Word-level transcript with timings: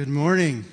good 0.00 0.08
morning. 0.08 0.64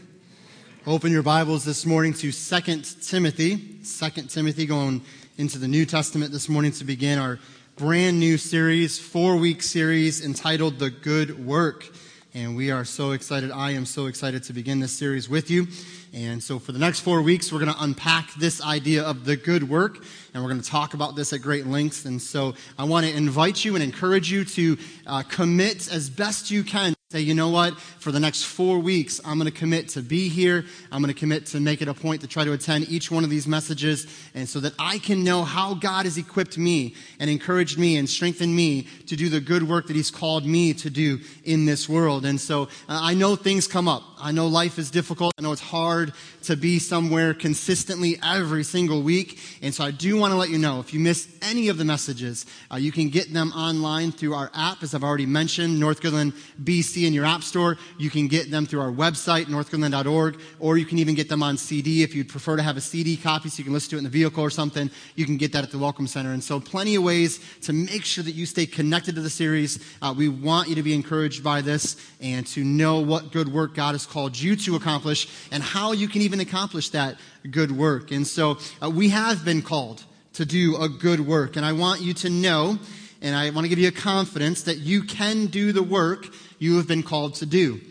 Open 0.85 1.11
your 1.11 1.21
Bibles 1.21 1.65
this 1.65 1.85
morning 1.85 2.13
to 2.13 2.31
2 2.31 2.81
Timothy. 3.01 3.57
2 3.83 4.09
Timothy, 4.29 4.65
going 4.65 5.01
into 5.37 5.59
the 5.59 5.67
New 5.67 5.85
Testament 5.85 6.31
this 6.31 6.47
morning 6.47 6.71
to 6.71 6.85
begin 6.85 7.19
our 7.19 7.37
brand 7.75 8.21
new 8.21 8.37
series, 8.37 8.97
four 8.97 9.35
week 9.35 9.61
series 9.63 10.23
entitled 10.23 10.79
The 10.79 10.89
Good 10.89 11.45
Work. 11.45 11.89
And 12.33 12.55
we 12.55 12.71
are 12.71 12.85
so 12.85 13.11
excited. 13.11 13.51
I 13.51 13.71
am 13.71 13.85
so 13.85 14.05
excited 14.05 14.43
to 14.43 14.53
begin 14.53 14.79
this 14.79 14.93
series 14.93 15.27
with 15.27 15.51
you. 15.51 15.67
And 16.13 16.41
so 16.41 16.57
for 16.57 16.71
the 16.71 16.79
next 16.79 17.01
four 17.01 17.21
weeks, 17.21 17.51
we're 17.51 17.59
going 17.59 17.73
to 17.73 17.83
unpack 17.83 18.33
this 18.35 18.63
idea 18.63 19.03
of 19.03 19.25
the 19.25 19.35
good 19.35 19.67
work. 19.67 20.05
And 20.33 20.41
we're 20.41 20.49
going 20.51 20.61
to 20.61 20.69
talk 20.69 20.93
about 20.93 21.17
this 21.17 21.33
at 21.33 21.41
great 21.41 21.67
length. 21.67 22.05
And 22.05 22.21
so 22.21 22.53
I 22.79 22.85
want 22.85 23.05
to 23.05 23.13
invite 23.13 23.65
you 23.65 23.75
and 23.75 23.83
encourage 23.83 24.31
you 24.31 24.45
to 24.45 24.77
uh, 25.05 25.23
commit 25.23 25.91
as 25.91 26.09
best 26.09 26.49
you 26.49 26.63
can 26.63 26.93
Say, 27.09 27.21
you 27.21 27.35
know 27.35 27.47
what? 27.47 27.79
For 27.79 28.11
the 28.11 28.19
next 28.19 28.43
four 28.43 28.79
weeks, 28.79 29.21
I'm 29.23 29.39
going 29.39 29.49
to 29.49 29.57
commit 29.57 29.87
to 29.89 30.01
be 30.01 30.27
here. 30.27 30.65
I'm 30.91 31.01
going 31.01 31.13
to 31.13 31.17
commit 31.17 31.45
to 31.45 31.61
make 31.61 31.81
it 31.81 31.87
a 31.87 31.93
point 31.93 32.19
to 32.19 32.27
try 32.27 32.43
to 32.43 32.51
attend 32.51 32.89
each 32.89 33.09
one 33.09 33.23
of 33.23 33.29
these 33.29 33.47
messages, 33.47 34.07
and 34.35 34.49
so 34.49 34.59
that 34.59 34.73
I 34.77 34.99
can 34.99 35.23
know 35.23 35.45
how 35.45 35.73
God 35.73 36.03
has 36.03 36.17
equipped 36.17 36.57
me 36.57 36.95
and 37.17 37.29
encouraged 37.29 37.77
me 37.79 37.95
and 37.95 38.09
strengthened 38.09 38.53
me 38.53 38.89
to 39.05 39.15
do 39.15 39.29
the 39.29 39.39
good 39.39 39.63
work 39.63 39.87
that 39.87 39.95
He's 39.95 40.11
called 40.11 40.45
me 40.45 40.73
to 40.73 40.89
do 40.89 41.21
in 41.45 41.65
this 41.65 41.87
world. 41.87 42.25
And 42.25 42.41
so 42.41 42.63
uh, 42.63 42.67
I 42.89 43.13
know 43.13 43.37
things 43.37 43.69
come 43.69 43.87
up. 43.87 44.03
I 44.19 44.31
know 44.31 44.47
life 44.47 44.79
is 44.79 44.89
difficult. 44.89 45.33
I 45.37 45.41
know 45.41 45.51
it's 45.51 45.61
hard 45.61 46.13
to 46.43 46.55
be 46.55 46.79
somewhere 46.79 47.33
consistently 47.33 48.19
every 48.23 48.63
single 48.63 49.01
week. 49.01 49.39
And 49.61 49.73
so 49.73 49.83
I 49.83 49.91
do 49.91 50.17
want 50.17 50.31
to 50.31 50.37
let 50.37 50.49
you 50.49 50.57
know 50.57 50.79
if 50.79 50.93
you 50.93 50.99
miss 50.99 51.27
any 51.41 51.69
of 51.69 51.77
the 51.77 51.85
messages, 51.85 52.45
uh, 52.71 52.77
you 52.77 52.91
can 52.91 53.09
get 53.09 53.33
them 53.33 53.51
online 53.51 54.11
through 54.11 54.33
our 54.33 54.49
app, 54.53 54.81
as 54.81 54.95
I've 54.95 55.03
already 55.03 55.25
mentioned, 55.25 55.81
Northgoodland 55.81 56.33
BC 56.63 57.05
in 57.05 57.13
your 57.13 57.25
app 57.25 57.43
store. 57.43 57.77
You 57.97 58.09
can 58.09 58.27
get 58.27 58.49
them 58.49 58.65
through 58.65 58.81
our 58.81 58.91
website, 58.91 59.45
northgoodland.org, 59.45 60.39
or 60.59 60.77
you 60.77 60.85
can 60.85 60.97
even 60.97 61.15
get 61.15 61.29
them 61.29 61.43
on 61.43 61.57
CD 61.57 62.03
if 62.03 62.15
you'd 62.15 62.29
prefer 62.29 62.55
to 62.55 62.63
have 62.63 62.77
a 62.77 62.81
CD 62.81 63.17
copy 63.17 63.49
so 63.49 63.59
you 63.59 63.63
can 63.63 63.73
listen 63.73 63.91
to 63.91 63.95
it 63.97 63.99
in 63.99 64.03
the 64.03 64.09
vehicle 64.09 64.43
or 64.43 64.49
something. 64.49 64.89
You 65.15 65.25
can 65.25 65.37
get 65.37 65.53
that 65.53 65.63
at 65.63 65.71
the 65.71 65.79
Welcome 65.79 66.07
Center. 66.07 66.31
And 66.31 66.43
so, 66.43 66.59
plenty 66.59 66.95
of 66.95 67.03
ways 67.03 67.39
to 67.61 67.73
make 67.73 68.05
sure 68.05 68.23
that 68.23 68.33
you 68.33 68.45
stay 68.45 68.65
connected 68.65 69.15
to 69.15 69.21
the 69.21 69.29
series. 69.29 69.79
Uh, 70.01 70.13
we 70.17 70.27
want 70.29 70.69
you 70.69 70.75
to 70.75 70.83
be 70.83 70.93
encouraged 70.93 71.43
by 71.43 71.61
this 71.61 71.97
and 72.19 72.47
to 72.47 72.63
know 72.63 72.99
what 72.99 73.31
good 73.31 73.51
work 73.51 73.75
God 73.75 73.91
has 73.91 74.06
called 74.09 74.37
you 74.37 74.55
to 74.57 74.75
accomplish 74.75 75.27
and 75.51 75.61
how 75.61 75.91
you 75.91 76.07
can 76.07 76.21
even 76.21 76.39
accomplish 76.39 76.89
that 76.89 77.17
good 77.49 77.71
work. 77.71 78.11
And 78.11 78.25
so, 78.25 78.57
uh, 78.81 78.89
we 78.89 79.09
have 79.09 79.45
been 79.45 79.61
called 79.61 80.03
to 80.33 80.45
do 80.45 80.77
a 80.77 80.87
good 80.87 81.19
work. 81.19 81.55
And 81.55 81.65
I 81.65 81.73
want 81.73 82.01
you 82.01 82.13
to 82.15 82.29
know 82.29 82.79
and 83.21 83.35
I 83.35 83.49
want 83.49 83.65
to 83.65 83.69
give 83.69 83.79
you 83.79 83.87
a 83.87 83.91
confidence 83.91 84.63
that 84.63 84.77
you 84.77 85.03
can 85.03 85.47
do 85.47 85.71
the 85.71 85.83
work 85.83 86.27
you 86.59 86.77
have 86.77 86.87
been 86.87 87.03
called 87.03 87.35
to 87.35 87.45
do. 87.45 87.81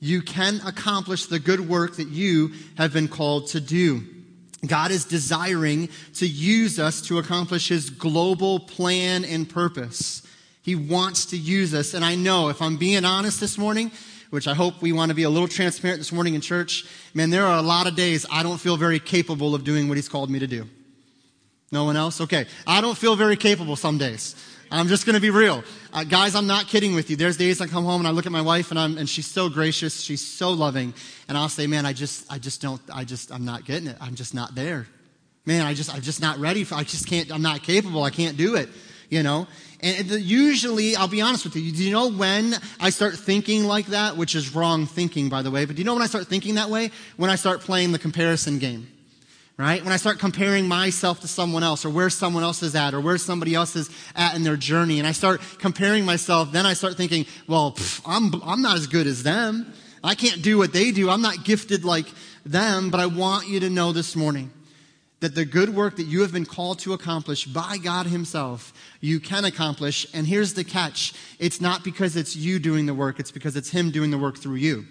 You 0.00 0.20
can 0.20 0.60
accomplish 0.66 1.26
the 1.26 1.38
good 1.38 1.66
work 1.66 1.96
that 1.96 2.08
you 2.08 2.52
have 2.76 2.92
been 2.92 3.08
called 3.08 3.48
to 3.48 3.60
do. 3.60 4.04
God 4.66 4.90
is 4.90 5.04
desiring 5.04 5.88
to 6.14 6.26
use 6.26 6.78
us 6.78 7.00
to 7.02 7.18
accomplish 7.18 7.68
his 7.68 7.90
global 7.90 8.60
plan 8.60 9.24
and 9.24 9.48
purpose. 9.48 10.22
He 10.62 10.74
wants 10.74 11.26
to 11.26 11.36
use 11.36 11.74
us. 11.74 11.94
And 11.94 12.04
I 12.04 12.14
know 12.14 12.48
if 12.48 12.62
I'm 12.62 12.76
being 12.76 13.04
honest 13.04 13.40
this 13.40 13.58
morning, 13.58 13.90
which 14.34 14.48
I 14.48 14.54
hope 14.54 14.82
we 14.82 14.92
want 14.92 15.10
to 15.10 15.14
be 15.14 15.22
a 15.22 15.30
little 15.30 15.46
transparent 15.46 16.00
this 16.00 16.10
morning 16.10 16.34
in 16.34 16.40
church, 16.40 16.84
man, 17.14 17.30
there 17.30 17.46
are 17.46 17.56
a 17.56 17.62
lot 17.62 17.86
of 17.86 17.94
days 17.94 18.26
I 18.32 18.42
don't 18.42 18.58
feel 18.58 18.76
very 18.76 18.98
capable 18.98 19.54
of 19.54 19.62
doing 19.62 19.86
what 19.86 19.96
he's 19.96 20.08
called 20.08 20.28
me 20.28 20.40
to 20.40 20.48
do. 20.48 20.68
No 21.70 21.84
one 21.84 21.96
else? 21.96 22.20
Okay. 22.20 22.46
I 22.66 22.80
don't 22.80 22.98
feel 22.98 23.14
very 23.14 23.36
capable 23.36 23.76
some 23.76 23.96
days. 23.96 24.34
I'm 24.72 24.88
just 24.88 25.06
going 25.06 25.14
to 25.14 25.20
be 25.20 25.30
real. 25.30 25.62
Uh, 25.92 26.02
guys, 26.02 26.34
I'm 26.34 26.48
not 26.48 26.66
kidding 26.66 26.96
with 26.96 27.10
you. 27.10 27.16
There's 27.16 27.36
days 27.36 27.60
I 27.60 27.68
come 27.68 27.84
home 27.84 28.00
and 28.00 28.08
I 28.08 28.10
look 28.10 28.26
at 28.26 28.32
my 28.32 28.42
wife 28.42 28.72
and 28.72 28.78
I'm, 28.78 28.98
and 28.98 29.08
she's 29.08 29.28
so 29.28 29.48
gracious. 29.48 30.00
She's 30.00 30.26
so 30.26 30.50
loving. 30.50 30.94
And 31.28 31.38
I'll 31.38 31.48
say, 31.48 31.68
man, 31.68 31.86
I 31.86 31.92
just, 31.92 32.30
I 32.32 32.38
just 32.38 32.60
don't, 32.60 32.82
I 32.92 33.04
just, 33.04 33.30
I'm 33.30 33.44
not 33.44 33.64
getting 33.64 33.86
it. 33.86 33.96
I'm 34.00 34.16
just 34.16 34.34
not 34.34 34.56
there. 34.56 34.88
Man, 35.46 35.64
I 35.64 35.74
just, 35.74 35.94
I'm 35.94 36.02
just 36.02 36.20
not 36.20 36.38
ready 36.38 36.64
for, 36.64 36.74
I 36.74 36.82
just 36.82 37.06
can't, 37.06 37.30
I'm 37.30 37.42
not 37.42 37.62
capable. 37.62 38.02
I 38.02 38.10
can't 38.10 38.36
do 38.36 38.56
it. 38.56 38.68
You 39.10 39.22
know? 39.22 39.46
And 39.80 40.10
usually, 40.10 40.96
I'll 40.96 41.08
be 41.08 41.20
honest 41.20 41.44
with 41.44 41.56
you, 41.56 41.70
do 41.72 41.84
you 41.84 41.92
know 41.92 42.10
when 42.10 42.54
I 42.80 42.90
start 42.90 43.16
thinking 43.16 43.64
like 43.64 43.86
that? 43.86 44.16
Which 44.16 44.34
is 44.34 44.54
wrong 44.54 44.86
thinking, 44.86 45.28
by 45.28 45.42
the 45.42 45.50
way. 45.50 45.64
But 45.64 45.76
do 45.76 45.80
you 45.80 45.84
know 45.84 45.94
when 45.94 46.02
I 46.02 46.06
start 46.06 46.26
thinking 46.26 46.54
that 46.54 46.70
way? 46.70 46.90
When 47.16 47.30
I 47.30 47.36
start 47.36 47.60
playing 47.60 47.92
the 47.92 47.98
comparison 47.98 48.58
game 48.58 48.88
right? 49.56 49.82
When 49.84 49.92
I 49.92 49.98
start 49.98 50.18
comparing 50.18 50.66
myself 50.66 51.20
to 51.20 51.28
someone 51.28 51.62
else 51.62 51.84
or 51.84 51.90
where 51.90 52.10
someone 52.10 52.42
else 52.42 52.62
is 52.62 52.74
at 52.74 52.92
or 52.92 53.00
where 53.00 53.18
somebody 53.18 53.54
else 53.54 53.76
is 53.76 53.88
at 54.16 54.34
in 54.34 54.42
their 54.42 54.56
journey 54.56 54.98
and 54.98 55.06
I 55.06 55.12
start 55.12 55.40
comparing 55.58 56.04
myself, 56.04 56.50
then 56.50 56.66
I 56.66 56.72
start 56.74 56.96
thinking, 56.96 57.26
well, 57.46 57.72
pff, 57.72 58.00
I'm, 58.04 58.34
I'm 58.44 58.62
not 58.62 58.76
as 58.76 58.86
good 58.86 59.06
as 59.06 59.22
them. 59.22 59.72
I 60.02 60.14
can't 60.14 60.42
do 60.42 60.58
what 60.58 60.72
they 60.72 60.90
do. 60.90 61.08
I'm 61.08 61.22
not 61.22 61.44
gifted 61.44 61.84
like 61.84 62.06
them, 62.44 62.90
but 62.90 63.00
I 63.00 63.06
want 63.06 63.48
you 63.48 63.60
to 63.60 63.70
know 63.70 63.92
this 63.92 64.16
morning 64.16 64.50
that 65.24 65.34
the 65.34 65.46
good 65.46 65.74
work 65.74 65.96
that 65.96 66.02
you 66.04 66.20
have 66.20 66.32
been 66.32 66.44
called 66.44 66.78
to 66.80 66.92
accomplish 66.92 67.46
by 67.46 67.78
God 67.78 68.06
Himself, 68.06 68.74
you 69.00 69.20
can 69.20 69.46
accomplish. 69.46 70.06
And 70.12 70.26
here's 70.26 70.52
the 70.52 70.64
catch. 70.64 71.14
It's 71.38 71.62
not 71.62 71.82
because 71.82 72.14
it's 72.14 72.36
you 72.36 72.58
doing 72.58 72.84
the 72.84 72.92
work, 72.92 73.18
it's 73.18 73.30
because 73.30 73.56
it's 73.56 73.70
Him 73.70 73.90
doing 73.90 74.10
the 74.10 74.18
work 74.18 74.36
through 74.36 74.56
you. 74.56 74.84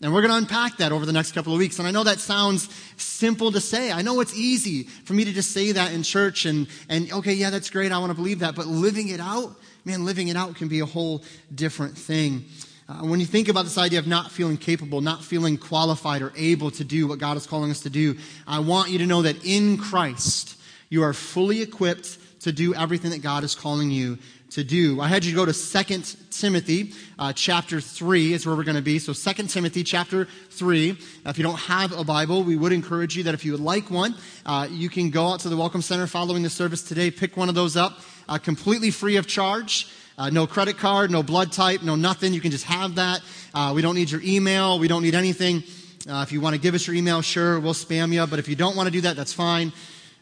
And 0.00 0.12
we're 0.12 0.22
going 0.22 0.30
to 0.30 0.38
unpack 0.38 0.78
that 0.78 0.90
over 0.90 1.04
the 1.04 1.12
next 1.12 1.32
couple 1.32 1.52
of 1.52 1.58
weeks. 1.58 1.78
And 1.78 1.86
I 1.86 1.90
know 1.90 2.02
that 2.02 2.18
sounds 2.18 2.66
simple 2.96 3.52
to 3.52 3.60
say. 3.60 3.92
I 3.92 4.00
know 4.00 4.20
it's 4.20 4.34
easy 4.34 4.84
for 4.84 5.12
me 5.12 5.24
to 5.26 5.32
just 5.32 5.52
say 5.52 5.70
that 5.72 5.92
in 5.92 6.02
church 6.02 6.46
and, 6.46 6.66
and 6.88 7.12
okay, 7.12 7.34
yeah, 7.34 7.50
that's 7.50 7.68
great. 7.68 7.92
I 7.92 7.98
want 7.98 8.10
to 8.10 8.16
believe 8.16 8.38
that. 8.38 8.54
But 8.54 8.66
living 8.66 9.08
it 9.08 9.20
out, 9.20 9.54
man, 9.84 10.06
living 10.06 10.28
it 10.28 10.36
out 10.36 10.56
can 10.56 10.68
be 10.68 10.80
a 10.80 10.86
whole 10.86 11.22
different 11.54 11.96
thing. 11.96 12.46
Uh, 12.88 12.94
when 13.06 13.20
you 13.20 13.26
think 13.26 13.48
about 13.48 13.62
this 13.62 13.78
idea 13.78 13.98
of 13.98 14.06
not 14.06 14.32
feeling 14.32 14.56
capable, 14.56 15.00
not 15.00 15.22
feeling 15.22 15.56
qualified 15.56 16.20
or 16.20 16.32
able 16.36 16.70
to 16.70 16.82
do 16.82 17.06
what 17.06 17.18
God 17.18 17.36
is 17.36 17.46
calling 17.46 17.70
us 17.70 17.80
to 17.82 17.90
do, 17.90 18.16
I 18.46 18.58
want 18.58 18.90
you 18.90 18.98
to 18.98 19.06
know 19.06 19.22
that 19.22 19.44
in 19.44 19.78
Christ, 19.78 20.56
you 20.88 21.02
are 21.02 21.12
fully 21.12 21.62
equipped 21.62 22.18
to 22.40 22.50
do 22.50 22.74
everything 22.74 23.12
that 23.12 23.22
God 23.22 23.44
is 23.44 23.54
calling 23.54 23.90
you 23.90 24.18
to 24.50 24.64
do. 24.64 25.00
I 25.00 25.06
had 25.06 25.24
you 25.24 25.34
go 25.34 25.46
to 25.46 25.52
2 25.52 26.02
Timothy 26.30 26.92
uh, 27.18 27.32
chapter 27.32 27.80
3 27.80 28.32
is 28.32 28.44
where 28.44 28.56
we're 28.56 28.64
going 28.64 28.76
to 28.76 28.82
be. 28.82 28.98
So 28.98 29.14
2 29.14 29.44
Timothy 29.44 29.84
chapter 29.84 30.26
3. 30.50 30.98
If 31.24 31.38
you 31.38 31.44
don't 31.44 31.58
have 31.60 31.92
a 31.92 32.04
Bible, 32.04 32.42
we 32.42 32.56
would 32.56 32.72
encourage 32.72 33.16
you 33.16 33.22
that 33.22 33.34
if 33.34 33.44
you 33.44 33.52
would 33.52 33.60
like 33.60 33.90
one, 33.90 34.16
uh, 34.44 34.66
you 34.70 34.90
can 34.90 35.10
go 35.10 35.28
out 35.28 35.40
to 35.40 35.48
the 35.48 35.56
Welcome 35.56 35.82
Center 35.82 36.06
following 36.08 36.42
the 36.42 36.50
service 36.50 36.82
today, 36.82 37.10
pick 37.10 37.36
one 37.36 37.48
of 37.48 37.54
those 37.54 37.76
up, 37.76 38.00
uh, 38.28 38.38
completely 38.38 38.90
free 38.90 39.16
of 39.16 39.26
charge. 39.26 39.88
Uh, 40.18 40.30
no 40.30 40.46
credit 40.46 40.78
card, 40.78 41.10
no 41.10 41.22
blood 41.22 41.52
type, 41.52 41.82
no 41.82 41.94
nothing. 41.94 42.34
You 42.34 42.40
can 42.40 42.50
just 42.50 42.64
have 42.64 42.96
that. 42.96 43.20
Uh, 43.54 43.72
we 43.74 43.82
don't 43.82 43.94
need 43.94 44.10
your 44.10 44.22
email. 44.22 44.78
We 44.78 44.88
don't 44.88 45.02
need 45.02 45.14
anything. 45.14 45.62
Uh, 46.08 46.22
if 46.26 46.32
you 46.32 46.40
want 46.40 46.54
to 46.54 46.60
give 46.60 46.74
us 46.74 46.86
your 46.86 46.96
email, 46.96 47.22
sure, 47.22 47.60
we'll 47.60 47.74
spam 47.74 48.12
you. 48.12 48.26
But 48.26 48.38
if 48.38 48.48
you 48.48 48.56
don't 48.56 48.76
want 48.76 48.86
to 48.86 48.92
do 48.92 49.02
that, 49.02 49.16
that's 49.16 49.32
fine. 49.32 49.72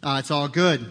it's 0.02 0.30
all 0.30 0.48
good. 0.48 0.90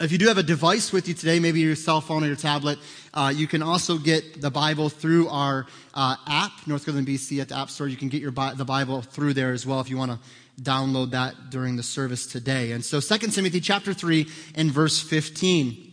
If 0.00 0.12
you 0.12 0.18
do 0.18 0.28
have 0.28 0.38
a 0.38 0.44
device 0.44 0.92
with 0.92 1.08
you 1.08 1.14
today, 1.14 1.40
maybe 1.40 1.58
your 1.58 1.74
cell 1.74 2.00
phone 2.00 2.22
or 2.22 2.28
your 2.28 2.36
tablet, 2.36 2.78
uh, 3.12 3.32
you 3.34 3.48
can 3.48 3.64
also 3.64 3.98
get 3.98 4.40
the 4.40 4.50
Bible 4.50 4.88
through 4.88 5.26
our 5.28 5.66
uh, 5.92 6.14
app, 6.28 6.52
Northgoodland 6.68 7.04
BC 7.04 7.40
at 7.40 7.48
the 7.48 7.56
App 7.56 7.68
Store. 7.68 7.88
You 7.88 7.96
can 7.96 8.08
get 8.08 8.22
your 8.22 8.30
the 8.30 8.64
Bible 8.64 9.02
through 9.02 9.34
there 9.34 9.52
as 9.52 9.66
well 9.66 9.80
if 9.80 9.90
you 9.90 9.96
want 9.96 10.12
to 10.12 10.18
download 10.62 11.10
that 11.10 11.50
during 11.50 11.74
the 11.74 11.82
service 11.82 12.26
today. 12.26 12.70
And 12.70 12.84
so 12.84 13.00
2 13.00 13.18
Timothy 13.28 13.60
chapter 13.60 13.92
3 13.92 14.28
and 14.54 14.70
verse 14.70 15.02
15. 15.02 15.87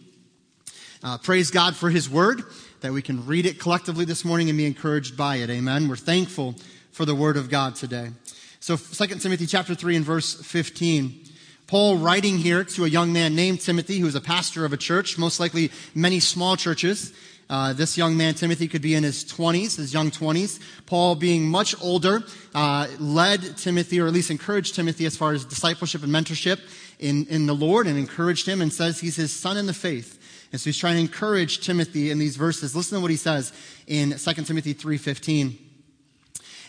Uh, 1.04 1.18
praise 1.18 1.52
God 1.52 1.76
for 1.76 1.90
his 1.90 2.10
word, 2.10 2.44
that 2.82 2.92
we 2.92 3.02
can 3.02 3.26
read 3.26 3.46
it 3.46 3.60
collectively 3.60 4.06
this 4.06 4.26
morning 4.26 4.50
and 4.50 4.58
be 4.58 4.66
encouraged 4.66 5.18
by 5.18 5.38
it. 5.38 5.50
Amen. 5.50 5.88
We're 5.88 5.96
thankful 5.96 6.56
for 6.92 7.06
the 7.06 7.16
word 7.16 7.38
of 7.38 7.50
God 7.50 7.76
today. 7.76 8.12
So 8.60 8.78
2 8.78 9.08
Timothy 9.20 9.46
chapter 9.46 9.76
3 9.76 9.98
and 9.98 10.06
verse 10.06 10.34
15. 10.34 11.22
Paul 11.68 11.98
writing 11.98 12.38
here 12.38 12.64
to 12.64 12.86
a 12.86 12.88
young 12.88 13.12
man 13.12 13.36
named 13.36 13.62
Timothy, 13.62 14.00
who 14.00 14.08
is 14.08 14.16
a 14.16 14.22
pastor 14.22 14.66
of 14.66 14.74
a 14.74 14.78
church, 14.78 15.18
most 15.18 15.40
likely 15.40 15.72
many 15.94 16.20
small 16.20 16.56
churches. 16.56 17.14
Uh, 17.48 17.74
this 17.74 17.98
young 17.98 18.18
man, 18.18 18.34
Timothy, 18.34 18.68
could 18.68 18.82
be 18.82 18.96
in 18.96 19.04
his 19.04 19.24
20s, 19.24 19.78
his 19.78 19.94
young 19.94 20.10
20s. 20.10 20.60
Paul, 20.86 21.16
being 21.16 21.48
much 21.48 21.76
older, 21.82 22.24
uh, 22.56 22.88
led 23.00 23.58
Timothy, 23.58 24.00
or 24.00 24.08
at 24.08 24.14
least 24.14 24.32
encouraged 24.32 24.74
Timothy 24.76 25.06
as 25.06 25.16
far 25.16 25.34
as 25.34 25.46
discipleship 25.46 26.02
and 26.04 26.12
mentorship 26.12 26.60
in, 27.00 27.28
in 27.28 27.46
the 27.46 27.54
Lord, 27.54 27.86
and 27.86 28.00
encouraged 28.00 28.48
him 28.48 28.62
and 28.62 28.74
says 28.74 29.00
he's 29.00 29.16
his 29.16 29.32
son 29.32 29.58
in 29.58 29.68
the 29.68 29.74
faith. 29.74 30.20
And 30.52 30.62
so 30.62 30.66
he's 30.66 30.78
trying 30.78 30.96
to 30.96 31.02
encourage 31.02 31.66
Timothy 31.66 32.12
in 32.12 32.20
these 32.20 32.36
verses. 32.38 32.76
Listen 32.76 32.98
to 32.98 33.02
what 33.02 33.12
he 33.12 33.18
says 33.18 33.54
in 33.88 34.12
2 34.12 34.34
Timothy 34.44 34.74
3.15 34.74 35.58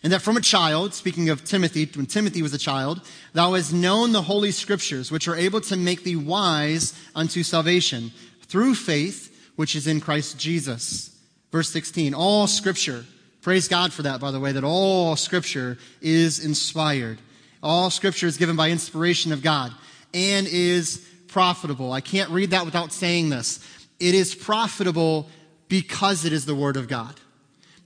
and 0.03 0.13
that 0.13 0.23
from 0.23 0.37
a 0.37 0.41
child, 0.41 0.95
speaking 0.95 1.31
of 1.31 1.45
Timothy, 1.45 1.85
when 1.95 2.07
Timothy 2.07 2.41
was 2.41 2.55
a 2.55 2.59
child, 2.59 3.01
thou 3.33 3.55
hast 3.55 3.73
known 3.73 4.13
the 4.13 4.23
holy 4.23 4.53
scriptures, 4.53 5.11
which 5.11 5.27
are 5.27 5.35
able 5.35 5.61
to 5.63 5.77
make 5.77 6.05
thee 6.05 6.15
wise 6.15 6.95
unto 7.15 7.43
salvation 7.43 8.13
through 8.43 8.75
faith, 8.75 9.51
which 9.57 9.75
is 9.75 9.87
in 9.87 10.01
Christ 10.01 10.39
Jesus. 10.39 11.11
Verse 11.51 11.71
16, 11.71 12.15
all 12.15 12.47
scripture, 12.47 13.05
praise 13.43 13.69
God 13.69 13.93
for 13.93 14.03
that, 14.03 14.21
by 14.21 14.31
the 14.31 14.39
way, 14.39 14.53
that 14.53 14.65
all 14.65 15.17
scripture 15.17 15.79
is 16.01 16.45
inspired. 16.45 17.19
All 17.63 17.91
scripture 17.91 18.27
is 18.27 18.37
given 18.37 18.55
by 18.55 18.71
inspiration 18.71 19.33
of 19.33 19.43
God 19.43 19.73
and 20.15 20.47
is 20.47 21.05
profitable. 21.37 21.93
I 21.93 22.01
can't 22.01 22.31
read 22.31 22.53
that 22.53 22.65
without 22.65 22.93
saying 22.93 23.29
this. 23.29 23.61
It 24.01 24.15
is 24.15 24.35
profitable 24.35 25.29
because 25.69 26.25
it 26.25 26.33
is 26.33 26.47
the 26.47 26.55
word 26.55 26.79
of 26.79 26.89
God. 26.89 27.15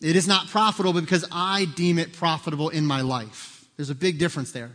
It 0.00 0.14
is 0.14 0.28
not 0.28 0.46
profitable 0.46 1.00
because 1.00 1.24
I 1.32 1.64
deem 1.74 1.98
it 1.98 2.12
profitable 2.12 2.68
in 2.68 2.86
my 2.86 3.00
life. 3.00 3.66
There's 3.76 3.90
a 3.90 3.94
big 3.96 4.20
difference 4.20 4.52
there. 4.52 4.70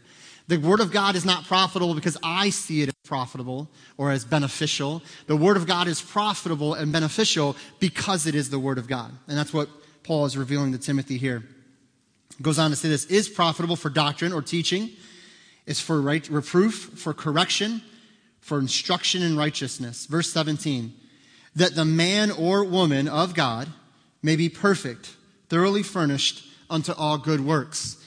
The 0.49 0.57
Word 0.57 0.81
of 0.81 0.91
God 0.91 1.15
is 1.15 1.23
not 1.23 1.45
profitable 1.45 1.95
because 1.95 2.17
I 2.21 2.49
see 2.49 2.81
it 2.81 2.89
as 2.89 2.95
profitable 3.05 3.69
or 3.97 4.11
as 4.11 4.25
beneficial. 4.25 5.01
The 5.27 5.37
Word 5.37 5.55
of 5.55 5.65
God 5.65 5.87
is 5.87 6.01
profitable 6.01 6.73
and 6.73 6.91
beneficial 6.91 7.55
because 7.79 8.27
it 8.27 8.35
is 8.35 8.49
the 8.49 8.59
Word 8.59 8.77
of 8.77 8.89
God. 8.89 9.13
And 9.29 9.37
that's 9.37 9.53
what 9.53 9.69
Paul 10.03 10.25
is 10.25 10.35
revealing 10.35 10.73
to 10.73 10.77
Timothy 10.77 11.17
here. 11.17 11.43
goes 12.41 12.59
on 12.59 12.71
to 12.71 12.75
say 12.75 12.89
this 12.89 13.05
is 13.05 13.29
profitable 13.29 13.77
for 13.77 13.89
doctrine 13.89 14.33
or 14.33 14.41
teaching, 14.41 14.89
is 15.65 15.79
for 15.79 16.01
right, 16.01 16.27
reproof, 16.29 16.91
for 16.95 17.13
correction, 17.13 17.81
for 18.45 18.59
instruction 18.59 19.23
in 19.23 19.35
righteousness. 19.35 20.05
Verse 20.05 20.31
17 20.31 20.93
that 21.55 21.73
the 21.73 21.85
man 21.85 22.29
or 22.31 22.65
woman 22.65 23.07
of 23.07 23.33
God 23.33 23.69
may 24.21 24.35
be 24.35 24.49
perfect, 24.49 25.15
thoroughly 25.47 25.81
furnished 25.81 26.45
unto 26.69 26.91
all 26.91 27.17
good 27.17 27.39
works. 27.39 27.97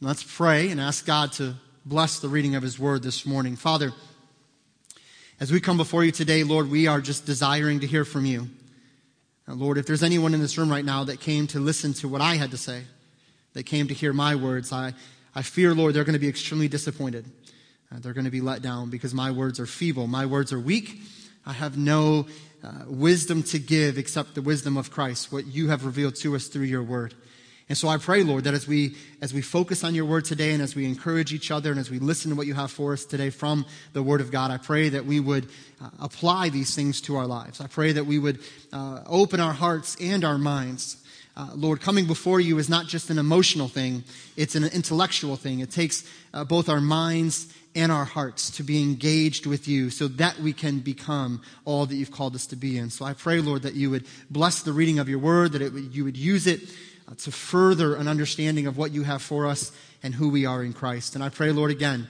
Let's 0.00 0.24
pray 0.24 0.70
and 0.70 0.80
ask 0.80 1.06
God 1.06 1.30
to 1.34 1.54
bless 1.86 2.18
the 2.18 2.28
reading 2.28 2.56
of 2.56 2.64
his 2.64 2.80
word 2.80 3.04
this 3.04 3.24
morning. 3.24 3.54
Father, 3.54 3.92
as 5.38 5.52
we 5.52 5.60
come 5.60 5.76
before 5.76 6.04
you 6.04 6.10
today, 6.10 6.42
Lord, 6.42 6.68
we 6.68 6.88
are 6.88 7.00
just 7.00 7.26
desiring 7.26 7.78
to 7.80 7.86
hear 7.86 8.04
from 8.04 8.26
you. 8.26 8.48
Now, 9.46 9.54
Lord, 9.54 9.78
if 9.78 9.86
there's 9.86 10.02
anyone 10.02 10.34
in 10.34 10.40
this 10.40 10.58
room 10.58 10.68
right 10.68 10.84
now 10.84 11.04
that 11.04 11.20
came 11.20 11.46
to 11.46 11.60
listen 11.60 11.92
to 11.94 12.08
what 12.08 12.20
I 12.20 12.34
had 12.34 12.50
to 12.50 12.56
say, 12.56 12.82
that 13.52 13.66
came 13.66 13.86
to 13.86 13.94
hear 13.94 14.12
my 14.12 14.34
words, 14.34 14.72
I, 14.72 14.94
I 15.32 15.42
fear, 15.42 15.74
Lord, 15.74 15.94
they're 15.94 16.04
going 16.04 16.14
to 16.14 16.18
be 16.18 16.28
extremely 16.28 16.68
disappointed. 16.68 17.24
Uh, 17.92 17.98
they're 17.98 18.12
going 18.12 18.24
to 18.24 18.30
be 18.30 18.40
let 18.40 18.62
down 18.62 18.90
because 18.90 19.12
my 19.12 19.30
words 19.30 19.58
are 19.58 19.66
feeble. 19.66 20.06
My 20.06 20.26
words 20.26 20.52
are 20.52 20.60
weak. 20.60 21.00
I 21.44 21.52
have 21.52 21.76
no 21.76 22.26
uh, 22.62 22.84
wisdom 22.86 23.42
to 23.44 23.58
give 23.58 23.98
except 23.98 24.34
the 24.34 24.42
wisdom 24.42 24.76
of 24.76 24.90
Christ, 24.90 25.32
what 25.32 25.46
you 25.46 25.68
have 25.68 25.84
revealed 25.84 26.14
to 26.16 26.36
us 26.36 26.46
through 26.46 26.64
your 26.64 26.82
word. 26.82 27.14
And 27.70 27.78
so 27.78 27.86
I 27.86 27.98
pray, 27.98 28.24
Lord, 28.24 28.44
that 28.44 28.54
as 28.54 28.66
we, 28.66 28.96
as 29.22 29.32
we 29.32 29.42
focus 29.42 29.84
on 29.84 29.94
your 29.94 30.04
word 30.04 30.24
today 30.24 30.52
and 30.52 30.60
as 30.60 30.74
we 30.74 30.86
encourage 30.86 31.32
each 31.32 31.52
other 31.52 31.70
and 31.70 31.78
as 31.78 31.88
we 31.88 32.00
listen 32.00 32.30
to 32.30 32.36
what 32.36 32.48
you 32.48 32.54
have 32.54 32.72
for 32.72 32.92
us 32.92 33.04
today 33.04 33.30
from 33.30 33.64
the 33.92 34.02
word 34.02 34.20
of 34.20 34.32
God, 34.32 34.50
I 34.50 34.56
pray 34.56 34.88
that 34.88 35.06
we 35.06 35.20
would 35.20 35.48
uh, 35.80 35.88
apply 36.00 36.48
these 36.48 36.74
things 36.74 37.00
to 37.02 37.16
our 37.16 37.26
lives. 37.26 37.60
I 37.60 37.68
pray 37.68 37.92
that 37.92 38.06
we 38.06 38.18
would 38.18 38.40
uh, 38.72 39.02
open 39.06 39.38
our 39.38 39.52
hearts 39.52 39.96
and 40.00 40.24
our 40.24 40.36
minds. 40.36 40.96
Uh, 41.40 41.48
Lord, 41.54 41.80
coming 41.80 42.04
before 42.04 42.38
you 42.38 42.58
is 42.58 42.68
not 42.68 42.86
just 42.86 43.08
an 43.08 43.18
emotional 43.18 43.66
thing, 43.66 44.04
it's 44.36 44.56
an 44.56 44.64
intellectual 44.64 45.36
thing. 45.36 45.60
It 45.60 45.70
takes 45.70 46.04
uh, 46.34 46.44
both 46.44 46.68
our 46.68 46.82
minds 46.82 47.50
and 47.74 47.90
our 47.90 48.04
hearts 48.04 48.50
to 48.58 48.62
be 48.62 48.82
engaged 48.82 49.46
with 49.46 49.66
you 49.66 49.88
so 49.88 50.06
that 50.06 50.38
we 50.40 50.52
can 50.52 50.80
become 50.80 51.40
all 51.64 51.86
that 51.86 51.94
you've 51.94 52.10
called 52.10 52.34
us 52.34 52.46
to 52.48 52.56
be 52.56 52.76
And 52.76 52.92
So 52.92 53.06
I 53.06 53.14
pray, 53.14 53.40
Lord, 53.40 53.62
that 53.62 53.72
you 53.72 53.88
would 53.88 54.04
bless 54.28 54.60
the 54.60 54.74
reading 54.74 54.98
of 54.98 55.08
your 55.08 55.18
word, 55.18 55.52
that 55.52 55.72
you 55.72 56.04
would 56.04 56.18
use 56.18 56.46
it 56.46 56.60
uh, 57.08 57.14
to 57.20 57.32
further 57.32 57.94
an 57.94 58.06
understanding 58.06 58.66
of 58.66 58.76
what 58.76 58.92
you 58.92 59.04
have 59.04 59.22
for 59.22 59.46
us 59.46 59.72
and 60.02 60.14
who 60.14 60.28
we 60.28 60.44
are 60.44 60.62
in 60.62 60.74
Christ. 60.74 61.14
And 61.14 61.24
I 61.24 61.30
pray, 61.30 61.52
Lord, 61.52 61.70
again, 61.70 62.06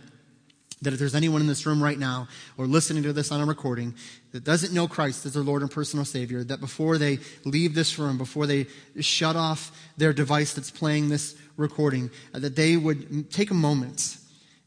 that 0.83 0.93
if 0.93 0.99
there's 0.99 1.15
anyone 1.15 1.41
in 1.41 1.47
this 1.47 1.67
room 1.67 1.83
right 1.83 1.99
now 1.99 2.27
or 2.57 2.67
listening 2.67 3.03
to 3.03 3.13
this 3.13 3.31
on 3.31 3.41
a 3.41 3.45
recording 3.45 3.95
that 4.33 4.45
doesn't 4.45 4.73
know 4.73 4.89
Christ 4.89 5.27
as 5.27 5.35
their 5.35 5.43
Lord 5.43 5.63
and 5.63 5.71
personal 5.71 6.05
Savior, 6.05 6.43
that 6.45 6.61
before 6.61 6.97
they 6.97 7.19
leave 7.45 7.75
this 7.75 7.99
room, 7.99 8.17
before 8.17 8.47
they 8.47 8.67
shut 9.01 9.37
off 9.37 9.73
their 9.99 10.13
device 10.13 10.55
that's 10.55 10.71
playing 10.71 11.11
this 11.11 11.37
recording, 11.57 12.11
uh, 12.35 12.39
that 12.39 12.57
they 12.57 12.77
would 12.77 13.31
take 13.31 13.51
a 13.51 13.55
moment 13.55 14.17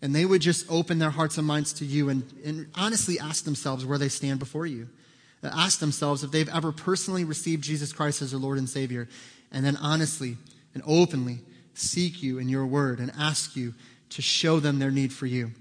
and 0.01 0.13
they 0.13 0.25
would 0.25 0.41
just 0.41 0.69
open 0.69 0.99
their 0.99 1.09
hearts 1.09 1.37
and 1.37 1.47
minds 1.47 1.73
to 1.73 1.85
you 1.85 2.09
and, 2.09 2.23
and 2.45 2.67
honestly 2.75 3.19
ask 3.19 3.45
themselves 3.45 3.85
where 3.85 3.97
they 3.97 4.09
stand 4.09 4.37
before 4.37 4.67
you. 4.67 4.87
Uh, 5.41 5.49
ask 5.53 5.79
themselves 5.79 6.23
if 6.23 6.31
they've 6.31 6.49
ever 6.49 6.71
personally 6.71 7.23
received 7.23 7.63
Jesus 7.63 7.91
Christ 7.91 8.21
as 8.21 8.31
their 8.31 8.39
Lord 8.39 8.57
and 8.57 8.69
Savior 8.69 9.07
and 9.51 9.65
then 9.65 9.77
honestly 9.77 10.37
and 10.73 10.83
openly 10.85 11.39
seek 11.73 12.21
you 12.21 12.37
in 12.37 12.49
your 12.49 12.65
word 12.65 12.99
and 12.99 13.11
ask 13.17 13.55
you 13.55 13.73
to 14.09 14.21
show 14.21 14.59
them 14.59 14.79
their 14.79 14.91
need 14.91 15.11
for 15.11 15.25
you. 15.25 15.51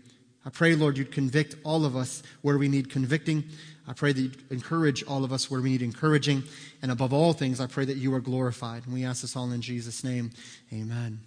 I 0.44 0.50
pray, 0.50 0.74
Lord, 0.74 0.98
you'd 0.98 1.12
convict 1.12 1.54
all 1.64 1.84
of 1.84 1.94
us 1.94 2.22
where 2.40 2.58
we 2.58 2.68
need 2.68 2.90
convicting. 2.90 3.44
I 3.86 3.92
pray 3.92 4.12
that 4.12 4.20
you'd 4.20 4.42
encourage 4.50 5.04
all 5.04 5.24
of 5.24 5.32
us 5.32 5.50
where 5.50 5.60
we 5.60 5.70
need 5.70 5.82
encouraging. 5.82 6.42
And 6.82 6.90
above 6.90 7.12
all 7.12 7.32
things, 7.32 7.60
I 7.60 7.66
pray 7.66 7.84
that 7.84 7.96
you 7.96 8.14
are 8.14 8.20
glorified. 8.20 8.84
And 8.84 8.94
we 8.94 9.04
ask 9.04 9.22
this 9.22 9.36
all 9.36 9.50
in 9.52 9.60
Jesus' 9.60 10.02
name. 10.02 10.30
Amen. 10.72 11.20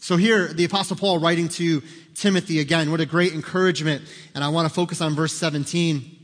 So 0.00 0.16
here, 0.16 0.52
the 0.52 0.64
Apostle 0.64 0.96
Paul 0.96 1.18
writing 1.18 1.48
to 1.50 1.82
Timothy 2.14 2.60
again. 2.60 2.90
What 2.90 3.00
a 3.00 3.06
great 3.06 3.32
encouragement. 3.32 4.02
And 4.34 4.44
I 4.44 4.48
want 4.48 4.68
to 4.68 4.74
focus 4.74 5.00
on 5.00 5.14
verse 5.14 5.32
17. 5.32 6.16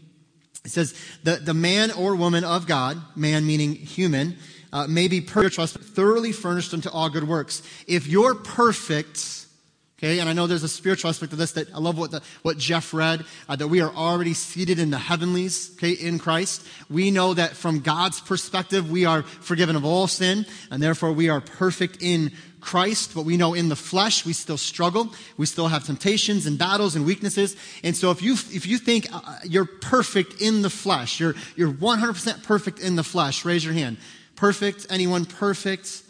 It 0.65 0.71
says, 0.71 0.95
the, 1.25 1.37
the 1.37 1.55
man 1.55 1.91
or 1.91 2.15
woman 2.15 2.45
of 2.45 2.67
God, 2.67 2.99
man 3.17 3.47
meaning 3.47 3.75
human, 3.75 4.37
uh, 4.73 4.87
may 4.87 5.09
be 5.09 5.21
perfect, 5.21 5.73
thoroughly 5.73 6.33
furnished 6.33 6.73
unto 6.73 6.89
all 6.91 7.11
good 7.11 7.27
works. 7.27 7.63
If 7.87 8.07
you're 8.07 8.35
perfect, 8.35 9.42
okay, 10.03 10.19
and 10.19 10.29
I 10.29 10.33
know 10.33 10.47
there's 10.47 10.65
a 10.65 10.69
spiritual 10.69 11.11
aspect 11.11 11.31
to 11.31 11.37
this 11.37 11.53
that 11.53 11.73
I 11.73 11.79
love 11.79 11.97
what, 11.97 12.11
the, 12.11 12.23
what 12.43 12.59
Jeff 12.59 12.93
read, 12.93 13.25
uh, 13.49 13.57
that 13.57 13.69
we 13.69 13.81
are 13.81 13.93
already 13.93 14.35
seated 14.35 14.79
in 14.79 14.91
the 14.91 14.99
heavenlies, 14.99 15.71
okay, 15.77 15.93
in 15.93 16.19
Christ. 16.19 16.67
We 16.91 17.11
know 17.11 17.35
that 17.35 17.53
from 17.53 17.81
God's 17.81 18.21
perspective, 18.21 18.91
we 18.91 19.05
are 19.05 19.23
forgiven 19.23 19.77
of 19.77 19.85
all 19.85 20.09
sin, 20.09 20.45
and 20.71 20.83
therefore 20.83 21.13
we 21.13 21.29
are 21.29 21.41
perfect 21.41 21.99
in 22.01 22.33
Christ, 22.61 23.13
but 23.15 23.25
we 23.25 23.37
know 23.37 23.55
in 23.55 23.69
the 23.69 23.77
flesh 23.77 24.25
we 24.25 24.33
still 24.33 24.57
struggle. 24.57 25.13
We 25.37 25.47
still 25.47 25.69
have 25.69 25.85
temptations 25.85 26.47
and 26.47 26.59
battles 26.59 26.97
and 26.97 27.05
weaknesses. 27.05 27.57
And 27.83 27.97
so 27.97 28.11
if 28.11 28.23
you, 28.23 28.35
if 28.35 28.67
you 28.67 28.79
think 28.79 29.09
uh, 29.13 29.21
you're 29.45 29.67
perfect 29.67 30.41
in 30.41 30.63
the 30.63 30.71
flesh, 30.71 31.21
you're, 31.21 31.35
you're 31.57 31.73
100% 31.73 32.43
perfect 32.45 32.79
in 32.79 32.97
the 32.97 33.05
flesh, 33.05 33.45
raise 33.45 33.65
your 33.65 33.75
hand. 33.75 33.99
Perfect? 34.37 34.87
Anyone 34.91 35.27
perfect? 35.27 36.03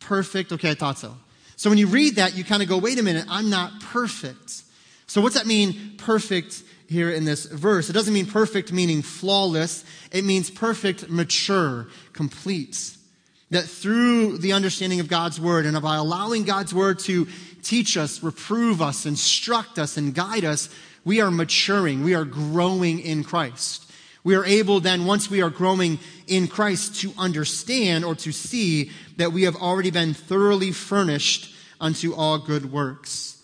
Perfect? 0.00 0.52
Okay, 0.52 0.72
I 0.72 0.74
thought 0.74 0.98
so. 0.98 1.16
So 1.62 1.70
when 1.70 1.78
you 1.78 1.86
read 1.86 2.16
that, 2.16 2.36
you 2.36 2.42
kind 2.42 2.60
of 2.60 2.68
go, 2.68 2.76
wait 2.76 2.98
a 2.98 3.04
minute, 3.04 3.24
I'm 3.28 3.48
not 3.48 3.78
perfect. 3.82 4.64
So 5.06 5.20
what's 5.20 5.36
that 5.36 5.46
mean, 5.46 5.94
perfect 5.96 6.60
here 6.88 7.08
in 7.08 7.24
this 7.24 7.46
verse? 7.46 7.88
It 7.88 7.92
doesn't 7.92 8.12
mean 8.12 8.26
perfect 8.26 8.72
meaning 8.72 9.00
flawless. 9.00 9.84
It 10.10 10.24
means 10.24 10.50
perfect, 10.50 11.08
mature, 11.08 11.86
complete. 12.14 12.96
That 13.52 13.62
through 13.62 14.38
the 14.38 14.54
understanding 14.54 14.98
of 14.98 15.06
God's 15.06 15.40
word 15.40 15.64
and 15.64 15.80
by 15.80 15.94
allowing 15.94 16.42
God's 16.42 16.74
word 16.74 16.98
to 17.00 17.28
teach 17.62 17.96
us, 17.96 18.24
reprove 18.24 18.82
us, 18.82 19.06
instruct 19.06 19.78
us, 19.78 19.96
and 19.96 20.12
guide 20.12 20.44
us, 20.44 20.68
we 21.04 21.20
are 21.20 21.30
maturing. 21.30 22.02
We 22.02 22.14
are 22.14 22.24
growing 22.24 22.98
in 22.98 23.22
Christ. 23.22 23.88
We 24.24 24.34
are 24.34 24.44
able 24.44 24.80
then, 24.80 25.04
once 25.04 25.30
we 25.30 25.42
are 25.42 25.50
growing 25.50 26.00
in 26.26 26.48
Christ, 26.48 27.00
to 27.02 27.12
understand 27.16 28.04
or 28.04 28.16
to 28.16 28.32
see 28.32 28.90
that 29.16 29.32
we 29.32 29.44
have 29.44 29.54
already 29.54 29.92
been 29.92 30.12
thoroughly 30.12 30.72
furnished 30.72 31.50
unto 31.82 32.14
all 32.14 32.38
good 32.38 32.72
works. 32.72 33.42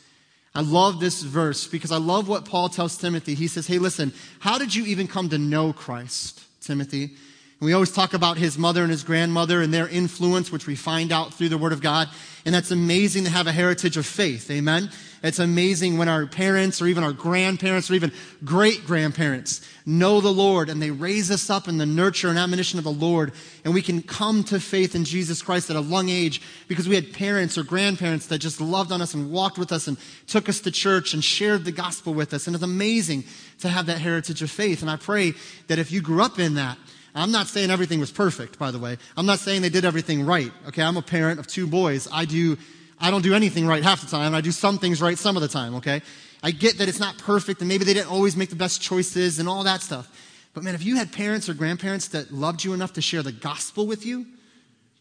I 0.54 0.62
love 0.62 0.98
this 0.98 1.22
verse 1.22 1.66
because 1.66 1.92
I 1.92 1.98
love 1.98 2.26
what 2.26 2.46
Paul 2.46 2.70
tells 2.70 2.96
Timothy. 2.96 3.34
He 3.34 3.48
says, 3.48 3.66
Hey, 3.66 3.78
listen, 3.78 4.14
how 4.40 4.56
did 4.56 4.74
you 4.74 4.86
even 4.86 5.06
come 5.06 5.28
to 5.28 5.38
know 5.38 5.74
Christ, 5.74 6.40
Timothy? 6.62 7.16
And 7.60 7.66
we 7.66 7.72
always 7.72 7.90
talk 7.90 8.14
about 8.14 8.36
his 8.36 8.56
mother 8.56 8.82
and 8.82 8.90
his 8.90 9.02
grandmother 9.02 9.60
and 9.60 9.74
their 9.74 9.88
influence, 9.88 10.52
which 10.52 10.68
we 10.68 10.76
find 10.76 11.10
out 11.10 11.34
through 11.34 11.48
the 11.48 11.58
Word 11.58 11.72
of 11.72 11.80
God. 11.80 12.08
And 12.44 12.54
that's 12.54 12.70
amazing 12.70 13.24
to 13.24 13.30
have 13.30 13.48
a 13.48 13.52
heritage 13.52 13.96
of 13.96 14.06
faith. 14.06 14.48
Amen. 14.48 14.90
It's 15.24 15.40
amazing 15.40 15.98
when 15.98 16.08
our 16.08 16.26
parents 16.26 16.80
or 16.80 16.86
even 16.86 17.02
our 17.02 17.12
grandparents 17.12 17.90
or 17.90 17.94
even 17.94 18.12
great 18.44 18.86
grandparents 18.86 19.68
know 19.84 20.20
the 20.20 20.32
Lord 20.32 20.70
and 20.70 20.80
they 20.80 20.92
raise 20.92 21.32
us 21.32 21.50
up 21.50 21.66
in 21.66 21.78
the 21.78 21.86
nurture 21.86 22.28
and 22.28 22.38
admonition 22.38 22.78
of 22.78 22.84
the 22.84 22.92
Lord. 22.92 23.32
And 23.64 23.74
we 23.74 23.82
can 23.82 24.02
come 24.02 24.44
to 24.44 24.60
faith 24.60 24.94
in 24.94 25.04
Jesus 25.04 25.42
Christ 25.42 25.68
at 25.68 25.76
a 25.76 25.82
young 25.82 26.08
age 26.08 26.40
because 26.68 26.88
we 26.88 26.94
had 26.94 27.12
parents 27.12 27.58
or 27.58 27.64
grandparents 27.64 28.26
that 28.26 28.38
just 28.38 28.60
loved 28.60 28.92
on 28.92 29.02
us 29.02 29.14
and 29.14 29.32
walked 29.32 29.58
with 29.58 29.72
us 29.72 29.88
and 29.88 29.96
took 30.28 30.48
us 30.48 30.60
to 30.60 30.70
church 30.70 31.12
and 31.12 31.24
shared 31.24 31.64
the 31.64 31.72
gospel 31.72 32.14
with 32.14 32.32
us. 32.32 32.46
And 32.46 32.54
it's 32.54 32.62
amazing 32.62 33.24
to 33.58 33.68
have 33.68 33.86
that 33.86 33.98
heritage 33.98 34.42
of 34.42 34.50
faith. 34.52 34.82
And 34.82 34.90
I 34.90 34.96
pray 34.96 35.32
that 35.66 35.80
if 35.80 35.90
you 35.90 36.00
grew 36.00 36.22
up 36.22 36.38
in 36.38 36.54
that, 36.54 36.78
I'm 37.18 37.32
not 37.32 37.48
saying 37.48 37.70
everything 37.70 38.00
was 38.00 38.10
perfect, 38.10 38.58
by 38.58 38.70
the 38.70 38.78
way. 38.78 38.96
I'm 39.16 39.26
not 39.26 39.38
saying 39.38 39.62
they 39.62 39.68
did 39.68 39.84
everything 39.84 40.24
right. 40.24 40.52
Okay, 40.68 40.82
I'm 40.82 40.96
a 40.96 41.02
parent 41.02 41.40
of 41.40 41.46
two 41.46 41.66
boys. 41.66 42.08
I 42.12 42.24
do, 42.24 42.56
I 43.00 43.10
don't 43.10 43.22
do 43.22 43.34
anything 43.34 43.66
right 43.66 43.82
half 43.82 44.00
the 44.00 44.06
time. 44.06 44.34
I 44.34 44.40
do 44.40 44.52
some 44.52 44.78
things 44.78 45.02
right 45.02 45.18
some 45.18 45.36
of 45.36 45.42
the 45.42 45.48
time, 45.48 45.76
okay? 45.76 46.02
I 46.42 46.52
get 46.52 46.78
that 46.78 46.88
it's 46.88 47.00
not 47.00 47.18
perfect 47.18 47.60
and 47.60 47.68
maybe 47.68 47.84
they 47.84 47.94
didn't 47.94 48.10
always 48.10 48.36
make 48.36 48.50
the 48.50 48.56
best 48.56 48.80
choices 48.80 49.38
and 49.38 49.48
all 49.48 49.64
that 49.64 49.80
stuff. 49.82 50.08
But 50.54 50.62
man, 50.62 50.74
if 50.74 50.84
you 50.84 50.96
had 50.96 51.12
parents 51.12 51.48
or 51.48 51.54
grandparents 51.54 52.08
that 52.08 52.32
loved 52.32 52.64
you 52.64 52.72
enough 52.72 52.92
to 52.94 53.02
share 53.02 53.22
the 53.22 53.32
gospel 53.32 53.86
with 53.86 54.06
you, 54.06 54.26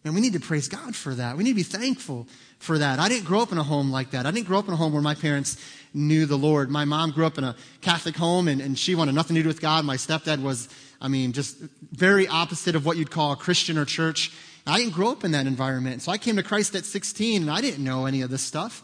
man, 0.03 0.13
we 0.13 0.21
need 0.21 0.33
to 0.33 0.39
praise 0.39 0.67
God 0.67 0.95
for 0.95 1.13
that. 1.15 1.37
We 1.37 1.43
need 1.43 1.51
to 1.51 1.55
be 1.55 1.63
thankful 1.63 2.27
for 2.59 2.77
that. 2.77 2.99
I 2.99 3.09
didn't 3.09 3.25
grow 3.25 3.41
up 3.41 3.51
in 3.51 3.57
a 3.57 3.63
home 3.63 3.91
like 3.91 4.11
that. 4.11 4.25
I 4.25 4.31
didn't 4.31 4.47
grow 4.47 4.59
up 4.59 4.67
in 4.67 4.73
a 4.73 4.77
home 4.77 4.93
where 4.93 5.01
my 5.01 5.15
parents 5.15 5.57
knew 5.93 6.25
the 6.25 6.37
Lord. 6.37 6.69
My 6.69 6.85
mom 6.85 7.11
grew 7.11 7.25
up 7.25 7.37
in 7.37 7.43
a 7.43 7.55
Catholic 7.81 8.15
home 8.15 8.47
and, 8.47 8.61
and 8.61 8.77
she 8.77 8.95
wanted 8.95 9.13
nothing 9.13 9.35
to 9.35 9.43
do 9.43 9.47
with 9.47 9.61
God. 9.61 9.85
My 9.85 9.95
stepdad 9.97 10.41
was 10.41 10.69
I 10.99 11.07
mean, 11.07 11.31
just 11.31 11.57
very 11.91 12.27
opposite 12.27 12.75
of 12.75 12.85
what 12.85 12.97
you'd 12.97 13.11
call 13.11 13.31
a 13.31 13.35
Christian 13.35 13.77
or 13.77 13.85
church. 13.85 14.31
I 14.65 14.79
didn't 14.79 14.93
grow 14.93 15.11
up 15.11 15.23
in 15.23 15.31
that 15.31 15.47
environment. 15.47 16.01
So 16.01 16.11
I 16.11 16.17
came 16.17 16.35
to 16.35 16.43
Christ 16.43 16.75
at 16.75 16.85
16 16.85 17.43
and 17.43 17.51
I 17.51 17.61
didn't 17.61 17.83
know 17.83 18.05
any 18.05 18.21
of 18.21 18.29
this 18.29 18.41
stuff. 18.41 18.83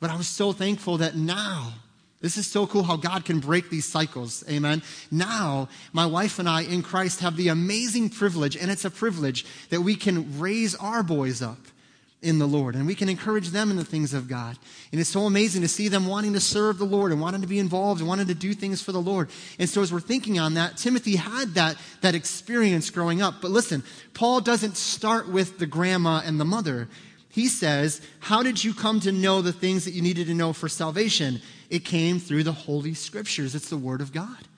But 0.00 0.10
I 0.10 0.16
was 0.16 0.26
so 0.26 0.52
thankful 0.52 0.98
that 0.98 1.14
now, 1.16 1.74
This 2.20 2.36
is 2.36 2.46
so 2.46 2.66
cool 2.66 2.82
how 2.82 2.96
God 2.96 3.24
can 3.24 3.40
break 3.40 3.70
these 3.70 3.86
cycles. 3.86 4.44
Amen. 4.48 4.82
Now, 5.10 5.68
my 5.92 6.04
wife 6.04 6.38
and 6.38 6.48
I 6.48 6.62
in 6.62 6.82
Christ 6.82 7.20
have 7.20 7.36
the 7.36 7.48
amazing 7.48 8.10
privilege, 8.10 8.56
and 8.56 8.70
it's 8.70 8.84
a 8.84 8.90
privilege 8.90 9.46
that 9.70 9.80
we 9.80 9.96
can 9.96 10.38
raise 10.38 10.74
our 10.74 11.02
boys 11.02 11.40
up 11.40 11.58
in 12.22 12.38
the 12.38 12.46
Lord 12.46 12.74
and 12.74 12.86
we 12.86 12.94
can 12.94 13.08
encourage 13.08 13.48
them 13.48 13.70
in 13.70 13.76
the 13.76 13.84
things 13.84 14.12
of 14.12 14.28
God. 14.28 14.58
And 14.92 15.00
it's 15.00 15.10
so 15.10 15.22
amazing 15.22 15.62
to 15.62 15.68
see 15.68 15.88
them 15.88 16.06
wanting 16.06 16.34
to 16.34 16.40
serve 16.40 16.78
the 16.78 16.84
Lord 16.84 17.12
and 17.12 17.20
wanting 17.20 17.40
to 17.40 17.46
be 17.46 17.58
involved 17.58 18.00
and 18.00 18.08
wanting 18.08 18.26
to 18.26 18.34
do 18.34 18.52
things 18.52 18.82
for 18.82 18.92
the 18.92 19.00
Lord. 19.00 19.30
And 19.58 19.68
so 19.68 19.80
as 19.80 19.92
we're 19.92 20.00
thinking 20.00 20.38
on 20.38 20.54
that, 20.54 20.76
Timothy 20.76 21.16
had 21.16 21.54
that, 21.54 21.76
that 22.02 22.14
experience 22.14 22.90
growing 22.90 23.22
up. 23.22 23.36
But 23.40 23.50
listen, 23.50 23.82
Paul 24.12 24.40
doesn't 24.40 24.76
start 24.76 25.28
with 25.28 25.58
the 25.58 25.66
grandma 25.66 26.20
and 26.24 26.38
the 26.38 26.44
mother. 26.44 26.88
He 27.30 27.48
says, 27.48 28.02
How 28.18 28.42
did 28.42 28.62
you 28.62 28.74
come 28.74 29.00
to 29.00 29.12
know 29.12 29.40
the 29.40 29.52
things 29.52 29.84
that 29.84 29.92
you 29.92 30.02
needed 30.02 30.26
to 30.26 30.34
know 30.34 30.52
for 30.52 30.68
salvation? 30.68 31.40
It 31.70 31.84
came 31.84 32.18
through 32.18 32.42
the 32.42 32.52
Holy 32.52 32.94
Scriptures. 32.94 33.54
It's 33.54 33.70
the 33.70 33.76
Word 33.76 34.00
of 34.00 34.12
God. 34.12 34.48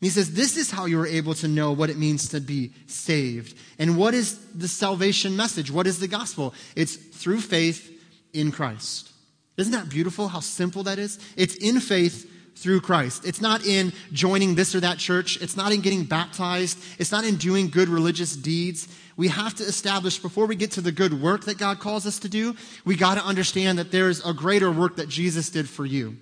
He 0.00 0.08
says, 0.08 0.32
This 0.32 0.56
is 0.56 0.70
how 0.70 0.86
you 0.86 0.98
were 0.98 1.06
able 1.06 1.34
to 1.34 1.48
know 1.48 1.72
what 1.72 1.90
it 1.90 1.98
means 1.98 2.28
to 2.30 2.40
be 2.40 2.72
saved. 2.86 3.56
And 3.78 3.96
what 3.96 4.14
is 4.14 4.38
the 4.54 4.68
salvation 4.68 5.36
message? 5.36 5.70
What 5.70 5.86
is 5.86 6.00
the 6.00 6.08
gospel? 6.08 6.54
It's 6.74 6.96
through 6.96 7.40
faith 7.40 7.90
in 8.32 8.50
Christ. 8.50 9.10
Isn't 9.56 9.72
that 9.72 9.90
beautiful 9.90 10.28
how 10.28 10.40
simple 10.40 10.84
that 10.84 10.98
is? 10.98 11.18
It's 11.36 11.54
in 11.56 11.80
faith 11.80 12.28
through 12.56 12.80
Christ. 12.80 13.26
It's 13.26 13.40
not 13.40 13.64
in 13.64 13.92
joining 14.12 14.54
this 14.54 14.74
or 14.74 14.80
that 14.80 14.98
church. 14.98 15.40
It's 15.42 15.56
not 15.56 15.72
in 15.72 15.80
getting 15.80 16.04
baptized. 16.04 16.78
It's 16.98 17.12
not 17.12 17.24
in 17.24 17.36
doing 17.36 17.68
good 17.68 17.88
religious 17.88 18.34
deeds. 18.36 18.88
We 19.16 19.28
have 19.28 19.54
to 19.56 19.64
establish 19.64 20.18
before 20.18 20.46
we 20.46 20.56
get 20.56 20.70
to 20.72 20.80
the 20.80 20.92
good 20.92 21.20
work 21.20 21.44
that 21.44 21.58
God 21.58 21.78
calls 21.78 22.06
us 22.06 22.18
to 22.20 22.28
do, 22.28 22.56
we 22.84 22.96
got 22.96 23.16
to 23.16 23.24
understand 23.24 23.78
that 23.78 23.92
there's 23.92 24.24
a 24.24 24.32
greater 24.32 24.70
work 24.70 24.96
that 24.96 25.08
Jesus 25.08 25.50
did 25.50 25.68
for 25.68 25.84
you. 25.84 26.16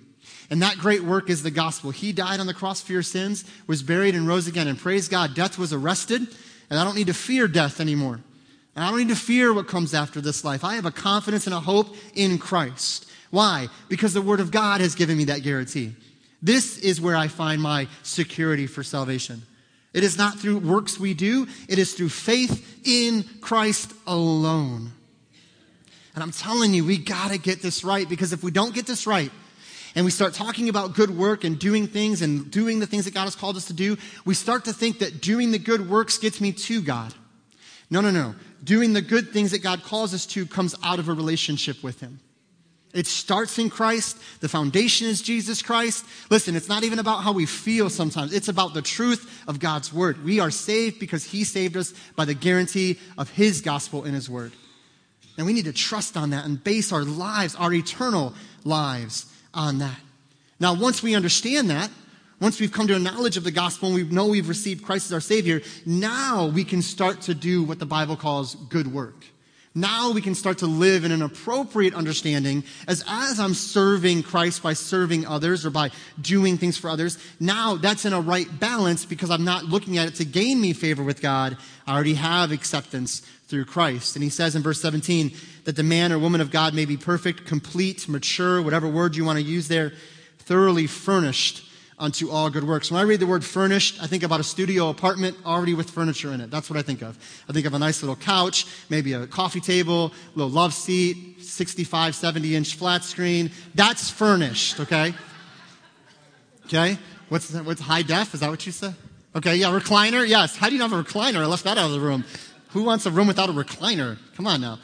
And 0.49 0.61
that 0.61 0.77
great 0.77 1.03
work 1.03 1.29
is 1.29 1.43
the 1.43 1.51
gospel. 1.51 1.91
He 1.91 2.11
died 2.11 2.39
on 2.39 2.47
the 2.47 2.53
cross 2.53 2.81
for 2.81 2.91
your 2.91 3.03
sins, 3.03 3.45
was 3.67 3.83
buried, 3.83 4.15
and 4.15 4.27
rose 4.27 4.47
again. 4.47 4.67
And 4.67 4.79
praise 4.79 5.07
God, 5.07 5.35
death 5.35 5.57
was 5.57 5.73
arrested, 5.73 6.27
and 6.69 6.79
I 6.79 6.83
don't 6.83 6.95
need 6.95 7.07
to 7.07 7.13
fear 7.13 7.47
death 7.47 7.79
anymore. 7.79 8.19
And 8.75 8.83
I 8.83 8.89
don't 8.89 8.99
need 8.99 9.09
to 9.09 9.15
fear 9.15 9.53
what 9.53 9.67
comes 9.67 9.93
after 9.93 10.21
this 10.21 10.43
life. 10.43 10.63
I 10.63 10.75
have 10.75 10.85
a 10.85 10.91
confidence 10.91 11.45
and 11.45 11.53
a 11.53 11.59
hope 11.59 11.95
in 12.15 12.37
Christ. 12.37 13.05
Why? 13.29 13.67
Because 13.89 14.13
the 14.13 14.21
Word 14.21 14.39
of 14.39 14.51
God 14.51 14.81
has 14.81 14.95
given 14.95 15.17
me 15.17 15.25
that 15.25 15.43
guarantee. 15.43 15.93
This 16.41 16.77
is 16.79 17.01
where 17.01 17.15
I 17.15 17.27
find 17.27 17.61
my 17.61 17.87
security 18.01 18.65
for 18.65 18.81
salvation. 18.83 19.43
It 19.93 20.03
is 20.03 20.17
not 20.17 20.39
through 20.39 20.59
works 20.59 20.99
we 20.99 21.13
do, 21.13 21.47
it 21.67 21.79
is 21.79 21.93
through 21.93 22.09
faith 22.09 22.81
in 22.85 23.23
Christ 23.41 23.93
alone. 24.07 24.93
And 26.15 26.23
I'm 26.23 26.31
telling 26.31 26.73
you, 26.73 26.85
we 26.85 26.97
got 26.97 27.31
to 27.31 27.37
get 27.37 27.61
this 27.61 27.83
right 27.83 28.07
because 28.07 28.33
if 28.33 28.43
we 28.43 28.51
don't 28.51 28.73
get 28.73 28.85
this 28.85 29.07
right, 29.07 29.31
and 29.95 30.05
we 30.05 30.11
start 30.11 30.33
talking 30.33 30.69
about 30.69 30.93
good 30.93 31.09
work 31.09 31.43
and 31.43 31.57
doing 31.57 31.87
things 31.87 32.21
and 32.21 32.49
doing 32.51 32.79
the 32.79 32.87
things 32.87 33.05
that 33.05 33.13
God 33.13 33.23
has 33.25 33.35
called 33.35 33.55
us 33.55 33.65
to 33.65 33.73
do, 33.73 33.97
we 34.25 34.33
start 34.33 34.65
to 34.65 34.73
think 34.73 34.99
that 34.99 35.21
doing 35.21 35.51
the 35.51 35.59
good 35.59 35.89
works 35.89 36.17
gets 36.17 36.39
me 36.39 36.51
to 36.51 36.81
God. 36.81 37.13
No, 37.89 38.01
no, 38.01 38.11
no. 38.11 38.35
Doing 38.63 38.93
the 38.93 39.01
good 39.01 39.29
things 39.29 39.51
that 39.51 39.63
God 39.63 39.83
calls 39.83 40.13
us 40.13 40.25
to 40.27 40.45
comes 40.45 40.75
out 40.83 40.99
of 40.99 41.09
a 41.09 41.13
relationship 41.13 41.83
with 41.83 41.99
Him. 42.01 42.19
It 42.93 43.05
starts 43.05 43.59
in 43.59 43.69
Christ. 43.69 44.17
The 44.41 44.49
foundation 44.49 45.07
is 45.07 45.21
Jesus 45.21 45.61
Christ. 45.61 46.05
Listen, 46.31 46.55
it's 46.55 46.69
not 46.69 46.83
even 46.83 46.97
about 46.97 47.23
how 47.23 47.31
we 47.33 47.45
feel 47.45 47.89
sometimes. 47.89 48.33
It's 48.33 48.47
about 48.47 48.73
the 48.73 48.81
truth 48.81 49.43
of 49.47 49.59
God's 49.59 49.93
word. 49.93 50.23
We 50.23 50.39
are 50.39 50.49
saved 50.49 50.99
because 50.99 51.23
he 51.23 51.43
saved 51.43 51.77
us 51.77 51.93
by 52.15 52.25
the 52.25 52.33
guarantee 52.33 52.99
of 53.17 53.29
his 53.29 53.61
gospel 53.61 54.05
in 54.05 54.15
his 54.15 54.27
word. 54.27 54.53
And 55.37 55.45
we 55.45 55.53
need 55.53 55.65
to 55.65 55.73
trust 55.73 56.17
on 56.17 56.31
that 56.31 56.45
and 56.45 56.61
base 56.63 56.91
our 56.91 57.03
lives, 57.03 57.55
our 57.55 57.71
eternal 57.71 58.33
lives, 58.63 59.28
on 59.53 59.79
that. 59.79 59.99
Now, 60.59 60.73
once 60.73 61.01
we 61.01 61.15
understand 61.15 61.69
that, 61.69 61.89
once 62.41 62.59
we've 62.59 62.71
come 62.71 62.87
to 62.87 62.95
a 62.95 62.99
knowledge 62.99 63.37
of 63.37 63.43
the 63.43 63.51
gospel 63.51 63.89
and 63.89 63.95
we 63.95 64.03
know 64.03 64.27
we've 64.27 64.49
received 64.49 64.83
Christ 64.83 65.07
as 65.07 65.13
our 65.13 65.21
Savior, 65.21 65.61
now 65.85 66.47
we 66.47 66.63
can 66.63 66.81
start 66.81 67.21
to 67.21 67.33
do 67.33 67.63
what 67.63 67.79
the 67.79 67.85
Bible 67.85 68.15
calls 68.15 68.55
good 68.55 68.91
work. 68.93 69.25
Now 69.75 70.11
we 70.11 70.21
can 70.21 70.33
start 70.33 70.57
to 70.59 70.65
live 70.65 71.05
in 71.05 71.11
an 71.11 71.21
appropriate 71.21 71.93
understanding 71.93 72.63
as 72.87 73.03
as 73.07 73.39
I'm 73.39 73.53
serving 73.53 74.23
Christ 74.23 74.63
by 74.63 74.73
serving 74.73 75.27
others 75.27 75.65
or 75.65 75.69
by 75.69 75.91
doing 76.19 76.57
things 76.57 76.77
for 76.77 76.89
others. 76.89 77.19
Now 77.39 77.75
that's 77.75 78.03
in 78.03 78.13
a 78.13 78.19
right 78.19 78.47
balance 78.59 79.05
because 79.05 79.29
I'm 79.29 79.45
not 79.45 79.65
looking 79.65 79.97
at 79.97 80.07
it 80.07 80.15
to 80.15 80.25
gain 80.25 80.59
me 80.59 80.73
favor 80.73 81.03
with 81.03 81.21
God. 81.21 81.55
I 81.85 81.93
already 81.93 82.15
have 82.15 82.51
acceptance 82.51 83.21
through 83.47 83.65
Christ. 83.65 84.15
And 84.15 84.23
he 84.23 84.29
says 84.29 84.55
in 84.55 84.63
verse 84.63 84.81
17 84.81 85.31
that 85.69 85.75
the 85.75 85.83
man 85.83 86.11
or 86.11 86.17
woman 86.17 86.41
of 86.41 86.49
God 86.49 86.73
may 86.73 86.85
be 86.85 86.97
perfect, 86.97 87.45
complete, 87.45 88.09
mature, 88.09 88.59
whatever 88.59 88.87
word 88.87 89.15
you 89.15 89.23
want 89.23 89.37
to 89.37 89.43
use 89.43 89.67
there, 89.67 89.93
thoroughly 90.39 90.87
furnished 90.87 91.63
unto 91.99 92.31
all 92.31 92.49
good 92.49 92.63
works. 92.63 92.89
When 92.89 92.99
I 92.99 93.03
read 93.03 93.19
the 93.19 93.27
word 93.27 93.45
furnished, 93.45 94.01
I 94.01 94.07
think 94.07 94.23
about 94.23 94.39
a 94.39 94.43
studio 94.43 94.89
apartment 94.89 95.37
already 95.45 95.75
with 95.75 95.91
furniture 95.91 96.33
in 96.33 96.41
it. 96.41 96.49
That's 96.49 96.71
what 96.71 96.79
I 96.79 96.81
think 96.81 97.03
of. 97.03 97.19
I 97.47 97.53
think 97.53 97.67
of 97.67 97.75
a 97.75 97.77
nice 97.77 98.01
little 98.01 98.15
couch, 98.15 98.65
maybe 98.89 99.13
a 99.13 99.27
coffee 99.27 99.59
table, 99.59 100.07
a 100.07 100.39
little 100.39 100.49
love 100.49 100.73
seat, 100.73 101.43
65, 101.43 102.15
70 102.15 102.55
inch 102.55 102.73
flat 102.73 103.03
screen. 103.03 103.51
That's 103.75 104.09
furnished, 104.09 104.79
okay? 104.79 105.13
Okay? 106.65 106.97
What's, 107.27 107.53
what's 107.53 107.81
high 107.81 108.01
def? 108.01 108.33
Is 108.33 108.39
that 108.39 108.49
what 108.49 108.65
you 108.65 108.71
said? 108.71 108.95
Okay, 109.35 109.57
yeah, 109.57 109.67
recliner? 109.67 110.27
Yes. 110.27 110.55
How 110.55 110.65
do 110.65 110.73
you 110.73 110.79
not 110.79 110.89
have 110.89 110.99
a 110.99 111.03
recliner? 111.03 111.43
I 111.43 111.45
left 111.45 111.65
that 111.65 111.77
out 111.77 111.85
of 111.85 111.91
the 111.91 111.99
room. 111.99 112.25
Who 112.69 112.85
wants 112.85 113.05
a 113.05 113.11
room 113.11 113.27
without 113.27 113.49
a 113.49 113.53
recliner? 113.53 114.17
Come 114.35 114.47
on 114.47 114.61
now. 114.61 114.79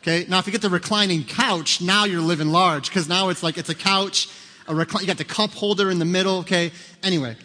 Okay, 0.00 0.24
now 0.28 0.38
if 0.38 0.46
you 0.46 0.52
get 0.52 0.62
the 0.62 0.70
reclining 0.70 1.24
couch, 1.24 1.82
now 1.82 2.04
you're 2.04 2.22
living 2.22 2.48
large 2.48 2.88
because 2.88 3.06
now 3.06 3.28
it's 3.28 3.42
like 3.42 3.58
it's 3.58 3.68
a 3.68 3.74
couch, 3.74 4.30
a 4.66 4.74
recline, 4.74 5.02
you 5.02 5.06
got 5.06 5.18
the 5.18 5.24
cup 5.24 5.50
holder 5.50 5.90
in 5.90 5.98
the 5.98 6.06
middle. 6.06 6.38
Okay, 6.38 6.72
anyway, 7.02 7.36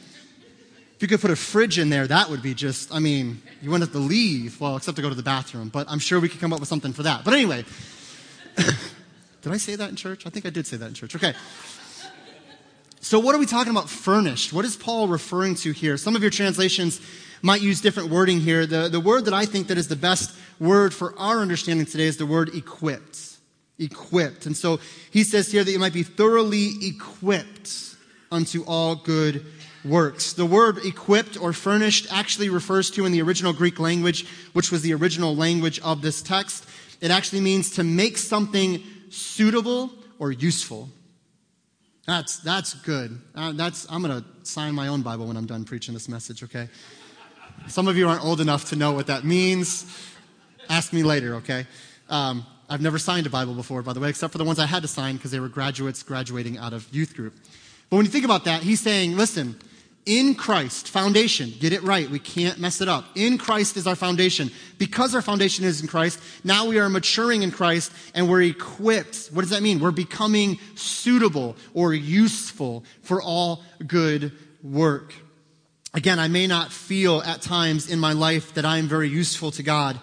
if 0.96 1.02
you 1.02 1.10
could 1.10 1.20
put 1.20 1.32
a 1.32 1.36
fridge 1.36 1.78
in 1.78 1.90
there, 1.90 2.08
that 2.08 2.30
would 2.30 2.42
be 2.42 2.54
just, 2.54 2.94
I 2.94 3.00
mean, 3.00 3.42
you 3.62 3.70
wouldn't 3.70 3.90
have 3.90 4.02
to 4.02 4.08
leave, 4.08 4.62
well, 4.62 4.78
except 4.78 4.96
to 4.96 5.02
go 5.02 5.10
to 5.10 5.16
the 5.16 5.24
bathroom, 5.24 5.68
but 5.68 5.86
I'm 5.90 6.00
sure 6.00 6.22
we 6.22 6.30
could 6.30 6.40
come 6.40 6.54
up 6.54 6.62
with 6.62 6.70
something 6.70 6.94
for 6.94 7.04
that. 7.04 7.26
But 7.26 7.34
anyway, 7.34 7.66
did 8.56 9.52
I 9.52 9.58
say 9.58 9.76
that 9.76 9.90
in 9.90 9.98
church? 9.98 10.26
I 10.26 10.30
think 10.30 10.46
I 10.46 10.50
did 10.50 10.66
say 10.66 10.78
that 10.78 10.88
in 10.88 10.94
church. 10.94 11.14
Okay. 11.14 11.34
So, 13.02 13.20
what 13.20 13.36
are 13.36 13.38
we 13.38 13.46
talking 13.46 13.72
about 13.72 13.90
furnished? 13.90 14.54
What 14.54 14.64
is 14.64 14.78
Paul 14.78 15.10
referring 15.10 15.56
to 15.56 15.74
here? 15.74 15.98
Some 15.98 16.16
of 16.16 16.22
your 16.22 16.32
translations 16.32 17.02
might 17.42 17.62
use 17.62 17.82
different 17.82 18.10
wording 18.10 18.40
here. 18.40 18.66
The, 18.66 18.88
the 18.88 19.02
word 19.02 19.26
that 19.26 19.34
I 19.34 19.46
think 19.46 19.68
that 19.68 19.78
is 19.78 19.90
the 19.90 19.96
best 19.98 20.34
word 20.60 20.94
for 20.94 21.18
our 21.18 21.40
understanding 21.40 21.86
today 21.86 22.06
is 22.06 22.18
the 22.18 22.26
word 22.26 22.54
equipped. 22.56 23.38
Equipped. 23.78 24.46
And 24.46 24.56
so 24.56 24.80
he 25.12 25.24
says 25.24 25.52
here 25.52 25.64
that 25.64 25.72
you 25.72 25.80
might 25.80 25.94
be 25.94 26.04
thoroughly 26.04 26.72
equipped 26.82 27.96
unto 28.32 28.64
all 28.66 28.96
good 28.96 29.46
works. 29.84 30.34
The 30.34 30.46
word 30.46 30.80
equipped 30.84 31.40
or 31.40 31.54
furnished 31.54 32.08
actually 32.12 32.50
refers 32.50 32.90
to 32.92 33.06
in 33.06 33.12
the 33.12 33.22
original 33.22 33.54
Greek 33.54 33.80
language, 33.80 34.26
which 34.54 34.72
was 34.72 34.82
the 34.82 34.94
original 34.94 35.36
language 35.36 35.80
of 35.82 36.02
this 36.02 36.22
text. 36.22 36.66
It 37.02 37.12
actually 37.12 37.42
means 37.42 37.72
to 37.72 37.84
make 37.84 38.18
something 38.18 38.82
suitable 39.10 39.92
or 40.20 40.32
useful. 40.32 40.90
That's, 42.08 42.38
that's 42.40 42.74
good. 42.74 43.20
Uh, 43.34 43.52
that's, 43.54 43.88
I'm 43.90 44.02
going 44.02 44.22
to 44.22 44.28
sign 44.44 44.76
my 44.76 44.88
own 44.88 45.02
Bible 45.02 45.28
when 45.28 45.38
I'm 45.38 45.48
done 45.48 45.66
preaching 45.66 45.94
this 45.94 46.08
message, 46.08 46.44
okay? 46.44 46.70
Some 47.68 47.88
of 47.88 47.98
you 47.98 48.08
aren't 48.08 48.24
old 48.24 48.42
enough 48.42 48.70
to 48.70 48.76
know 48.76 48.92
what 48.92 49.08
that 49.08 49.24
means. 49.24 49.86
Ask 50.70 50.94
me 50.94 51.04
later, 51.04 51.36
okay? 51.36 51.66
Um, 52.10 52.46
I've 52.70 52.82
never 52.82 52.98
signed 52.98 53.28
a 53.28 53.30
Bible 53.30 53.54
before, 53.54 53.82
by 53.82 53.94
the 53.94 54.00
way, 54.00 54.10
except 54.10 54.32
for 54.32 54.38
the 54.38 54.44
ones 54.44 54.60
I 54.60 54.66
had 54.66 54.82
to 54.82 54.88
sign 54.88 55.18
because 55.18 55.32
they 55.32 55.40
were 55.40 55.50
graduates 55.50 56.02
graduating 56.04 56.58
out 56.58 56.74
of 56.74 56.88
youth 56.92 57.16
group. 57.16 57.34
But 57.90 57.98
when 57.98 58.06
you 58.06 58.12
think 58.12 58.26
about 58.26 58.46
that, 58.46 58.64
he's 58.64 58.80
saying, 58.80 59.16
listen, 59.16 59.56
in 60.06 60.36
Christ, 60.36 60.90
foundation, 60.90 61.54
get 61.60 61.74
it 61.74 61.82
right. 61.82 62.10
We 62.10 62.20
can't 62.20 62.60
mess 62.60 62.82
it 62.82 62.88
up. 62.88 63.06
In 63.16 63.38
Christ 63.38 63.76
is 63.76 63.88
our 63.88 63.96
foundation. 63.96 64.52
Because 64.78 65.16
our 65.16 65.22
foundation 65.22 65.66
is 65.66 65.82
in 65.82 65.88
Christ, 65.88 66.20
now 66.44 66.68
we 66.68 66.80
are 66.80 66.90
maturing 66.90 67.42
in 67.42 67.52
Christ 67.52 67.92
and 68.14 68.30
we're 68.30 68.44
equipped. 68.44 69.30
What 69.34 69.42
does 69.42 69.50
that 69.50 69.64
mean? 69.64 69.80
We're 69.80 69.92
becoming 69.92 70.60
suitable 70.76 71.56
or 71.74 71.94
useful 71.94 72.84
for 73.02 73.22
all 73.22 73.64
good 73.86 74.32
work. 74.64 75.14
Again, 75.94 76.20
I 76.20 76.28
may 76.28 76.46
not 76.46 76.72
feel 76.72 77.22
at 77.22 77.42
times 77.42 77.90
in 77.90 78.00
my 78.00 78.14
life 78.14 78.54
that 78.56 78.66
I 78.66 78.78
am 78.78 78.88
very 78.88 79.10
useful 79.10 79.52
to 79.52 79.64
God. 79.64 80.00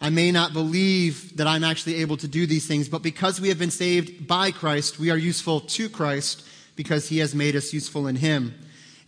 I 0.00 0.10
may 0.10 0.30
not 0.30 0.52
believe 0.52 1.36
that 1.36 1.46
I'm 1.46 1.64
actually 1.64 1.96
able 1.96 2.16
to 2.18 2.28
do 2.28 2.46
these 2.46 2.66
things, 2.66 2.88
but 2.88 3.02
because 3.02 3.40
we 3.40 3.48
have 3.48 3.58
been 3.58 3.70
saved 3.70 4.28
by 4.28 4.52
Christ, 4.52 4.98
we 4.98 5.10
are 5.10 5.16
useful 5.16 5.60
to 5.60 5.88
Christ 5.88 6.44
because 6.76 7.08
he 7.08 7.18
has 7.18 7.34
made 7.34 7.56
us 7.56 7.72
useful 7.72 8.06
in 8.06 8.16
him. 8.16 8.54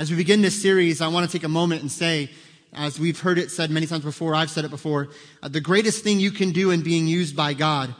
As 0.01 0.11
we 0.11 0.17
begin 0.17 0.43
this 0.43 0.61
series, 0.61 1.01
I 1.01 1.09
want 1.09 1.31
to 1.31 1.33
take 1.33 1.45
a 1.45 1.49
moment 1.49 1.83
and 1.83 1.93
say, 1.93 2.31
as 2.73 2.99
we've 2.99 3.21
heard 3.21 3.39
it 3.39 3.51
said 3.51 3.71
many 3.71 3.87
times 3.87 4.05
before, 4.05 4.35
I've 4.35 4.51
said 4.51 4.65
it 4.65 4.71
before, 4.71 5.09
uh, 5.43 5.49
the 5.49 5.61
greatest 5.61 6.03
thing 6.03 6.19
you 6.19 6.31
can 6.31 6.51
do 6.51 6.71
in 6.71 6.83
being 6.83 7.07
used 7.07 7.37
by 7.37 7.55
God 7.55 7.95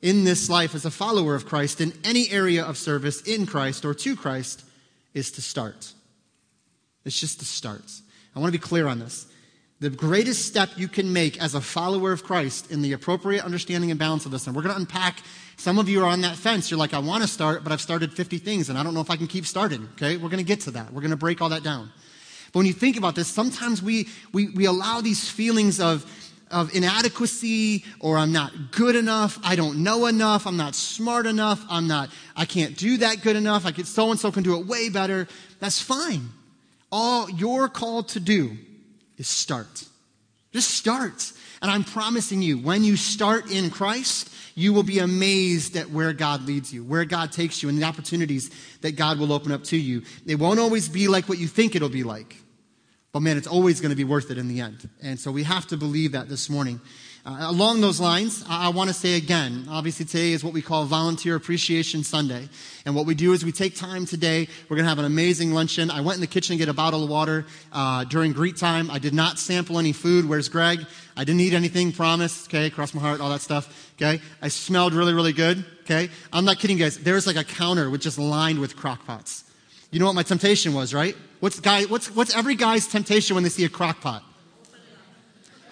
in 0.00 0.24
this 0.24 0.48
life 0.48 0.74
as 0.74 0.84
a 0.84 0.90
follower 0.90 1.34
of 1.34 1.46
Christ 1.46 1.80
in 1.80 1.92
any 2.04 2.30
area 2.30 2.64
of 2.64 2.78
service 2.78 3.20
in 3.22 3.46
Christ 3.46 3.84
or 3.84 3.92
to 3.94 4.16
Christ 4.16 4.64
is 5.12 5.30
to 5.32 5.42
start. 5.42 5.92
It's 7.04 7.18
just 7.18 7.38
the 7.38 7.44
starts. 7.44 8.02
I 8.34 8.38
want 8.38 8.52
to 8.52 8.58
be 8.58 8.62
clear 8.62 8.86
on 8.86 8.98
this. 8.98 9.26
The 9.80 9.88
greatest 9.88 10.44
step 10.44 10.68
you 10.76 10.88
can 10.88 11.10
make 11.10 11.40
as 11.40 11.54
a 11.54 11.60
follower 11.60 12.12
of 12.12 12.22
Christ 12.22 12.70
in 12.70 12.82
the 12.82 12.92
appropriate 12.92 13.42
understanding 13.42 13.90
and 13.90 13.98
balance 13.98 14.26
of 14.26 14.30
this, 14.30 14.46
and 14.46 14.54
we're 14.54 14.60
going 14.60 14.74
to 14.74 14.80
unpack. 14.80 15.22
Some 15.56 15.78
of 15.78 15.88
you 15.88 16.02
are 16.02 16.06
on 16.06 16.20
that 16.20 16.36
fence. 16.36 16.70
You're 16.70 16.78
like, 16.78 16.92
I 16.92 16.98
want 16.98 17.22
to 17.22 17.28
start, 17.28 17.64
but 17.64 17.72
I've 17.72 17.80
started 17.80 18.12
50 18.12 18.36
things, 18.36 18.68
and 18.68 18.78
I 18.78 18.82
don't 18.82 18.92
know 18.92 19.00
if 19.00 19.08
I 19.08 19.16
can 19.16 19.26
keep 19.26 19.46
starting. 19.46 19.88
Okay, 19.92 20.18
we're 20.18 20.28
going 20.28 20.36
to 20.36 20.44
get 20.44 20.60
to 20.62 20.70
that. 20.72 20.92
We're 20.92 21.00
going 21.00 21.12
to 21.12 21.16
break 21.16 21.40
all 21.40 21.48
that 21.48 21.62
down. 21.62 21.90
But 22.52 22.58
when 22.58 22.66
you 22.66 22.74
think 22.74 22.98
about 22.98 23.14
this, 23.14 23.28
sometimes 23.28 23.82
we, 23.82 24.08
we, 24.34 24.50
we 24.50 24.66
allow 24.66 25.00
these 25.00 25.30
feelings 25.30 25.80
of, 25.80 26.04
of 26.50 26.74
inadequacy 26.74 27.84
or 28.00 28.18
I'm 28.18 28.32
not 28.32 28.72
good 28.72 28.96
enough, 28.96 29.38
I 29.42 29.56
don't 29.56 29.82
know 29.82 30.04
enough, 30.06 30.46
I'm 30.46 30.58
not 30.58 30.74
smart 30.74 31.24
enough, 31.24 31.64
I'm 31.70 31.86
not, 31.86 32.10
I 32.36 32.44
can't 32.44 32.76
do 32.76 32.98
that 32.98 33.22
good 33.22 33.36
enough, 33.36 33.64
I 33.64 33.72
could, 33.72 33.86
so 33.86 34.10
and 34.10 34.20
so 34.20 34.30
can 34.30 34.42
do 34.42 34.60
it 34.60 34.66
way 34.66 34.90
better. 34.90 35.26
That's 35.58 35.80
fine. 35.80 36.28
All 36.92 37.30
you're 37.30 37.68
called 37.68 38.08
to 38.08 38.20
do 38.20 38.58
is 39.20 39.28
start. 39.28 39.84
Just 40.50 40.70
start. 40.70 41.32
And 41.62 41.70
I'm 41.70 41.84
promising 41.84 42.40
you, 42.40 42.58
when 42.58 42.82
you 42.82 42.96
start 42.96 43.52
in 43.52 43.70
Christ, 43.70 44.30
you 44.54 44.72
will 44.72 44.82
be 44.82 44.98
amazed 44.98 45.76
at 45.76 45.90
where 45.90 46.14
God 46.14 46.46
leads 46.46 46.72
you, 46.72 46.82
where 46.82 47.04
God 47.04 47.30
takes 47.30 47.62
you, 47.62 47.68
and 47.68 47.78
the 47.78 47.84
opportunities 47.84 48.50
that 48.80 48.96
God 48.96 49.18
will 49.18 49.32
open 49.32 49.52
up 49.52 49.62
to 49.64 49.76
you. 49.76 50.02
It 50.26 50.36
won't 50.36 50.58
always 50.58 50.88
be 50.88 51.06
like 51.06 51.28
what 51.28 51.38
you 51.38 51.46
think 51.46 51.76
it'll 51.76 51.90
be 51.90 52.02
like. 52.02 52.34
But 53.12 53.20
man, 53.20 53.36
it's 53.36 53.46
always 53.46 53.80
going 53.80 53.90
to 53.90 53.96
be 53.96 54.04
worth 54.04 54.30
it 54.30 54.38
in 54.38 54.48
the 54.48 54.60
end. 54.60 54.88
And 55.02 55.20
so 55.20 55.30
we 55.30 55.42
have 55.42 55.66
to 55.66 55.76
believe 55.76 56.12
that 56.12 56.28
this 56.28 56.48
morning. 56.48 56.80
Uh, 57.24 57.36
along 57.40 57.82
those 57.82 58.00
lines, 58.00 58.42
I, 58.48 58.66
I 58.66 58.68
want 58.70 58.88
to 58.88 58.94
say 58.94 59.16
again, 59.16 59.66
obviously 59.68 60.06
today 60.06 60.32
is 60.32 60.42
what 60.42 60.54
we 60.54 60.62
call 60.62 60.86
Volunteer 60.86 61.36
Appreciation 61.36 62.02
Sunday. 62.02 62.48
And 62.86 62.94
what 62.94 63.04
we 63.04 63.14
do 63.14 63.34
is 63.34 63.44
we 63.44 63.52
take 63.52 63.76
time 63.76 64.06
today. 64.06 64.48
We're 64.68 64.76
going 64.76 64.84
to 64.84 64.88
have 64.88 64.98
an 64.98 65.04
amazing 65.04 65.52
luncheon. 65.52 65.90
I 65.90 66.00
went 66.00 66.14
in 66.14 66.22
the 66.22 66.26
kitchen 66.26 66.54
to 66.54 66.58
get 66.58 66.70
a 66.70 66.74
bottle 66.74 67.04
of 67.04 67.10
water 67.10 67.44
uh, 67.72 68.04
during 68.04 68.32
greet 68.32 68.56
time. 68.56 68.90
I 68.90 68.98
did 68.98 69.12
not 69.12 69.38
sample 69.38 69.78
any 69.78 69.92
food. 69.92 70.26
Where's 70.26 70.48
Greg? 70.48 70.86
I 71.14 71.24
didn't 71.24 71.42
eat 71.42 71.52
anything, 71.52 71.92
promise. 71.92 72.46
Okay, 72.46 72.70
cross 72.70 72.94
my 72.94 73.02
heart, 73.02 73.20
all 73.20 73.28
that 73.30 73.42
stuff. 73.42 73.92
Okay, 74.00 74.22
I 74.40 74.48
smelled 74.48 74.94
really, 74.94 75.12
really 75.12 75.34
good. 75.34 75.62
Okay, 75.82 76.08
I'm 76.32 76.46
not 76.46 76.58
kidding, 76.58 76.78
guys. 76.78 76.98
There's 76.98 77.26
like 77.26 77.36
a 77.36 77.44
counter 77.44 77.90
with 77.90 78.00
just 78.00 78.18
lined 78.18 78.60
with 78.60 78.76
crock 78.76 79.06
pots. 79.06 79.44
You 79.90 80.00
know 80.00 80.06
what 80.06 80.14
my 80.14 80.22
temptation 80.22 80.72
was, 80.72 80.94
right? 80.94 81.14
What's, 81.40 81.60
guy, 81.60 81.84
what's, 81.84 82.14
what's 82.14 82.34
every 82.34 82.54
guy's 82.54 82.86
temptation 82.86 83.34
when 83.34 83.42
they 83.42 83.50
see 83.50 83.64
a 83.64 83.68
crock 83.68 84.00
pot? 84.00 84.22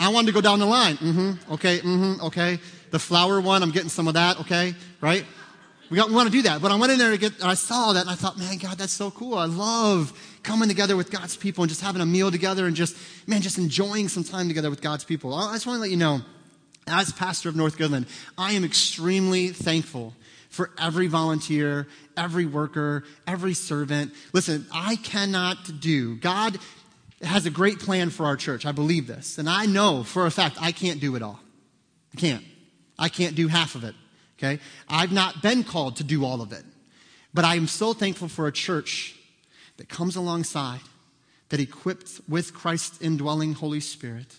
I 0.09 0.11
wanted 0.11 0.29
to 0.29 0.33
go 0.33 0.41
down 0.41 0.59
the 0.59 0.65
line. 0.65 0.97
Mm-hmm. 0.97 1.53
Okay. 1.53 1.81
Mm-hmm. 1.81 2.25
Okay. 2.29 2.59
The 2.91 2.99
flour 2.99 3.43
one, 3.43 3.63
I'm 3.63 3.71
getting 3.71 3.91
some 3.91 4.09
of 4.09 4.15
that. 4.15 4.41
Okay. 4.41 4.75
Right? 5.03 5.23
We, 5.91 5.99
got, 5.99 6.09
we 6.09 6.15
want 6.15 6.29
to 6.29 6.33
do 6.33 6.41
that. 6.43 6.63
But 6.63 6.73
I 6.73 6.77
went 6.77 6.93
in 6.93 6.99
there 6.99 7.11
to 7.11 7.19
get, 7.19 7.35
and 7.35 7.45
I 7.45 7.53
saw 7.53 7.93
that 7.93 8.01
and 8.01 8.11
I 8.11 8.15
thought, 8.15 8.39
man, 8.39 8.57
God, 8.57 8.79
that's 8.79 8.93
so 8.93 9.11
cool. 9.11 9.37
I 9.37 9.45
love 9.45 10.19
coming 10.43 10.67
together 10.67 10.97
with 10.97 11.11
God's 11.11 11.37
people 11.37 11.63
and 11.63 11.69
just 11.69 11.83
having 11.83 12.01
a 12.01 12.07
meal 12.07 12.31
together 12.31 12.67
and 12.67 12.75
just, 12.75 12.97
man, 13.27 13.43
just 13.43 13.59
enjoying 13.59 14.09
some 14.09 14.25
time 14.25 14.49
together 14.49 14.71
with 14.71 14.81
God's 14.81 15.05
people. 15.05 15.35
I 15.35 15.53
just 15.53 15.67
want 15.67 15.77
to 15.77 15.81
let 15.83 15.91
you 15.91 15.99
know, 15.99 16.23
as 16.87 17.13
pastor 17.13 17.51
of 17.51 17.57
North 17.57 17.77
Goodland, 17.77 18.09
I 18.39 18.55
am 18.55 18.65
extremely 18.65 19.49
thankful 19.49 20.15
for 20.49 20.71
every 20.79 21.07
volunteer, 21.07 21.87
every 22.17 22.47
worker, 22.47 23.05
every 23.27 23.53
servant. 23.53 24.15
Listen, 24.33 24.67
I 24.73 24.97
cannot 24.97 25.81
do. 25.81 26.17
God 26.17 26.59
has 27.23 27.47
a 27.47 27.51
great 27.51 27.81
plan 27.81 28.11
for 28.11 28.27
our 28.27 28.37
church. 28.37 28.65
I 28.65 28.73
believe 28.73 29.07
this. 29.07 29.39
And 29.39 29.49
I 29.49 29.67
know 29.67 30.05
for 30.05 30.27
a 30.27 30.31
fact 30.31 30.57
I 30.61 30.73
can't 30.73 31.01
do 31.01 31.17
it 31.17 31.23
all. 31.23 31.41
I 32.15 32.17
can't. 32.17 32.45
I 32.99 33.09
can't 33.09 33.35
do 33.35 33.49
half 33.49 33.75
of 33.75 33.85
it. 33.85 33.95
Okay? 34.39 34.61
I've 34.89 35.13
not 35.13 35.43
been 35.43 35.65
called 35.65 35.97
to 35.97 36.05
do 36.05 36.25
all 36.25 36.41
of 36.41 36.53
it. 36.53 36.65
But 37.35 37.45
I 37.45 37.57
am 37.57 37.67
so 37.67 37.93
thankful 37.93 38.29
for 38.29 38.47
a 38.47 38.53
church 38.53 39.17
that 39.77 39.89
comes 39.89 40.17
alongside, 40.17 40.81
that 41.51 41.61
equipped 41.61 42.21
with 42.29 42.55
Christ's 42.55 43.01
indwelling 43.01 43.55
Holy 43.55 43.81
Spirit, 43.81 44.39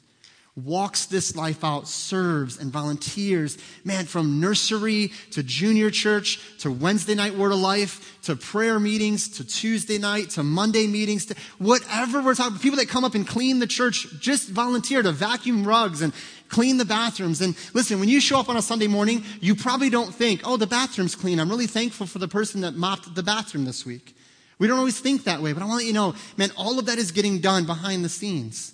walks 0.66 1.06
this 1.06 1.36
life 1.36 1.64
out, 1.64 1.88
serves 1.88 2.58
and 2.58 2.72
volunteers, 2.72 3.58
man, 3.84 4.06
from 4.06 4.40
nursery 4.40 5.12
to 5.32 5.44
junior 5.44 5.90
church 5.90 6.40
to 6.60 6.72
Wednesday 6.72 7.16
night 7.16 7.36
Word 7.36 7.52
of 7.52 7.60
Life 7.60 8.20
to 8.24 8.36
prayer 8.36 8.80
meetings 8.80 9.30
to 9.38 9.44
Tuesday 9.44 9.98
night 9.98 10.30
to 10.32 10.44
Monday 10.44 10.88
meetings 10.88 11.26
to 11.28 11.36
whatever 11.58 12.22
we're 12.22 12.36
talking, 12.36 12.60
people 12.60 12.78
that 12.78 12.90
come 12.90 13.04
up 13.04 13.16
and 13.16 13.28
clean 13.28 13.60
the 13.60 13.68
church, 13.68 14.08
just 14.20 14.50
volunteer 14.50 15.02
to 15.02 15.12
vacuum 15.12 15.66
rugs 15.66 16.02
and 16.02 16.14
clean 16.50 16.78
the 16.78 16.86
bathrooms. 16.86 17.42
And 17.42 17.56
listen, 17.74 18.00
when 18.00 18.10
you 18.10 18.20
show 18.20 18.40
up 18.40 18.50
on 18.50 18.58
a 18.58 18.62
Sunday 18.62 18.88
morning, 18.88 19.24
you 19.40 19.56
probably 19.56 19.90
don't 19.90 20.14
think, 20.14 20.42
oh, 20.44 20.58
the 20.58 20.68
bathroom's 20.68 21.16
clean. 21.16 21.40
I'm 21.40 21.50
really 21.50 21.68
thankful 21.68 22.08
for 22.08 22.20
the 22.20 22.28
person 22.28 22.62
that 22.62 22.76
mopped 22.76 23.16
the 23.16 23.24
bathroom 23.24 23.66
this 23.66 23.86
week. 23.86 24.16
We 24.58 24.68
don't 24.68 24.78
always 24.78 25.00
think 25.00 25.24
that 25.24 25.42
way, 25.42 25.54
but 25.54 25.64
I 25.64 25.66
want 25.66 25.80
to 25.80 25.86
let 25.86 25.88
you 25.88 25.94
know, 25.94 26.16
man, 26.36 26.52
all 26.58 26.78
of 26.78 26.86
that 26.88 26.98
is 26.98 27.12
getting 27.12 27.40
done 27.40 27.66
behind 27.66 28.04
the 28.04 28.10
scenes. 28.10 28.74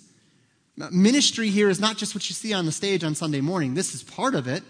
Ministry 0.76 1.48
here 1.48 1.70
is 1.70 1.80
not 1.80 1.96
just 1.96 2.14
what 2.14 2.28
you 2.28 2.34
see 2.34 2.52
on 2.52 2.66
the 2.66 2.72
stage 2.72 3.02
on 3.02 3.14
Sunday 3.14 3.40
morning. 3.40 3.74
This 3.74 3.94
is 3.94 4.02
part 4.02 4.34
of 4.34 4.46
it. 4.46 4.62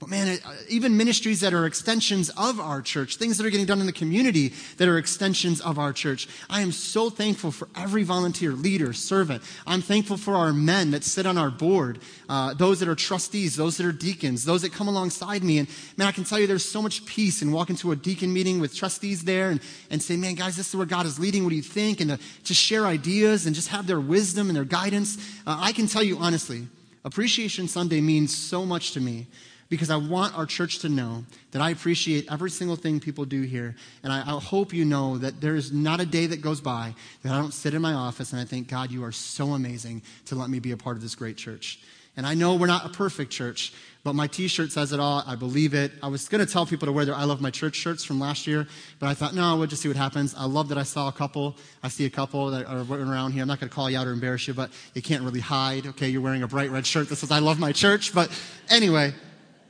But 0.00 0.10
man, 0.10 0.38
uh, 0.44 0.54
even 0.68 0.96
ministries 0.96 1.40
that 1.40 1.52
are 1.52 1.66
extensions 1.66 2.30
of 2.30 2.60
our 2.60 2.80
church, 2.82 3.16
things 3.16 3.36
that 3.36 3.44
are 3.44 3.50
getting 3.50 3.66
done 3.66 3.80
in 3.80 3.86
the 3.86 3.92
community 3.92 4.52
that 4.76 4.86
are 4.86 4.96
extensions 4.96 5.60
of 5.60 5.76
our 5.76 5.92
church. 5.92 6.28
I 6.48 6.60
am 6.60 6.70
so 6.70 7.10
thankful 7.10 7.50
for 7.50 7.68
every 7.76 8.04
volunteer, 8.04 8.52
leader, 8.52 8.92
servant. 8.92 9.42
I'm 9.66 9.82
thankful 9.82 10.16
for 10.16 10.36
our 10.36 10.52
men 10.52 10.92
that 10.92 11.02
sit 11.02 11.26
on 11.26 11.36
our 11.36 11.50
board, 11.50 11.98
uh, 12.28 12.54
those 12.54 12.78
that 12.78 12.88
are 12.88 12.94
trustees, 12.94 13.56
those 13.56 13.76
that 13.78 13.86
are 13.86 13.92
deacons, 13.92 14.44
those 14.44 14.62
that 14.62 14.72
come 14.72 14.86
alongside 14.86 15.42
me. 15.42 15.58
And 15.58 15.68
man, 15.96 16.06
I 16.06 16.12
can 16.12 16.22
tell 16.22 16.38
you 16.38 16.46
there's 16.46 16.64
so 16.64 16.80
much 16.80 17.04
peace 17.04 17.42
in 17.42 17.50
walking 17.50 17.74
to 17.76 17.90
a 17.90 17.96
deacon 17.96 18.32
meeting 18.32 18.60
with 18.60 18.76
trustees 18.76 19.24
there 19.24 19.50
and, 19.50 19.60
and 19.90 20.00
say, 20.00 20.16
man, 20.16 20.36
guys, 20.36 20.56
this 20.56 20.68
is 20.68 20.76
where 20.76 20.86
God 20.86 21.06
is 21.06 21.18
leading. 21.18 21.42
What 21.42 21.50
do 21.50 21.56
you 21.56 21.62
think? 21.62 22.00
And 22.00 22.10
to, 22.10 22.18
to 22.44 22.54
share 22.54 22.86
ideas 22.86 23.46
and 23.46 23.54
just 23.54 23.68
have 23.68 23.88
their 23.88 24.00
wisdom 24.00 24.46
and 24.46 24.54
their 24.54 24.64
guidance. 24.64 25.16
Uh, 25.44 25.58
I 25.58 25.72
can 25.72 25.88
tell 25.88 26.04
you 26.04 26.18
honestly, 26.18 26.68
Appreciation 27.04 27.66
Sunday 27.66 28.00
means 28.00 28.36
so 28.36 28.64
much 28.64 28.92
to 28.92 29.00
me 29.00 29.26
because 29.68 29.90
I 29.90 29.96
want 29.96 30.36
our 30.36 30.46
church 30.46 30.78
to 30.80 30.88
know 30.88 31.24
that 31.50 31.60
I 31.60 31.70
appreciate 31.70 32.30
every 32.30 32.50
single 32.50 32.76
thing 32.76 33.00
people 33.00 33.24
do 33.24 33.42
here. 33.42 33.76
And 34.02 34.12
I, 34.12 34.20
I, 34.20 34.40
hope 34.40 34.72
you 34.72 34.84
know 34.84 35.18
that 35.18 35.40
there 35.40 35.56
is 35.56 35.72
not 35.72 36.00
a 36.00 36.06
day 36.06 36.26
that 36.26 36.40
goes 36.40 36.60
by 36.60 36.94
that 37.22 37.32
I 37.32 37.38
don't 37.38 37.52
sit 37.52 37.74
in 37.74 37.82
my 37.82 37.92
office 37.92 38.32
and 38.32 38.40
I 38.40 38.44
think, 38.44 38.68
God, 38.68 38.90
you 38.90 39.04
are 39.04 39.12
so 39.12 39.48
amazing 39.52 40.02
to 40.26 40.34
let 40.34 40.48
me 40.48 40.58
be 40.58 40.72
a 40.72 40.76
part 40.76 40.96
of 40.96 41.02
this 41.02 41.14
great 41.14 41.36
church. 41.36 41.80
And 42.16 42.26
I 42.26 42.34
know 42.34 42.56
we're 42.56 42.66
not 42.66 42.84
a 42.84 42.88
perfect 42.88 43.30
church, 43.30 43.72
but 44.02 44.14
my 44.14 44.26
t 44.26 44.48
shirt 44.48 44.72
says 44.72 44.92
it 44.92 44.98
all. 44.98 45.22
I 45.24 45.36
believe 45.36 45.72
it. 45.72 45.92
I 46.02 46.08
was 46.08 46.28
going 46.28 46.44
to 46.44 46.52
tell 46.52 46.66
people 46.66 46.86
to 46.86 46.92
wear 46.92 47.04
their 47.04 47.14
I 47.14 47.22
Love 47.22 47.40
My 47.40 47.50
Church 47.50 47.76
shirts 47.76 48.02
from 48.02 48.18
last 48.18 48.44
year, 48.44 48.66
but 48.98 49.06
I 49.06 49.14
thought, 49.14 49.34
no, 49.34 49.56
we'll 49.56 49.68
just 49.68 49.82
see 49.82 49.88
what 49.88 49.96
happens. 49.96 50.34
I 50.34 50.46
love 50.46 50.68
that 50.70 50.78
I 50.78 50.82
saw 50.82 51.06
a 51.06 51.12
couple. 51.12 51.56
I 51.80 51.88
see 51.88 52.06
a 52.06 52.10
couple 52.10 52.50
that 52.50 52.66
are 52.66 52.80
around 52.90 53.32
here. 53.32 53.42
I'm 53.42 53.48
not 53.48 53.60
going 53.60 53.68
to 53.68 53.74
call 53.74 53.88
you 53.88 53.98
out 53.98 54.08
or 54.08 54.10
embarrass 54.10 54.48
you, 54.48 54.54
but 54.54 54.70
you 54.94 55.02
can't 55.02 55.22
really 55.22 55.38
hide. 55.38 55.86
Okay, 55.86 56.08
you're 56.08 56.20
wearing 56.20 56.42
a 56.42 56.48
bright 56.48 56.70
red 56.70 56.86
shirt 56.86 57.08
that 57.10 57.16
says 57.16 57.30
I 57.30 57.38
Love 57.38 57.60
My 57.60 57.70
Church. 57.70 58.12
But 58.12 58.36
anyway, 58.68 59.12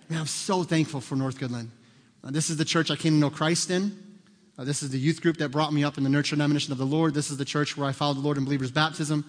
Man, 0.08 0.20
I'm 0.20 0.26
so 0.26 0.62
thankful 0.62 1.02
for 1.02 1.16
North 1.16 1.38
Goodland. 1.38 1.68
Uh, 2.24 2.30
this 2.30 2.48
is 2.48 2.56
the 2.56 2.64
church 2.64 2.90
I 2.90 2.96
came 2.96 3.12
to 3.12 3.18
know 3.18 3.28
Christ 3.28 3.70
in. 3.70 3.96
Uh, 4.58 4.64
this 4.64 4.82
is 4.82 4.88
the 4.88 4.98
youth 4.98 5.20
group 5.20 5.36
that 5.36 5.50
brought 5.50 5.70
me 5.70 5.84
up 5.84 5.98
in 5.98 6.04
the 6.04 6.08
nurture 6.08 6.34
and 6.34 6.40
admonition 6.40 6.72
of 6.72 6.78
the 6.78 6.86
Lord. 6.86 7.12
This 7.12 7.30
is 7.30 7.36
the 7.36 7.44
church 7.44 7.76
where 7.76 7.86
I 7.86 7.92
followed 7.92 8.16
the 8.16 8.22
Lord 8.22 8.38
in 8.38 8.44
believer's 8.44 8.70
baptism. 8.70 9.22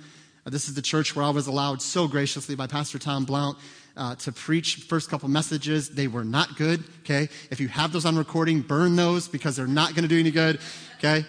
Uh, 0.45 0.49
this 0.49 0.69
is 0.69 0.75
the 0.75 0.81
church 0.81 1.17
where 1.17 1.25
I 1.25 1.31
was 1.31 1.47
allowed 1.47 1.81
so 1.81 2.07
graciously 2.07 2.55
by 2.55 2.65
Pastor 2.65 2.97
Tom 2.97 3.25
Blount 3.25 3.57
uh, 3.97 4.15
to 4.15 4.31
preach 4.31 4.77
first 4.87 5.09
couple 5.09 5.27
messages. 5.27 5.89
They 5.89 6.07
were 6.07 6.23
not 6.23 6.55
good, 6.55 6.81
okay? 7.01 7.27
If 7.51 7.59
you 7.59 7.67
have 7.67 7.91
those 7.91 8.05
on 8.05 8.17
recording, 8.17 8.61
burn 8.61 8.95
those 8.95 9.27
because 9.27 9.57
they're 9.57 9.67
not 9.67 9.95
going 9.95 10.03
to 10.03 10.07
do 10.07 10.17
any 10.17 10.31
good, 10.31 10.61
okay? 10.99 11.25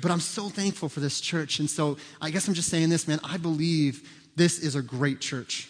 But 0.00 0.12
I'm 0.12 0.20
so 0.20 0.48
thankful 0.48 0.88
for 0.88 1.00
this 1.00 1.20
church. 1.20 1.58
And 1.58 1.68
so 1.68 1.96
I 2.22 2.30
guess 2.30 2.46
I'm 2.46 2.54
just 2.54 2.68
saying 2.68 2.90
this, 2.90 3.08
man. 3.08 3.18
I 3.24 3.38
believe 3.38 4.08
this 4.36 4.60
is 4.60 4.76
a 4.76 4.82
great 4.82 5.20
church. 5.20 5.68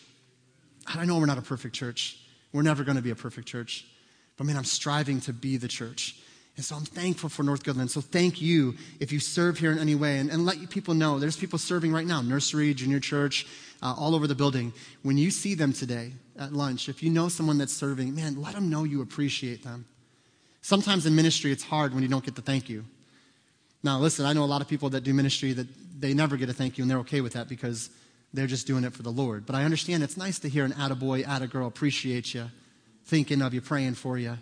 I 0.86 1.06
know 1.06 1.18
we're 1.18 1.24
not 1.24 1.38
a 1.38 1.42
perfect 1.42 1.74
church. 1.74 2.18
We're 2.54 2.62
never 2.62 2.84
going 2.84 2.96
to 2.96 3.02
be 3.02 3.10
a 3.10 3.16
perfect 3.16 3.48
church. 3.48 3.84
But 4.36 4.46
man, 4.46 4.56
I'm 4.56 4.64
striving 4.64 5.20
to 5.22 5.32
be 5.32 5.56
the 5.56 5.66
church. 5.66 6.16
And 6.56 6.64
so 6.64 6.76
I'm 6.76 6.84
thankful 6.84 7.28
for 7.28 7.42
North 7.42 7.64
Goodland. 7.64 7.90
So 7.90 8.00
thank 8.00 8.40
you 8.40 8.76
if 9.00 9.10
you 9.10 9.18
serve 9.18 9.58
here 9.58 9.72
in 9.72 9.78
any 9.80 9.96
way 9.96 10.18
and, 10.18 10.30
and 10.30 10.46
let 10.46 10.70
people 10.70 10.94
know. 10.94 11.18
There's 11.18 11.36
people 11.36 11.58
serving 11.58 11.92
right 11.92 12.06
now, 12.06 12.22
nursery, 12.22 12.72
junior 12.72 13.00
church, 13.00 13.44
uh, 13.82 13.92
all 13.98 14.14
over 14.14 14.28
the 14.28 14.36
building. 14.36 14.72
When 15.02 15.18
you 15.18 15.32
see 15.32 15.56
them 15.56 15.72
today 15.72 16.12
at 16.38 16.52
lunch, 16.52 16.88
if 16.88 17.02
you 17.02 17.10
know 17.10 17.28
someone 17.28 17.58
that's 17.58 17.72
serving, 17.72 18.14
man, 18.14 18.40
let 18.40 18.54
them 18.54 18.70
know 18.70 18.84
you 18.84 19.02
appreciate 19.02 19.64
them. 19.64 19.84
Sometimes 20.62 21.06
in 21.06 21.16
ministry, 21.16 21.50
it's 21.50 21.64
hard 21.64 21.92
when 21.92 22.04
you 22.04 22.08
don't 22.08 22.24
get 22.24 22.36
the 22.36 22.42
thank 22.42 22.68
you. 22.68 22.84
Now, 23.82 23.98
listen, 23.98 24.24
I 24.26 24.32
know 24.32 24.44
a 24.44 24.46
lot 24.46 24.62
of 24.62 24.68
people 24.68 24.90
that 24.90 25.02
do 25.02 25.12
ministry 25.12 25.52
that 25.54 25.66
they 26.00 26.14
never 26.14 26.36
get 26.36 26.48
a 26.48 26.52
thank 26.52 26.78
you 26.78 26.84
and 26.84 26.90
they're 26.90 26.98
okay 26.98 27.20
with 27.20 27.32
that 27.32 27.48
because 27.48 27.90
they're 28.34 28.48
just 28.48 28.66
doing 28.66 28.84
it 28.84 28.92
for 28.92 29.02
the 29.02 29.10
Lord. 29.10 29.46
But 29.46 29.54
I 29.54 29.64
understand 29.64 30.02
it's 30.02 30.16
nice 30.16 30.38
to 30.40 30.48
hear 30.48 30.64
an 30.64 30.72
attaboy, 30.72 31.24
attagirl 31.24 31.66
appreciate 31.66 32.34
you, 32.34 32.50
thinking 33.06 33.40
of 33.40 33.54
you, 33.54 33.60
praying 33.60 33.94
for 33.94 34.18
you, 34.18 34.38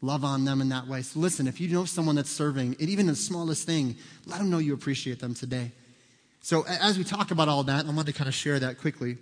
love 0.00 0.24
on 0.24 0.44
them 0.44 0.60
in 0.60 0.68
that 0.68 0.86
way. 0.86 1.02
So 1.02 1.18
listen, 1.18 1.48
if 1.48 1.60
you 1.60 1.68
know 1.68 1.84
someone 1.84 2.14
that's 2.14 2.30
serving, 2.30 2.76
and 2.78 2.88
even 2.88 3.06
the 3.06 3.16
smallest 3.16 3.66
thing, 3.66 3.96
let 4.26 4.38
them 4.38 4.50
know 4.50 4.58
you 4.58 4.72
appreciate 4.72 5.18
them 5.18 5.34
today. 5.34 5.72
So 6.40 6.64
as 6.66 6.96
we 6.96 7.04
talk 7.04 7.30
about 7.30 7.48
all 7.48 7.64
that, 7.64 7.86
I 7.86 7.90
want 7.90 8.06
to 8.06 8.12
kind 8.12 8.28
of 8.28 8.34
share 8.34 8.58
that 8.60 8.78
quickly. 8.78 9.16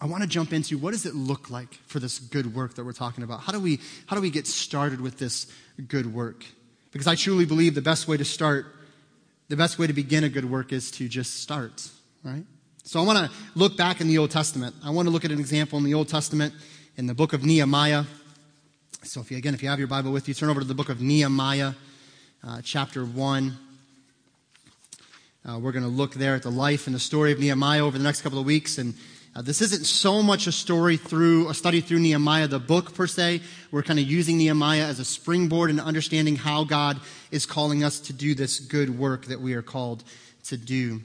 I 0.00 0.06
want 0.06 0.22
to 0.22 0.28
jump 0.28 0.52
into 0.52 0.76
what 0.76 0.90
does 0.90 1.06
it 1.06 1.14
look 1.14 1.50
like 1.50 1.72
for 1.86 2.00
this 2.00 2.18
good 2.18 2.54
work 2.54 2.74
that 2.74 2.84
we're 2.84 2.92
talking 2.92 3.24
about? 3.24 3.40
How 3.40 3.52
do 3.52 3.60
we, 3.60 3.80
how 4.06 4.16
do 4.16 4.20
we 4.20 4.30
get 4.30 4.46
started 4.46 5.00
with 5.00 5.18
this 5.18 5.46
good 5.88 6.12
work? 6.12 6.44
Because 6.92 7.06
I 7.06 7.14
truly 7.14 7.46
believe 7.46 7.74
the 7.74 7.80
best 7.80 8.06
way 8.06 8.16
to 8.16 8.24
start, 8.24 8.66
the 9.48 9.56
best 9.56 9.78
way 9.78 9.86
to 9.86 9.92
begin 9.92 10.24
a 10.24 10.28
good 10.28 10.44
work 10.44 10.72
is 10.72 10.90
to 10.92 11.08
just 11.08 11.40
start, 11.40 11.88
right? 12.22 12.44
So 12.86 13.00
I 13.00 13.02
want 13.02 13.18
to 13.18 13.34
look 13.54 13.78
back 13.78 14.02
in 14.02 14.08
the 14.08 14.18
Old 14.18 14.30
Testament. 14.30 14.74
I 14.84 14.90
want 14.90 15.08
to 15.08 15.10
look 15.10 15.24
at 15.24 15.30
an 15.30 15.40
example 15.40 15.78
in 15.78 15.84
the 15.84 15.94
Old 15.94 16.06
Testament 16.06 16.52
in 16.98 17.06
the 17.06 17.14
book 17.14 17.32
of 17.32 17.42
Nehemiah. 17.42 18.04
So 19.02 19.22
if 19.22 19.30
you, 19.30 19.38
again, 19.38 19.54
if 19.54 19.62
you 19.62 19.70
have 19.70 19.78
your 19.78 19.88
Bible 19.88 20.12
with 20.12 20.28
you, 20.28 20.34
turn 20.34 20.50
over 20.50 20.60
to 20.60 20.66
the 20.66 20.74
book 20.74 20.90
of 20.90 21.00
Nehemiah, 21.00 21.72
uh, 22.46 22.60
chapter 22.62 23.06
1. 23.06 23.56
Uh, 25.46 25.58
we're 25.58 25.72
going 25.72 25.82
to 25.82 25.88
look 25.88 26.12
there 26.12 26.34
at 26.34 26.42
the 26.42 26.50
life 26.50 26.86
and 26.86 26.94
the 26.94 27.00
story 27.00 27.32
of 27.32 27.40
Nehemiah 27.40 27.82
over 27.82 27.96
the 27.96 28.04
next 28.04 28.20
couple 28.20 28.38
of 28.38 28.44
weeks. 28.44 28.76
And 28.76 28.92
uh, 29.34 29.40
this 29.40 29.62
isn't 29.62 29.86
so 29.86 30.22
much 30.22 30.46
a 30.46 30.52
story 30.52 30.98
through, 30.98 31.48
a 31.48 31.54
study 31.54 31.80
through 31.80 32.00
Nehemiah, 32.00 32.48
the 32.48 32.58
book 32.58 32.94
per 32.94 33.06
se. 33.06 33.40
We're 33.70 33.82
kind 33.82 33.98
of 33.98 34.04
using 34.04 34.36
Nehemiah 34.36 34.84
as 34.84 35.00
a 35.00 35.06
springboard 35.06 35.70
and 35.70 35.80
understanding 35.80 36.36
how 36.36 36.64
God 36.64 37.00
is 37.30 37.46
calling 37.46 37.82
us 37.82 37.98
to 38.00 38.12
do 38.12 38.34
this 38.34 38.60
good 38.60 38.98
work 38.98 39.24
that 39.24 39.40
we 39.40 39.54
are 39.54 39.62
called 39.62 40.04
to 40.44 40.58
do. 40.58 41.00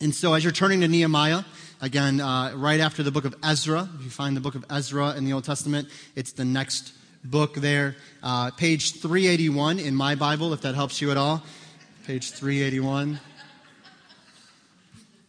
And 0.00 0.14
so 0.14 0.34
as 0.34 0.44
you're 0.44 0.52
turning 0.52 0.82
to 0.82 0.88
Nehemiah, 0.88 1.42
again, 1.80 2.20
uh, 2.20 2.52
right 2.54 2.80
after 2.80 3.02
the 3.02 3.10
book 3.10 3.24
of 3.24 3.34
Ezra, 3.42 3.88
if 3.98 4.04
you 4.04 4.10
find 4.10 4.36
the 4.36 4.42
book 4.42 4.54
of 4.54 4.64
Ezra 4.68 5.16
in 5.16 5.24
the 5.24 5.32
Old 5.32 5.44
Testament, 5.44 5.88
it's 6.14 6.32
the 6.32 6.44
next 6.44 6.92
book 7.24 7.54
there. 7.54 7.96
Uh, 8.22 8.50
page 8.50 9.00
381 9.00 9.78
in 9.78 9.94
my 9.94 10.14
Bible, 10.14 10.52
if 10.52 10.60
that 10.62 10.74
helps 10.74 11.00
you 11.00 11.10
at 11.10 11.16
all. 11.16 11.42
Page 12.06 12.32
381. 12.32 13.18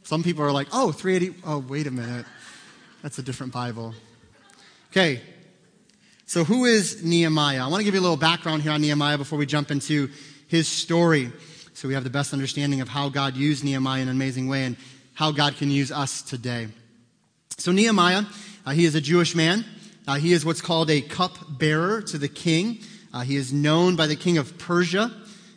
Some 0.03 0.21
people 0.21 0.43
are 0.43 0.51
like, 0.51 0.67
oh, 0.73 0.91
380. 0.91 1.41
Oh, 1.45 1.59
wait 1.59 1.87
a 1.87 1.91
minute. 1.91 2.25
That's 3.03 3.19
a 3.19 3.23
different 3.23 3.53
Bible. 3.53 3.93
Okay. 4.91 5.21
So, 6.25 6.43
who 6.43 6.65
is 6.65 7.03
Nehemiah? 7.05 7.63
I 7.63 7.67
want 7.67 7.79
to 7.79 7.85
give 7.85 7.93
you 7.93 8.01
a 8.01 8.03
little 8.03 8.17
background 8.17 8.61
here 8.61 8.73
on 8.73 8.81
Nehemiah 8.81 9.17
before 9.17 9.39
we 9.39 9.45
jump 9.45 9.71
into 9.71 10.09
his 10.47 10.67
story. 10.67 11.31
So, 11.77 11.87
we 11.87 11.93
have 11.93 12.03
the 12.03 12.09
best 12.09 12.33
understanding 12.33 12.81
of 12.81 12.89
how 12.89 13.09
God 13.09 13.37
used 13.37 13.63
Nehemiah 13.63 14.01
in 14.01 14.07
an 14.07 14.15
amazing 14.15 14.47
way 14.47 14.63
and 14.63 14.77
how 15.13 15.31
God 15.31 15.57
can 15.57 15.69
use 15.69 15.91
us 15.91 16.23
today. 16.23 16.69
So, 17.59 17.71
Nehemiah, 17.71 18.23
uh, 18.65 18.71
he 18.71 18.85
is 18.85 18.95
a 18.95 18.99
Jewish 18.99 19.35
man. 19.35 19.63
Uh, 20.07 20.15
he 20.15 20.33
is 20.33 20.43
what's 20.43 20.59
called 20.59 20.89
a 20.89 21.01
cup 21.01 21.37
bearer 21.47 22.01
to 22.01 22.17
the 22.17 22.27
king. 22.27 22.79
Uh, 23.13 23.19
he 23.19 23.35
is 23.35 23.53
known 23.53 23.95
by 23.95 24.07
the 24.07 24.15
king 24.15 24.39
of 24.39 24.57
Persia, 24.57 25.11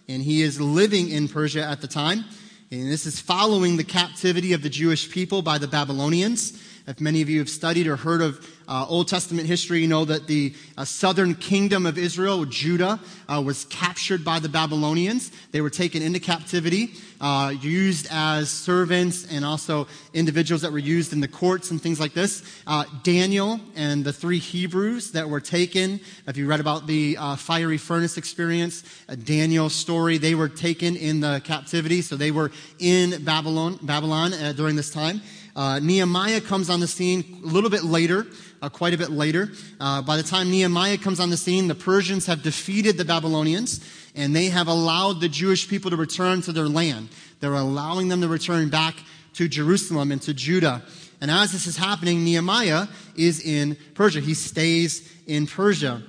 and 0.08 0.22
he 0.22 0.42
is 0.42 0.60
living 0.60 1.08
in 1.08 1.26
Persia 1.26 1.64
at 1.64 1.80
the 1.80 1.88
time. 1.88 2.26
And 2.70 2.92
this 2.92 3.06
is 3.06 3.18
following 3.18 3.78
the 3.78 3.84
captivity 3.84 4.52
of 4.52 4.62
the 4.62 4.68
Jewish 4.68 5.10
people 5.10 5.40
by 5.40 5.56
the 5.56 5.68
Babylonians. 5.68 6.52
If 6.86 7.00
many 7.00 7.22
of 7.22 7.28
you 7.28 7.38
have 7.38 7.48
studied 7.48 7.86
or 7.86 7.96
heard 7.96 8.22
of 8.22 8.44
uh, 8.66 8.86
Old 8.88 9.08
Testament 9.08 9.46
history, 9.48 9.80
you 9.80 9.88
know 9.88 10.04
that 10.04 10.28
the 10.28 10.54
uh, 10.78 10.84
southern 10.84 11.34
kingdom 11.34 11.86
of 11.86 11.98
Israel, 11.98 12.44
Judah, 12.44 13.00
uh, 13.28 13.42
was 13.44 13.64
captured 13.66 14.24
by 14.24 14.38
the 14.38 14.48
Babylonians. 14.48 15.32
They 15.50 15.60
were 15.60 15.70
taken 15.70 16.02
into 16.02 16.20
captivity, 16.20 16.92
uh, 17.20 17.52
used 17.60 18.06
as 18.12 18.48
servants, 18.48 19.26
and 19.30 19.44
also 19.44 19.88
individuals 20.14 20.62
that 20.62 20.70
were 20.70 20.78
used 20.78 21.12
in 21.12 21.20
the 21.20 21.28
courts 21.28 21.72
and 21.72 21.82
things 21.82 21.98
like 21.98 22.14
this. 22.14 22.44
Uh, 22.64 22.84
Daniel 23.02 23.60
and 23.74 24.04
the 24.04 24.12
three 24.12 24.38
Hebrews 24.38 25.12
that 25.12 25.28
were 25.28 25.40
taken, 25.40 26.00
if 26.28 26.36
you 26.36 26.46
read 26.46 26.60
about 26.60 26.86
the 26.86 27.16
uh, 27.18 27.36
fiery 27.36 27.78
furnace 27.78 28.16
experience, 28.16 28.84
Daniel's 29.24 29.74
story, 29.74 30.16
they 30.16 30.36
were 30.36 30.48
taken 30.48 30.96
in 30.96 31.18
the 31.18 31.42
captivity, 31.44 32.02
so 32.02 32.16
they 32.16 32.30
were 32.30 32.52
in 32.78 33.24
Babylon, 33.24 33.80
Babylon 33.82 34.32
during 34.54 34.76
this 34.76 34.90
time. 34.90 35.20
Nehemiah 35.56 36.40
comes 36.40 36.70
on 36.70 36.80
the 36.80 36.88
scene 36.88 37.40
a 37.42 37.46
little 37.46 37.70
bit 37.70 37.84
later 37.84 38.26
uh, 38.62 38.68
quite 38.68 38.94
a 38.94 38.98
bit 38.98 39.10
later. 39.10 39.50
Uh, 39.78 40.02
by 40.02 40.16
the 40.16 40.22
time 40.22 40.50
Nehemiah 40.50 40.98
comes 40.98 41.20
on 41.20 41.30
the 41.30 41.36
scene, 41.36 41.68
the 41.68 41.74
Persians 41.74 42.26
have 42.26 42.42
defeated 42.42 42.96
the 42.96 43.04
Babylonians 43.04 43.80
and 44.14 44.34
they 44.34 44.46
have 44.46 44.68
allowed 44.68 45.20
the 45.20 45.28
Jewish 45.28 45.68
people 45.68 45.90
to 45.90 45.96
return 45.96 46.42
to 46.42 46.52
their 46.52 46.68
land. 46.68 47.08
They're 47.40 47.54
allowing 47.54 48.08
them 48.08 48.20
to 48.20 48.28
return 48.28 48.68
back 48.68 48.96
to 49.34 49.48
Jerusalem 49.48 50.12
and 50.12 50.20
to 50.22 50.34
Judah. 50.34 50.82
And 51.20 51.30
as 51.30 51.52
this 51.52 51.66
is 51.66 51.76
happening, 51.76 52.24
Nehemiah 52.24 52.86
is 53.14 53.40
in 53.44 53.76
Persia. 53.94 54.20
He 54.20 54.34
stays 54.34 55.10
in 55.26 55.46
Persia. 55.46 56.02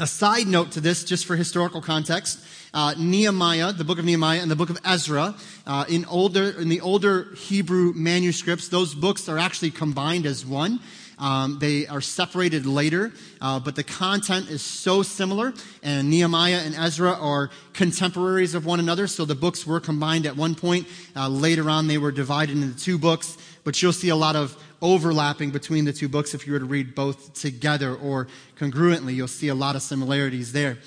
A 0.00 0.06
side 0.06 0.46
note 0.46 0.70
to 0.72 0.80
this, 0.80 1.02
just 1.02 1.26
for 1.26 1.34
historical 1.34 1.80
context, 1.80 2.38
uh, 2.72 2.94
Nehemiah, 2.96 3.72
the 3.72 3.82
book 3.82 3.98
of 3.98 4.04
Nehemiah, 4.04 4.40
and 4.40 4.48
the 4.48 4.54
book 4.54 4.70
of 4.70 4.78
Ezra, 4.84 5.34
uh, 5.66 5.86
in 5.88 6.04
older 6.04 6.50
in 6.50 6.68
the 6.68 6.80
older 6.82 7.34
Hebrew 7.34 7.92
manuscripts, 7.96 8.68
those 8.68 8.94
books 8.94 9.28
are 9.28 9.38
actually 9.38 9.72
combined 9.72 10.24
as 10.24 10.46
one. 10.46 10.78
Um, 11.18 11.58
they 11.58 11.88
are 11.88 12.00
separated 12.00 12.64
later, 12.64 13.12
uh, 13.40 13.58
but 13.58 13.74
the 13.74 13.82
content 13.82 14.50
is 14.50 14.62
so 14.62 15.02
similar. 15.02 15.52
And 15.82 16.08
Nehemiah 16.08 16.60
and 16.64 16.76
Ezra 16.76 17.14
are 17.14 17.50
contemporaries 17.72 18.54
of 18.54 18.64
one 18.64 18.78
another, 18.78 19.08
so 19.08 19.24
the 19.24 19.34
books 19.34 19.66
were 19.66 19.80
combined 19.80 20.26
at 20.26 20.36
one 20.36 20.54
point. 20.54 20.86
Uh, 21.16 21.28
later 21.28 21.68
on, 21.68 21.88
they 21.88 21.98
were 21.98 22.12
divided 22.12 22.56
into 22.56 22.78
two 22.78 22.98
books, 22.98 23.36
but 23.64 23.82
you'll 23.82 23.92
see 23.92 24.10
a 24.10 24.16
lot 24.16 24.36
of 24.36 24.56
overlapping 24.80 25.50
between 25.50 25.84
the 25.84 25.92
two 25.92 26.08
books 26.08 26.34
if 26.34 26.46
you 26.46 26.52
were 26.52 26.58
to 26.58 26.64
read 26.64 26.94
both 26.94 27.34
together 27.34 27.94
or 27.94 28.28
congruently. 28.56 29.14
You'll 29.14 29.28
see 29.28 29.48
a 29.48 29.54
lot 29.54 29.76
of 29.76 29.82
similarities 29.82 30.52
there. 30.52 30.78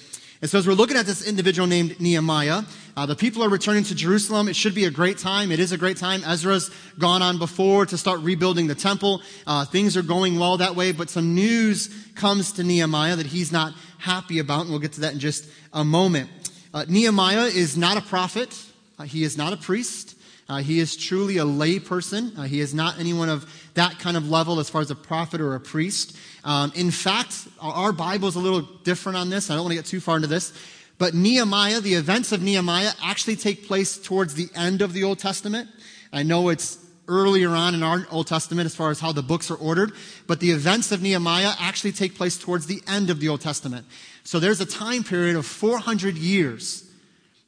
And 0.41 0.49
so 0.49 0.57
as 0.57 0.65
we're 0.65 0.73
looking 0.73 0.97
at 0.97 1.05
this 1.05 1.27
individual 1.27 1.67
named 1.67 1.99
Nehemiah, 2.01 2.63
uh, 2.97 3.05
the 3.05 3.15
people 3.15 3.43
are 3.43 3.49
returning 3.49 3.83
to 3.83 3.93
Jerusalem. 3.93 4.47
It 4.47 4.55
should 4.55 4.73
be 4.73 4.85
a 4.85 4.89
great 4.89 5.19
time. 5.19 5.51
It 5.51 5.59
is 5.59 5.71
a 5.71 5.77
great 5.77 5.97
time. 5.97 6.23
Ezra's 6.25 6.71
gone 6.97 7.21
on 7.21 7.37
before 7.37 7.85
to 7.85 7.95
start 7.95 8.21
rebuilding 8.21 8.65
the 8.65 8.73
temple. 8.73 9.21
Uh, 9.45 9.65
things 9.65 9.95
are 9.95 10.01
going 10.01 10.39
well 10.39 10.57
that 10.57 10.75
way, 10.75 10.93
but 10.93 11.11
some 11.11 11.35
news 11.35 11.89
comes 12.15 12.53
to 12.53 12.63
Nehemiah 12.63 13.17
that 13.17 13.27
he's 13.27 13.51
not 13.51 13.73
happy 13.99 14.39
about, 14.39 14.61
and 14.61 14.71
we'll 14.71 14.79
get 14.79 14.93
to 14.93 15.01
that 15.01 15.13
in 15.13 15.19
just 15.19 15.47
a 15.73 15.85
moment. 15.85 16.31
Uh, 16.73 16.85
Nehemiah 16.89 17.45
is 17.45 17.77
not 17.77 17.97
a 17.97 18.01
prophet. 18.01 18.65
Uh, 18.97 19.03
he 19.03 19.23
is 19.23 19.37
not 19.37 19.53
a 19.53 19.57
priest. 19.57 20.15
Uh, 20.49 20.57
he 20.57 20.79
is 20.79 20.97
truly 20.97 21.37
a 21.37 21.45
lay 21.45 21.79
person. 21.79 22.33
Uh, 22.37 22.43
he 22.43 22.59
is 22.59 22.73
not 22.73 22.99
anyone 22.99 23.29
of 23.29 23.51
that 23.75 23.99
kind 23.99 24.17
of 24.17 24.29
level 24.29 24.59
as 24.59 24.69
far 24.69 24.81
as 24.81 24.91
a 24.91 24.95
prophet 24.95 25.39
or 25.39 25.55
a 25.55 25.59
priest. 25.59 26.17
Um, 26.43 26.71
in 26.75 26.91
fact, 26.91 27.47
our 27.59 27.93
Bible 27.93 28.27
is 28.27 28.35
a 28.35 28.39
little 28.39 28.61
different 28.83 29.17
on 29.17 29.29
this. 29.29 29.49
I 29.49 29.55
don't 29.55 29.63
want 29.63 29.71
to 29.71 29.77
get 29.77 29.85
too 29.85 29.99
far 29.99 30.15
into 30.17 30.27
this. 30.27 30.53
But 30.97 31.13
Nehemiah, 31.13 31.81
the 31.81 31.95
events 31.95 32.31
of 32.31 32.41
Nehemiah 32.41 32.91
actually 33.03 33.35
take 33.35 33.67
place 33.67 33.97
towards 33.97 34.35
the 34.35 34.49
end 34.55 34.81
of 34.81 34.93
the 34.93 35.03
Old 35.03 35.19
Testament. 35.19 35.69
I 36.13 36.23
know 36.23 36.49
it's 36.49 36.77
earlier 37.07 37.49
on 37.49 37.73
in 37.73 37.83
our 37.83 38.05
Old 38.11 38.27
Testament 38.27 38.65
as 38.65 38.75
far 38.75 38.91
as 38.91 38.99
how 38.99 39.11
the 39.11 39.23
books 39.23 39.49
are 39.51 39.55
ordered, 39.55 39.93
but 40.27 40.39
the 40.39 40.51
events 40.51 40.91
of 40.91 41.01
Nehemiah 41.01 41.53
actually 41.59 41.91
take 41.91 42.15
place 42.15 42.37
towards 42.37 42.67
the 42.67 42.81
end 42.87 43.09
of 43.09 43.19
the 43.19 43.29
Old 43.29 43.41
Testament. 43.41 43.85
So 44.23 44.39
there's 44.39 44.61
a 44.61 44.65
time 44.65 45.03
period 45.03 45.35
of 45.35 45.45
400 45.45 46.15
years 46.17 46.87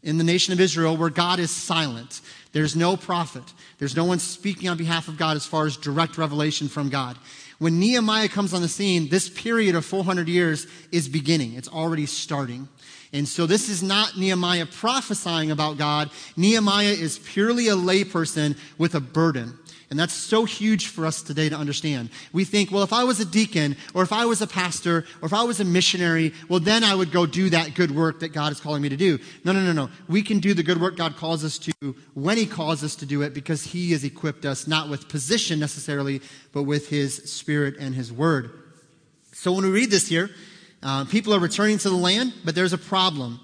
in 0.02 0.18
the 0.18 0.24
nation 0.24 0.54
of 0.54 0.60
Israel 0.60 0.98
where 0.98 1.10
God 1.10 1.40
is 1.40 1.52
silent. 1.52 2.22
There's 2.54 2.76
no 2.76 2.96
prophet. 2.96 3.44
There's 3.80 3.96
no 3.96 4.06
one 4.06 4.20
speaking 4.20 4.70
on 4.70 4.78
behalf 4.78 5.08
of 5.08 5.18
God 5.18 5.36
as 5.36 5.46
far 5.46 5.66
as 5.66 5.76
direct 5.76 6.18
revelation 6.18 6.70
from 6.70 6.90
God. 6.90 7.18
When 7.60 7.80
Nehemiah 7.80 8.30
comes 8.30 8.54
on 8.54 8.62
the 8.62 8.68
scene, 8.68 9.10
this 9.10 9.30
period 9.30 9.76
of 9.76 9.86
400 9.86 10.28
years 10.28 10.68
is 10.92 11.10
beginning. 11.10 11.54
It's 11.54 11.68
already 11.68 12.06
starting. 12.06 12.68
And 13.12 13.28
so 13.28 13.46
this 13.46 13.70
is 13.70 13.84
not 13.84 14.18
Nehemiah 14.18 14.66
prophesying 14.66 15.52
about 15.52 15.78
God. 15.78 16.10
Nehemiah 16.36 16.88
is 16.88 17.20
purely 17.20 17.68
a 17.68 17.76
layperson 17.76 18.58
with 18.78 18.96
a 18.96 19.00
burden. 19.00 19.58
And 19.94 20.00
that's 20.00 20.16
so 20.16 20.44
huge 20.44 20.88
for 20.88 21.06
us 21.06 21.22
today 21.22 21.50
to 21.50 21.56
understand. 21.56 22.10
We 22.32 22.46
think, 22.46 22.72
well, 22.72 22.82
if 22.82 22.92
I 22.92 23.04
was 23.04 23.20
a 23.20 23.26
deacon, 23.26 23.78
or 23.94 24.02
if 24.02 24.12
I 24.12 24.26
was 24.26 24.42
a 24.42 24.48
pastor, 24.48 25.06
or 25.22 25.28
if 25.28 25.34
I 25.34 25.44
was 25.44 25.60
a 25.60 25.64
missionary, 25.64 26.34
well, 26.50 26.60
then 26.60 26.84
I 26.84 26.96
would 26.96 27.12
go 27.12 27.28
do 27.28 27.52
that 27.52 27.76
good 27.76 27.92
work 27.92 28.22
that 28.22 28.30
God 28.30 28.52
is 28.52 28.60
calling 28.60 28.82
me 28.82 28.90
to 28.90 28.98
do. 28.98 29.20
No, 29.46 29.52
no, 29.52 29.62
no, 29.62 29.72
no. 29.72 29.92
We 30.10 30.24
can 30.24 30.40
do 30.40 30.56
the 30.56 30.64
good 30.64 30.82
work 30.82 30.98
God 30.98 31.16
calls 31.16 31.46
us 31.46 31.60
to 31.60 31.96
when 32.16 32.38
He 32.38 32.48
calls 32.48 32.84
us 32.84 32.96
to 32.96 33.06
do 33.06 33.22
it 33.22 33.36
because 33.36 33.66
He 33.66 33.92
has 33.92 34.04
equipped 34.04 34.46
us, 34.46 34.66
not 34.66 34.90
with 34.90 35.10
position 35.10 35.60
necessarily, 35.60 36.22
but 36.54 36.64
with 36.64 36.90
His 36.90 37.32
Spirit 37.32 37.76
and 37.80 37.94
His 37.94 38.12
Word. 38.12 38.50
So 39.32 39.54
when 39.54 39.64
we 39.64 39.70
read 39.70 39.92
this 39.92 40.08
here, 40.08 40.32
uh, 40.82 41.06
people 41.06 41.36
are 41.36 41.40
returning 41.40 41.78
to 41.78 41.90
the 41.92 41.96
land, 41.96 42.34
but 42.44 42.56
there's 42.56 42.74
a 42.74 42.80
problem. 42.80 43.42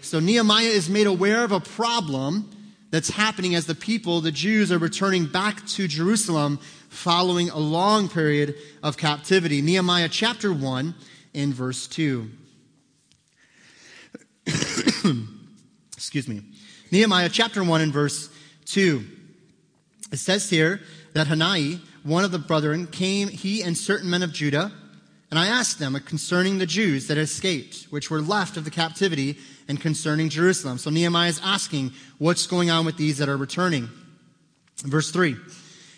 So 0.00 0.18
Nehemiah 0.18 0.64
is 0.64 0.90
made 0.90 1.06
aware 1.06 1.44
of 1.44 1.52
a 1.52 1.60
problem 1.60 2.50
that's 2.94 3.10
happening 3.10 3.56
as 3.56 3.66
the 3.66 3.74
people, 3.74 4.20
the 4.20 4.30
Jews, 4.30 4.70
are 4.70 4.78
returning 4.78 5.26
back 5.26 5.66
to 5.66 5.88
Jerusalem 5.88 6.60
following 6.90 7.50
a 7.50 7.58
long 7.58 8.08
period 8.08 8.54
of 8.84 8.96
captivity. 8.96 9.60
Nehemiah 9.60 10.08
chapter 10.08 10.52
1 10.52 10.94
in 11.32 11.52
verse 11.52 11.88
2. 11.88 12.30
Excuse 15.96 16.28
me. 16.28 16.42
Nehemiah 16.92 17.30
chapter 17.30 17.64
1 17.64 17.80
and 17.80 17.92
verse 17.92 18.30
2. 18.66 19.04
It 20.12 20.18
says 20.18 20.48
here 20.48 20.80
that 21.14 21.26
Hanani, 21.26 21.80
one 22.04 22.24
of 22.24 22.30
the 22.30 22.38
brethren, 22.38 22.86
came, 22.86 23.26
he 23.26 23.60
and 23.64 23.76
certain 23.76 24.08
men 24.08 24.22
of 24.22 24.32
Judah, 24.32 24.70
and 25.32 25.40
I 25.40 25.48
asked 25.48 25.80
them 25.80 25.98
concerning 26.06 26.58
the 26.58 26.66
Jews 26.66 27.08
that 27.08 27.18
escaped, 27.18 27.88
which 27.90 28.08
were 28.08 28.22
left 28.22 28.56
of 28.56 28.64
the 28.64 28.70
captivity, 28.70 29.36
and 29.68 29.80
concerning 29.80 30.28
Jerusalem. 30.28 30.78
So 30.78 30.90
Nehemiah 30.90 31.30
is 31.30 31.40
asking, 31.42 31.92
what's 32.18 32.46
going 32.46 32.70
on 32.70 32.84
with 32.84 32.96
these 32.96 33.18
that 33.18 33.28
are 33.28 33.36
returning? 33.36 33.88
Verse 34.78 35.10
3. 35.10 35.36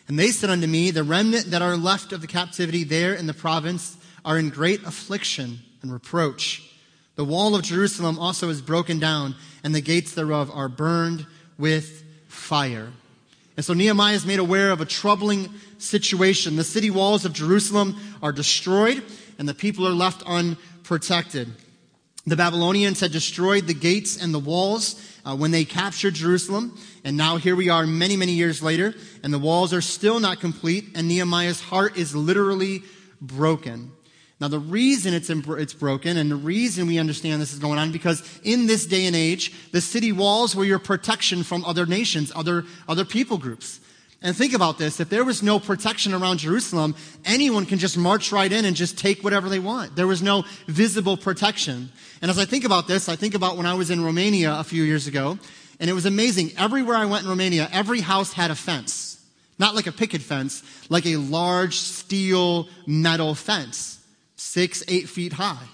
And 0.09 0.19
they 0.19 0.31
said 0.31 0.51
unto 0.51 0.67
me, 0.67 0.91
the 0.91 1.03
remnant 1.03 1.51
that 1.51 1.63
are 1.63 1.77
left 1.77 2.13
of 2.13 2.21
the 2.21 2.27
captivity 2.27 2.85
there 2.85 3.15
in 3.15 3.27
the 3.27 3.35
province 3.35 3.97
are 4.25 4.39
in 4.39 4.51
great 4.51 4.83
affliction 4.85 5.59
and 5.83 5.93
reproach. 5.93 6.63
The 7.17 7.25
wall 7.25 7.55
of 7.55 7.63
Jerusalem 7.63 8.19
also 8.19 8.49
is 8.51 8.61
broken 8.61 8.99
down, 8.99 9.35
and 9.65 9.75
the 9.75 9.81
gates 9.81 10.15
thereof 10.15 10.51
are 10.53 10.69
burned 10.69 11.27
with 11.59 12.05
fire. 12.29 12.93
And 13.57 13.65
so 13.65 13.73
Nehemiah 13.73 14.15
is 14.15 14.27
made 14.27 14.39
aware 14.39 14.71
of 14.71 14.81
a 14.81 14.85
troubling 14.85 15.49
situation. 15.79 16.57
The 16.57 16.65
city 16.65 16.91
walls 16.91 17.25
of 17.25 17.33
Jerusalem 17.33 17.97
are 18.23 18.33
destroyed, 18.33 19.03
and 19.39 19.49
the 19.49 19.55
people 19.55 19.89
are 19.89 19.93
left 19.93 20.23
unprotected. 20.25 21.53
The 22.27 22.37
Babylonians 22.37 23.01
had 23.01 23.13
destroyed 23.13 23.69
the 23.69 23.75
gates 23.75 24.21
and 24.21 24.35
the 24.35 24.41
walls 24.41 25.01
uh, 25.25 25.37
when 25.37 25.53
they 25.53 25.65
captured 25.65 26.15
Jerusalem. 26.15 26.77
And 27.05 27.17
now 27.17 27.37
here 27.37 27.55
we 27.55 27.69
are 27.69 27.87
many, 27.87 28.17
many 28.17 28.33
years 28.33 28.63
later, 28.63 28.95
and 29.23 29.33
the 29.33 29.39
walls 29.39 29.73
are 29.73 29.81
still 29.81 30.19
not 30.19 30.41
complete, 30.41 30.87
and 30.97 31.07
Nehemiah's 31.07 31.61
heart 31.61 31.97
is 31.97 32.17
literally 32.17 32.83
broken. 33.21 33.93
Now, 34.41 34.49
the 34.49 34.59
reason 34.59 35.15
it's, 35.15 35.31
it's 35.31 35.73
broken 35.73 36.19
and 36.19 36.31
the 36.31 36.37
reason 36.37 36.87
we 36.87 36.99
understand 36.99 37.41
this 37.41 37.55
is 37.55 37.59
going 37.59 37.79
on 37.79 37.91
because 37.91 38.23
in 38.43 38.67
this 38.67 38.85
day 38.85 39.07
and 39.07 39.17
age, 39.17 39.71
the 39.73 39.81
city 39.81 40.13
walls 40.13 40.55
were 40.55 40.65
your 40.65 40.79
protection 40.79 41.43
from 41.43 41.65
other 41.65 41.87
nations, 41.87 42.31
other, 42.35 42.65
other 42.87 43.07
people 43.07 43.39
groups. 43.39 43.81
And 44.23 44.35
think 44.35 44.55
about 44.55 44.79
this. 44.79 44.99
If 44.99 45.09
there 45.09 45.25
was 45.25 45.43
no 45.43 45.61
protection 45.61 46.15
around 46.15 46.39
Jerusalem, 46.39 46.97
anyone 47.25 47.67
can 47.67 47.79
just 47.79 47.99
march 47.99 48.33
right 48.33 48.51
in 48.51 48.65
and 48.65 48.75
just 48.75 48.99
take 48.99 49.23
whatever 49.23 49.49
they 49.49 49.59
want. 49.59 49.95
There 49.95 50.07
was 50.07 50.23
no 50.23 50.45
visible 50.67 51.17
protection. 51.17 51.91
And 52.23 52.31
as 52.31 52.39
I 52.39 52.45
think 52.45 52.65
about 52.65 52.89
this, 52.89 53.09
I 53.09 53.17
think 53.17 53.35
about 53.35 53.57
when 53.57 53.67
I 53.67 53.75
was 53.75 53.91
in 53.91 54.03
Romania 54.03 54.59
a 54.59 54.65
few 54.65 54.83
years 54.83 55.07
ago, 55.07 55.39
and 55.79 55.91
it 55.91 55.93
was 55.93 56.07
amazing. 56.07 56.53
Everywhere 56.59 56.97
I 56.97 57.05
went 57.05 57.25
in 57.25 57.29
Romania, 57.29 57.69
every 57.71 58.01
house 58.01 58.33
had 58.33 58.51
a 58.51 58.55
fence. 58.55 59.23
Not 59.59 59.75
like 59.75 59.87
a 59.87 59.93
picket 59.93 60.23
fence, 60.23 60.63
like 60.89 61.07
a 61.07 61.17
large 61.17 61.77
steel 61.77 62.69
metal 62.87 63.35
fence 63.35 63.97
six, 64.37 64.83
eight 64.89 65.09
feet 65.09 65.33
high. 65.33 65.69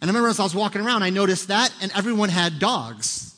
And 0.00 0.08
I 0.08 0.12
remember 0.12 0.28
as 0.28 0.40
I 0.40 0.44
was 0.44 0.54
walking 0.54 0.80
around, 0.80 1.02
I 1.02 1.10
noticed 1.10 1.48
that, 1.48 1.72
and 1.80 1.92
everyone 1.94 2.28
had 2.28 2.58
dogs. 2.58 3.34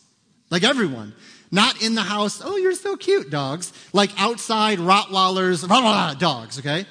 Like 0.50 0.64
everyone. 0.64 1.14
Not 1.50 1.82
in 1.82 1.94
the 1.94 2.02
house, 2.02 2.40
oh, 2.44 2.56
you're 2.56 2.74
so 2.74 2.96
cute, 2.96 3.30
dogs. 3.30 3.72
Like 3.92 4.10
outside 4.20 4.78
Rottweilers, 4.78 5.66
blah, 5.66 5.80
blah, 5.80 6.14
dogs, 6.14 6.58
okay? 6.60 6.86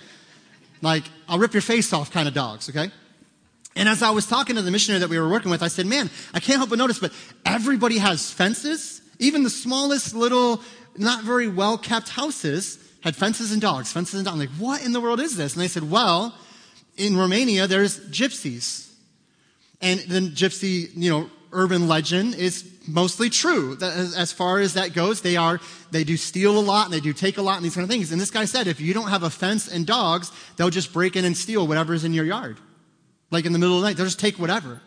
Like, 0.82 1.04
I'll 1.28 1.40
rip 1.40 1.54
your 1.54 1.62
face 1.62 1.94
off 1.94 2.12
kind 2.12 2.28
of 2.28 2.34
dogs, 2.34 2.70
okay? 2.70 2.92
And 3.76 3.88
as 3.88 4.04
I 4.04 4.10
was 4.10 4.26
talking 4.26 4.58
to 4.58 4.62
the 4.62 4.72
missionary 4.72 5.00
that 5.00 5.10
we 5.10 5.20
were 5.20 5.30
working 5.30 5.52
with, 5.52 5.64
I 5.64 5.70
said, 5.70 5.86
man, 5.86 6.10
I 6.34 6.40
can't 6.40 6.58
help 6.58 6.70
but 6.70 6.78
notice, 6.78 7.00
but 7.00 7.14
everybody 7.46 7.98
has 8.00 8.32
fences. 8.32 9.02
Even 9.20 9.44
the 9.44 9.50
smallest 9.50 10.14
little, 10.14 10.62
not 10.98 11.24
very 11.24 11.48
well 11.48 11.78
kept 11.78 12.10
houses 12.10 12.78
had 13.02 13.16
fences 13.16 13.54
and 13.54 13.62
dogs, 13.62 13.92
fences 13.92 14.16
and 14.16 14.26
dogs. 14.26 14.34
I'm 14.34 14.40
like, 14.40 14.50
what 14.58 14.84
in 14.84 14.92
the 14.92 15.00
world 15.00 15.22
is 15.22 15.38
this? 15.38 15.54
And 15.54 15.62
they 15.62 15.70
said, 15.70 15.90
well, 15.90 16.36
in 16.98 17.16
Romania, 17.16 17.68
there's 17.68 18.00
gypsies. 18.10 18.92
And 19.82 20.02
the 20.02 20.20
gypsy, 20.20 20.90
you 20.96 21.10
know, 21.10 21.30
urban 21.52 21.88
legend 21.88 22.36
is 22.36 22.70
mostly 22.88 23.30
true. 23.30 23.78
As 23.82 24.32
far 24.32 24.60
as 24.60 24.74
that 24.74 24.94
goes, 24.94 25.22
they 25.22 25.38
are, 25.38 25.60
they 25.92 26.04
do 26.04 26.18
steal 26.18 26.58
a 26.58 26.62
lot 26.62 26.86
and 26.86 26.94
they 26.94 27.00
do 27.00 27.14
take 27.14 27.38
a 27.38 27.42
lot 27.42 27.58
and 27.58 27.66
these 27.66 27.76
kind 27.76 27.84
of 27.84 27.90
things. 27.90 28.12
And 28.12 28.20
this 28.20 28.32
guy 28.32 28.46
said, 28.46 28.68
if 28.68 28.82
you 28.82 28.94
don't 28.94 29.10
have 29.10 29.24
a 29.24 29.30
fence 29.30 29.68
and 29.68 29.86
dogs, 29.86 30.32
they'll 30.58 30.70
just 30.70 30.94
break 30.94 31.16
in 31.16 31.26
and 31.26 31.36
steal 31.36 31.68
whatever's 31.68 32.04
in 32.04 32.14
your 32.14 32.26
yard. 32.26 32.58
Like 33.32 33.46
in 33.46 33.54
the 33.54 33.60
middle 33.60 33.76
of 33.76 33.82
the 33.82 33.88
night, 33.88 33.98
they'll 33.98 34.06
just 34.06 34.20
take 34.20 34.40
whatever. 34.40 34.82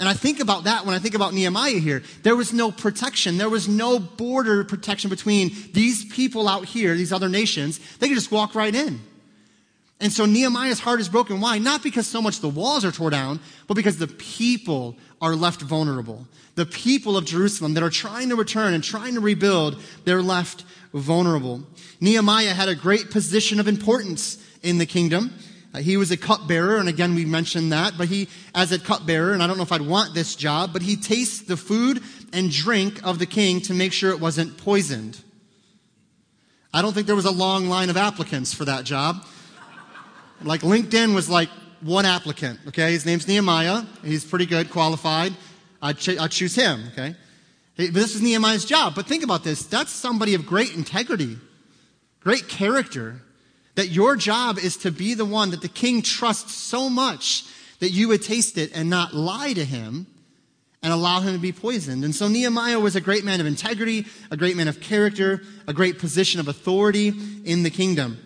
And 0.00 0.08
I 0.08 0.14
think 0.14 0.38
about 0.38 0.64
that 0.64 0.86
when 0.86 0.94
I 0.94 1.00
think 1.00 1.16
about 1.16 1.34
Nehemiah 1.34 1.78
here. 1.78 2.04
There 2.22 2.36
was 2.36 2.52
no 2.52 2.70
protection. 2.70 3.36
There 3.36 3.50
was 3.50 3.66
no 3.68 3.98
border 3.98 4.62
protection 4.62 5.10
between 5.10 5.50
these 5.72 6.04
people 6.04 6.46
out 6.48 6.66
here, 6.66 6.94
these 6.94 7.12
other 7.12 7.28
nations. 7.28 7.80
They 7.96 8.06
could 8.08 8.14
just 8.14 8.30
walk 8.30 8.54
right 8.54 8.74
in. 8.74 9.00
And 10.00 10.12
so 10.12 10.24
Nehemiah's 10.26 10.78
heart 10.78 11.00
is 11.00 11.08
broken. 11.08 11.40
Why? 11.40 11.58
Not 11.58 11.82
because 11.82 12.06
so 12.06 12.22
much 12.22 12.38
the 12.38 12.48
walls 12.48 12.84
are 12.84 12.92
torn 12.92 13.10
down, 13.10 13.40
but 13.66 13.74
because 13.74 13.98
the 13.98 14.06
people 14.06 14.96
are 15.20 15.34
left 15.34 15.60
vulnerable. 15.62 16.26
The 16.54 16.66
people 16.66 17.16
of 17.16 17.24
Jerusalem 17.24 17.74
that 17.74 17.82
are 17.82 17.90
trying 17.90 18.28
to 18.30 18.36
return 18.36 18.74
and 18.74 18.82
trying 18.82 19.14
to 19.14 19.20
rebuild, 19.20 19.80
they're 20.04 20.22
left 20.22 20.64
vulnerable. 20.92 21.62
Nehemiah 22.00 22.54
had 22.54 22.68
a 22.68 22.74
great 22.74 23.10
position 23.10 23.60
of 23.60 23.68
importance 23.68 24.38
in 24.62 24.78
the 24.78 24.86
kingdom. 24.86 25.32
Uh, 25.74 25.78
he 25.78 25.96
was 25.96 26.10
a 26.10 26.16
cupbearer, 26.16 26.78
and 26.78 26.88
again, 26.88 27.14
we 27.14 27.24
mentioned 27.24 27.72
that, 27.72 27.94
but 27.98 28.08
he, 28.08 28.28
as 28.54 28.72
a 28.72 28.78
cupbearer, 28.78 29.32
and 29.32 29.42
I 29.42 29.46
don't 29.46 29.56
know 29.56 29.62
if 29.62 29.72
I'd 29.72 29.82
want 29.82 30.14
this 30.14 30.34
job, 30.34 30.72
but 30.72 30.82
he 30.82 30.96
tastes 30.96 31.42
the 31.42 31.56
food 31.56 32.02
and 32.32 32.50
drink 32.50 33.04
of 33.06 33.18
the 33.18 33.26
king 33.26 33.60
to 33.62 33.74
make 33.74 33.92
sure 33.92 34.10
it 34.10 34.20
wasn't 34.20 34.56
poisoned. 34.56 35.22
I 36.72 36.82
don't 36.82 36.92
think 36.92 37.06
there 37.06 37.16
was 37.16 37.24
a 37.24 37.30
long 37.30 37.68
line 37.68 37.90
of 37.90 37.96
applicants 37.96 38.54
for 38.54 38.64
that 38.64 38.84
job. 38.84 39.24
Like 40.42 40.60
LinkedIn 40.60 41.14
was 41.14 41.28
like 41.28 41.48
one 41.80 42.04
applicant, 42.04 42.60
okay? 42.68 42.92
His 42.92 43.06
name's 43.06 43.26
Nehemiah. 43.28 43.82
He's 44.04 44.24
pretty 44.24 44.46
good, 44.46 44.70
qualified. 44.70 45.32
Ch- 45.96 46.18
I'd 46.18 46.30
choose 46.30 46.54
him, 46.54 46.84
okay? 46.92 47.14
But 47.76 47.94
this 47.94 48.14
is 48.14 48.22
Nehemiah's 48.22 48.64
job. 48.64 48.94
But 48.94 49.06
think 49.06 49.22
about 49.22 49.44
this. 49.44 49.64
That's 49.66 49.92
somebody 49.92 50.34
of 50.34 50.44
great 50.46 50.74
integrity, 50.74 51.38
great 52.20 52.48
character. 52.48 53.22
That 53.76 53.90
your 53.90 54.16
job 54.16 54.58
is 54.58 54.76
to 54.78 54.90
be 54.90 55.14
the 55.14 55.24
one 55.24 55.50
that 55.50 55.62
the 55.62 55.68
king 55.68 56.02
trusts 56.02 56.54
so 56.54 56.90
much 56.90 57.44
that 57.78 57.90
you 57.90 58.08
would 58.08 58.22
taste 58.22 58.58
it 58.58 58.72
and 58.74 58.90
not 58.90 59.14
lie 59.14 59.52
to 59.52 59.64
him 59.64 60.08
and 60.82 60.92
allow 60.92 61.20
him 61.20 61.32
to 61.34 61.38
be 61.38 61.52
poisoned. 61.52 62.04
And 62.04 62.12
so 62.12 62.26
Nehemiah 62.26 62.80
was 62.80 62.96
a 62.96 63.00
great 63.00 63.24
man 63.24 63.40
of 63.40 63.46
integrity, 63.46 64.06
a 64.32 64.36
great 64.36 64.56
man 64.56 64.66
of 64.66 64.80
character, 64.80 65.42
a 65.68 65.72
great 65.72 66.00
position 66.00 66.40
of 66.40 66.48
authority 66.48 67.12
in 67.44 67.62
the 67.62 67.70
kingdom. 67.70 68.18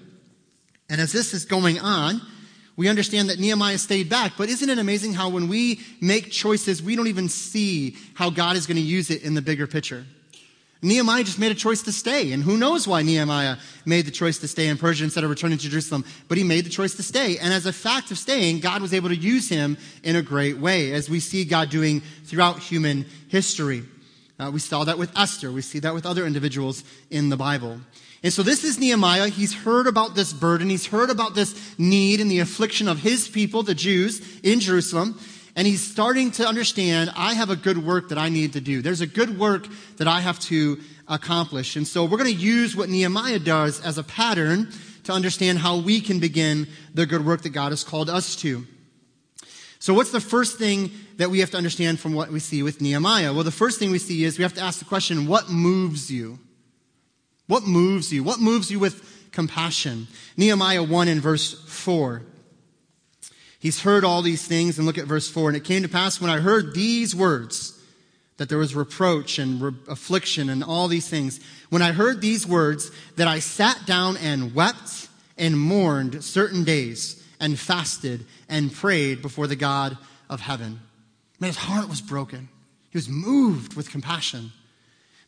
And 0.88 1.01
as 1.01 1.12
this 1.12 1.35
is 1.35 1.45
going 1.45 1.79
on, 1.79 2.23
we 2.76 2.88
understand 2.88 3.28
that 3.28 3.38
Nehemiah 3.38 3.78
stayed 3.78 4.08
back. 4.08 4.32
But 4.38 4.48
isn't 4.48 4.68
it 4.68 4.78
amazing 4.78 5.12
how 5.12 5.28
when 5.28 5.48
we 5.48 5.80
make 6.00 6.30
choices, 6.30 6.82
we 6.82 6.96
don't 6.96 7.08
even 7.08 7.28
see 7.28 7.96
how 8.14 8.30
God 8.30 8.56
is 8.56 8.66
going 8.66 8.76
to 8.76 8.82
use 8.82 9.11
it 9.11 9.22
in 9.22 9.35
the 9.35 9.42
bigger 9.42 9.66
picture? 9.66 10.04
Nehemiah 10.85 11.22
just 11.22 11.38
made 11.38 11.52
a 11.52 11.54
choice 11.54 11.82
to 11.82 11.92
stay. 11.92 12.32
And 12.32 12.42
who 12.42 12.56
knows 12.56 12.88
why 12.88 13.02
Nehemiah 13.02 13.56
made 13.87 14.04
the 14.04 14.11
choice 14.11 14.38
to 14.38 14.48
stay 14.48 14.66
in 14.66 14.78
Persia 14.78 15.04
instead 15.04 15.22
of 15.22 15.30
returning 15.30 15.58
to 15.58 15.68
Jerusalem. 15.68 16.04
But 16.26 16.38
he 16.38 16.44
made 16.44 16.64
the 16.64 16.70
choice 16.70 16.94
to 16.96 17.04
stay. 17.04 17.38
And 17.38 17.52
as 17.52 17.66
a 17.66 17.72
fact 17.72 18.11
of 18.11 18.18
staying, 18.18 18.61
God 18.61 18.82
was 18.82 18.92
able 18.92 19.08
to 19.11 19.16
use 19.16 19.48
him 19.48 19.78
in 20.02 20.16
a 20.16 20.22
great 20.22 20.58
way, 20.58 20.92
as 20.92 21.08
we 21.08 21.20
see 21.20 21.44
God 21.44 21.70
doing 21.70 22.00
throughout 22.24 22.58
human 22.58 23.06
history. 23.28 23.85
Uh, 24.40 24.50
we 24.50 24.58
saw 24.58 24.82
that 24.82 24.98
with 24.98 25.16
Esther. 25.16 25.52
We 25.52 25.62
see 25.62 25.78
that 25.80 25.94
with 25.94 26.04
other 26.04 26.26
individuals 26.26 26.82
in 27.11 27.28
the 27.28 27.37
Bible. 27.37 27.78
And 28.22 28.32
so 28.32 28.42
this 28.42 28.62
is 28.62 28.78
Nehemiah. 28.78 29.28
He's 29.28 29.52
heard 29.52 29.87
about 29.87 30.14
this 30.14 30.32
burden. 30.32 30.70
He's 30.70 30.87
heard 30.87 31.11
about 31.11 31.35
this 31.35 31.76
need 31.78 32.20
and 32.20 32.30
the 32.30 32.38
affliction 32.38 32.87
of 32.87 33.00
his 33.00 33.28
people, 33.28 33.62
the 33.64 33.74
Jews 33.74 34.22
in 34.42 34.61
Jerusalem. 34.61 35.18
And 35.56 35.66
he's 35.66 35.82
starting 35.82 36.30
to 36.32 36.46
understand, 36.46 37.11
I 37.16 37.35
have 37.35 37.50
a 37.50 37.56
good 37.56 37.85
work 37.85 38.08
that 38.11 38.18
I 38.18 38.28
need 38.28 38.52
to 38.54 38.61
do. 38.61 38.80
There's 38.80 39.00
a 39.00 39.06
good 39.06 39.38
work 39.38 39.66
that 39.96 40.08
I 40.08 40.20
have 40.20 40.38
to 40.40 40.80
accomplish. 41.08 41.76
And 41.76 41.87
so 41.87 42.04
we're 42.04 42.16
going 42.16 42.32
to 42.32 42.40
use 42.40 42.76
what 42.76 42.88
Nehemiah 42.88 43.40
does 43.40 43.80
as 43.80 43.98
a 43.98 44.04
pattern 44.04 44.72
to 45.04 45.12
understand 45.12 45.58
how 45.58 45.78
we 45.78 46.00
can 46.00 46.20
begin 46.20 46.68
the 46.94 47.06
good 47.06 47.26
work 47.26 47.42
that 47.42 47.50
God 47.50 47.70
has 47.70 47.82
called 47.82 48.08
us 48.08 48.37
to. 48.37 48.66
So 49.80 49.92
what's 49.94 50.12
the 50.12 50.20
first 50.20 50.58
thing 50.58 50.92
that 51.16 51.28
we 51.28 51.40
have 51.40 51.50
to 51.50 51.56
understand 51.56 51.98
from 51.98 52.14
what 52.14 52.30
we 52.30 52.38
see 52.38 52.62
with 52.62 52.80
Nehemiah? 52.80 53.35
Well, 53.35 53.42
the 53.42 53.50
first 53.50 53.80
thing 53.80 53.90
we 53.90 53.98
see 53.98 54.22
is 54.22 54.38
we 54.38 54.44
have 54.44 54.54
to 54.54 54.61
ask 54.61 54.78
the 54.78 54.85
question, 54.85 55.26
what 55.26 55.50
moves 55.50 56.08
you? 56.08 56.38
What 57.46 57.66
moves 57.66 58.12
you? 58.12 58.22
What 58.22 58.40
moves 58.40 58.70
you 58.70 58.78
with 58.78 59.31
compassion? 59.33 60.09
Nehemiah 60.37 60.83
1 60.83 61.09
in 61.09 61.20
verse 61.20 61.62
4. 61.66 62.22
He's 63.59 63.83
heard 63.83 64.05
all 64.05 64.22
these 64.22 64.46
things, 64.46 64.76
and 64.76 64.87
look 64.87 64.98
at 64.98 65.07
verse 65.07 65.31
4. 65.31 65.50
And 65.50 65.57
it 65.57 65.64
came 65.64 65.83
to 65.83 65.88
pass 65.88 66.20
when 66.20 66.31
I 66.31 66.40
heard 66.40 66.74
these 66.74 67.14
words 67.14 67.78
that 68.37 68.48
there 68.48 68.59
was 68.59 68.74
reproach 68.74 69.38
and 69.38 69.61
re- 69.61 69.72
affliction 69.88 70.48
and 70.48 70.64
all 70.64 70.88
these 70.88 71.09
things. 71.09 71.38
When 71.70 71.83
I 71.83 71.92
heard 71.92 72.20
these 72.20 72.46
words, 72.46 72.90
that 73.16 73.28
I 73.28 73.38
sat 73.38 73.87
down 73.87 74.16
and 74.16 74.55
wept 74.55 75.09
and 75.38 75.59
mourned 75.59 76.24
certain 76.24 76.64
days 76.64 77.22
and 77.38 77.59
fasted 77.59 78.24
and 78.48 78.72
prayed 78.72 79.22
before 79.22 79.46
the 79.46 79.57
God 79.57 79.96
of 80.28 80.40
heaven. 80.40 80.81
Man, 81.38 81.48
his 81.48 81.57
heart 81.57 81.88
was 81.88 82.00
broken. 82.00 82.48
He 82.90 82.98
was 82.98 83.09
moved 83.09 83.74
with 83.74 83.90
compassion. 83.90 84.52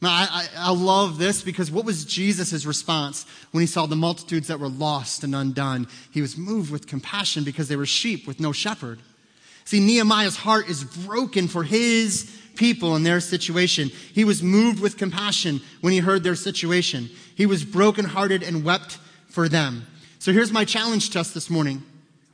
Now, 0.04 0.10
I, 0.10 0.28
I, 0.30 0.48
I 0.68 0.70
love 0.70 1.16
this 1.16 1.40
because 1.40 1.70
what 1.70 1.86
was 1.86 2.04
Jesus' 2.04 2.66
response 2.66 3.24
when 3.52 3.62
he 3.62 3.66
saw 3.66 3.86
the 3.86 3.96
multitudes 3.96 4.48
that 4.48 4.60
were 4.60 4.68
lost 4.68 5.24
and 5.24 5.34
undone? 5.34 5.88
He 6.10 6.20
was 6.20 6.36
moved 6.36 6.70
with 6.70 6.86
compassion 6.86 7.42
because 7.42 7.68
they 7.68 7.76
were 7.76 7.86
sheep 7.86 8.26
with 8.26 8.38
no 8.38 8.52
shepherd. 8.52 8.98
See, 9.64 9.80
Nehemiah's 9.80 10.36
heart 10.36 10.68
is 10.68 10.84
broken 10.84 11.48
for 11.48 11.64
his 11.64 12.30
people 12.54 12.96
and 12.96 13.06
their 13.06 13.18
situation. 13.18 13.88
He 14.12 14.24
was 14.24 14.42
moved 14.42 14.78
with 14.78 14.98
compassion 14.98 15.62
when 15.80 15.94
he 15.94 16.00
heard 16.00 16.22
their 16.22 16.36
situation. 16.36 17.08
He 17.34 17.46
was 17.46 17.64
brokenhearted 17.64 18.42
and 18.42 18.62
wept 18.62 18.98
for 19.28 19.48
them. 19.48 19.86
So 20.18 20.34
here's 20.34 20.52
my 20.52 20.66
challenge 20.66 21.08
to 21.10 21.20
us 21.20 21.32
this 21.32 21.48
morning. 21.48 21.82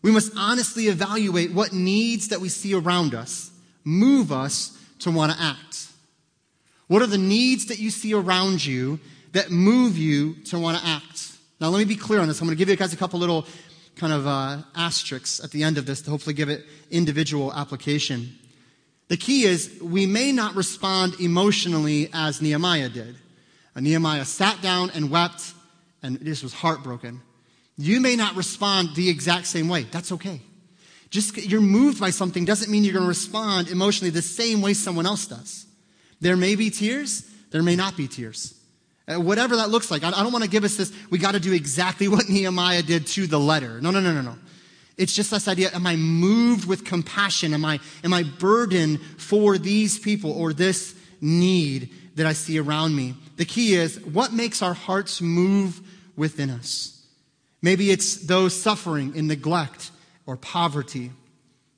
We 0.02 0.10
must 0.10 0.32
honestly 0.36 0.88
evaluate 0.88 1.52
what 1.52 1.72
needs 1.72 2.30
that 2.30 2.40
we 2.40 2.48
see 2.48 2.74
around 2.74 3.14
us 3.14 3.52
move 3.84 4.32
us 4.32 4.76
to 4.98 5.12
want 5.12 5.30
to 5.30 5.40
act. 5.40 5.89
What 6.90 7.02
are 7.02 7.06
the 7.06 7.18
needs 7.18 7.66
that 7.66 7.78
you 7.78 7.88
see 7.88 8.14
around 8.14 8.66
you 8.66 8.98
that 9.30 9.52
move 9.52 9.96
you 9.96 10.34
to 10.46 10.58
want 10.58 10.76
to 10.76 10.84
act? 10.84 11.36
Now, 11.60 11.68
let 11.68 11.78
me 11.78 11.84
be 11.84 11.94
clear 11.94 12.18
on 12.18 12.26
this. 12.26 12.40
I'm 12.40 12.48
going 12.48 12.56
to 12.56 12.58
give 12.58 12.68
you 12.68 12.74
guys 12.74 12.92
a 12.92 12.96
couple 12.96 13.20
little 13.20 13.46
kind 13.94 14.12
of 14.12 14.26
uh, 14.26 14.62
asterisks 14.74 15.38
at 15.38 15.52
the 15.52 15.62
end 15.62 15.78
of 15.78 15.86
this 15.86 16.02
to 16.02 16.10
hopefully 16.10 16.34
give 16.34 16.48
it 16.48 16.64
individual 16.90 17.54
application. 17.54 18.36
The 19.06 19.16
key 19.16 19.44
is 19.44 19.78
we 19.80 20.04
may 20.04 20.32
not 20.32 20.56
respond 20.56 21.20
emotionally 21.20 22.10
as 22.12 22.42
Nehemiah 22.42 22.88
did. 22.88 23.14
And 23.76 23.84
Nehemiah 23.84 24.24
sat 24.24 24.60
down 24.60 24.90
and 24.90 25.12
wept 25.12 25.52
and 26.02 26.20
just 26.24 26.42
was 26.42 26.54
heartbroken. 26.54 27.20
You 27.78 28.00
may 28.00 28.16
not 28.16 28.34
respond 28.34 28.96
the 28.96 29.08
exact 29.08 29.46
same 29.46 29.68
way. 29.68 29.84
That's 29.84 30.10
okay. 30.10 30.40
Just 31.10 31.36
you're 31.36 31.60
moved 31.60 32.00
by 32.00 32.10
something 32.10 32.44
doesn't 32.44 32.68
mean 32.68 32.82
you're 32.82 32.94
going 32.94 33.04
to 33.04 33.08
respond 33.08 33.68
emotionally 33.68 34.10
the 34.10 34.22
same 34.22 34.60
way 34.60 34.74
someone 34.74 35.06
else 35.06 35.28
does. 35.28 35.66
There 36.20 36.36
may 36.36 36.54
be 36.54 36.70
tears, 36.70 37.28
there 37.50 37.62
may 37.62 37.76
not 37.76 37.96
be 37.96 38.08
tears. 38.08 38.54
Uh, 39.08 39.20
whatever 39.20 39.56
that 39.56 39.70
looks 39.70 39.90
like. 39.90 40.04
I, 40.04 40.08
I 40.08 40.22
don't 40.22 40.32
want 40.32 40.44
to 40.44 40.50
give 40.50 40.64
us 40.64 40.76
this, 40.76 40.92
we 41.10 41.18
got 41.18 41.32
to 41.32 41.40
do 41.40 41.52
exactly 41.52 42.08
what 42.14 42.28
Nehemiah 42.28 42.82
did 42.82 43.06
to 43.08 43.26
the 43.26 43.40
letter. 43.40 43.80
No, 43.80 43.90
no, 43.90 44.00
no, 44.00 44.12
no, 44.12 44.22
no. 44.22 44.36
It's 44.96 45.14
just 45.14 45.30
this 45.30 45.48
idea 45.48 45.70
am 45.72 45.86
I 45.86 45.96
moved 45.96 46.66
with 46.66 46.84
compassion? 46.84 47.54
Am 47.54 47.64
I, 47.64 47.80
am 48.04 48.12
I 48.12 48.22
burdened 48.22 49.00
for 49.16 49.56
these 49.56 49.98
people 49.98 50.30
or 50.32 50.52
this 50.52 50.94
need 51.22 51.90
that 52.16 52.26
I 52.26 52.34
see 52.34 52.58
around 52.58 52.94
me? 52.94 53.14
The 53.36 53.46
key 53.46 53.74
is 53.74 53.98
what 54.00 54.32
makes 54.34 54.60
our 54.60 54.74
hearts 54.74 55.22
move 55.22 55.80
within 56.16 56.50
us? 56.50 57.02
Maybe 57.62 57.90
it's 57.90 58.16
those 58.16 58.54
suffering 58.54 59.16
in 59.16 59.26
neglect 59.26 59.90
or 60.26 60.36
poverty. 60.36 61.12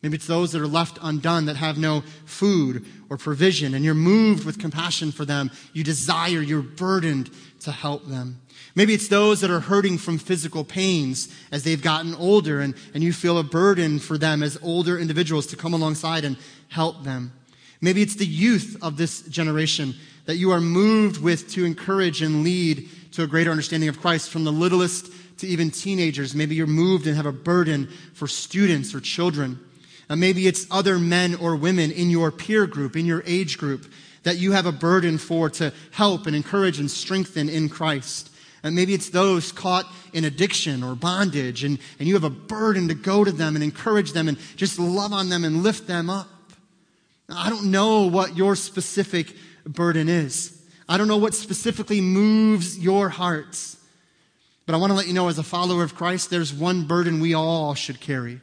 Maybe 0.03 0.17
it's 0.17 0.27
those 0.27 0.51
that 0.51 0.61
are 0.61 0.67
left 0.67 0.99
undone 1.01 1.45
that 1.47 1.57
have 1.57 1.79
no 1.79 2.03
food 2.25 2.85
or 3.09 3.17
provision, 3.17 3.75
and 3.75 3.85
you're 3.85 3.95
moved 3.95 4.45
with 4.45 4.59
compassion 4.59 5.13
for 5.13 5.25
them. 5.25 5.51
You 5.73 5.85
desire, 5.85 6.41
you're 6.41 6.61
burdened 6.61 7.31
to 7.61 7.71
help 7.71 8.09
them. 8.09 8.41
Maybe 8.75 8.95
it's 8.95 9.07
those 9.07 9.41
that 9.43 9.51
are 9.51 9.61
hurting 9.61 9.99
from 9.99 10.19
physical 10.19 10.65
pains 10.65 11.33
as 11.53 11.63
they've 11.63 11.81
gotten 11.81 12.17
older, 12.17 12.61
and, 12.61 12.75
and 12.95 13.05
you 13.05 13.13
feel 13.13 13.39
a 13.39 13.45
burden 13.45 14.01
for 14.01 14.19
them 14.19 14.43
as 14.43 14.59
older 14.61 14.99
individuals 14.99 15.47
to 15.49 15.57
come 15.57 15.73
alongside 15.73 16.25
and 16.25 16.37
help 16.69 17.05
them. 17.05 17.33
Maybe 17.81 18.03
it's 18.03 18.17
the 18.17 18.27
youth 18.27 18.77
of 18.83 18.97
this 18.97 19.23
generation 19.23 19.95
that 20.25 20.37
you 20.37 20.51
are 20.51 20.61
moved 20.61 21.23
with 21.23 21.49
to 21.53 21.65
encourage 21.65 22.23
and 22.23 22.43
lead 22.43 22.89
to 23.13 23.23
a 23.23 23.27
greater 23.27 23.51
understanding 23.51 23.89
of 23.89 24.01
Christ 24.01 24.31
from 24.31 24.45
the 24.45 24.53
littlest 24.53 25.13
to 25.39 25.47
even 25.47 25.71
teenagers. 25.71 26.35
Maybe 26.35 26.55
you're 26.55 26.67
moved 26.67 27.07
and 27.07 27.17
have 27.17 27.27
a 27.27 27.33
burden 27.33 27.89
for 28.15 28.27
students 28.27 28.95
or 28.95 29.01
children. 29.01 29.61
And 30.13 30.21
maybe 30.21 30.47
it's 30.47 30.67
other 30.71 30.99
men 30.99 31.37
or 31.37 31.57
women 31.57 31.91
in 31.91 32.11
your 32.11 32.31
peer 32.31 32.67
group, 32.67 32.97
in 32.97 33.07
your 33.07 33.23
age 33.25 33.57
group, 33.57 33.91
that 34.25 34.37
you 34.37 34.53
have 34.53 34.67
a 34.67 34.71
burden 34.71 35.17
for 35.17 35.49
to 35.49 35.73
help 35.91 36.27
and 36.27 36.37
encourage 36.37 36.79
and 36.79 36.91
strengthen 36.91 37.49
in 37.49 37.71
Christ. 37.71 38.29
And 38.63 38.75
maybe 38.75 38.93
it's 38.93 39.09
those 39.09 39.53
caught 39.53 39.87
in 40.13 40.27
addiction 40.27 40.83
or 40.83 40.95
bondage, 40.95 41.65
and, 41.65 41.79
and 41.99 42.07
you 42.07 42.13
have 42.13 42.25
a 42.25 42.29
burden 42.29 42.89
to 42.89 42.95
go 42.95 43.25
to 43.25 43.33
them 43.33 43.55
and 43.55 43.65
encourage 43.65 44.13
them 44.13 44.29
and 44.29 44.37
just 44.55 44.79
love 44.79 45.15
on 45.15 45.31
them 45.31 45.47
and 45.47 45.63
lift 45.63 45.87
them 45.87 46.11
up. 46.11 46.29
I 47.31 47.49
don't 47.49 47.71
know 47.71 48.03
what 48.03 48.37
your 48.37 48.55
specific 48.55 49.35
burden 49.65 50.11
is. 50.11 50.63
I 50.91 50.99
don't 50.99 51.09
know 51.09 51.17
what 51.17 51.33
specifically 51.33 52.03
moves 52.03 52.79
your 52.79 53.09
hearts. 53.09 53.79
But 54.67 54.75
I 54.75 54.77
want 54.77 54.91
to 54.91 54.95
let 54.95 55.07
you 55.07 55.15
know, 55.15 55.29
as 55.29 55.39
a 55.39 55.43
follower 55.43 55.83
of 55.83 55.95
Christ, 55.95 56.29
there's 56.29 56.53
one 56.53 56.87
burden 56.87 57.21
we 57.21 57.33
all 57.33 57.75
should 57.75 57.99
carry. 57.99 58.43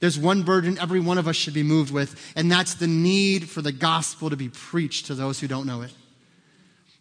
There's 0.00 0.18
one 0.18 0.42
burden 0.42 0.78
every 0.78 1.00
one 1.00 1.18
of 1.18 1.28
us 1.28 1.36
should 1.36 1.54
be 1.54 1.62
moved 1.62 1.92
with, 1.92 2.32
and 2.34 2.50
that's 2.50 2.74
the 2.74 2.86
need 2.86 3.48
for 3.48 3.62
the 3.62 3.72
gospel 3.72 4.30
to 4.30 4.36
be 4.36 4.48
preached 4.48 5.06
to 5.06 5.14
those 5.14 5.38
who 5.38 5.46
don't 5.46 5.66
know 5.66 5.82
it. 5.82 5.92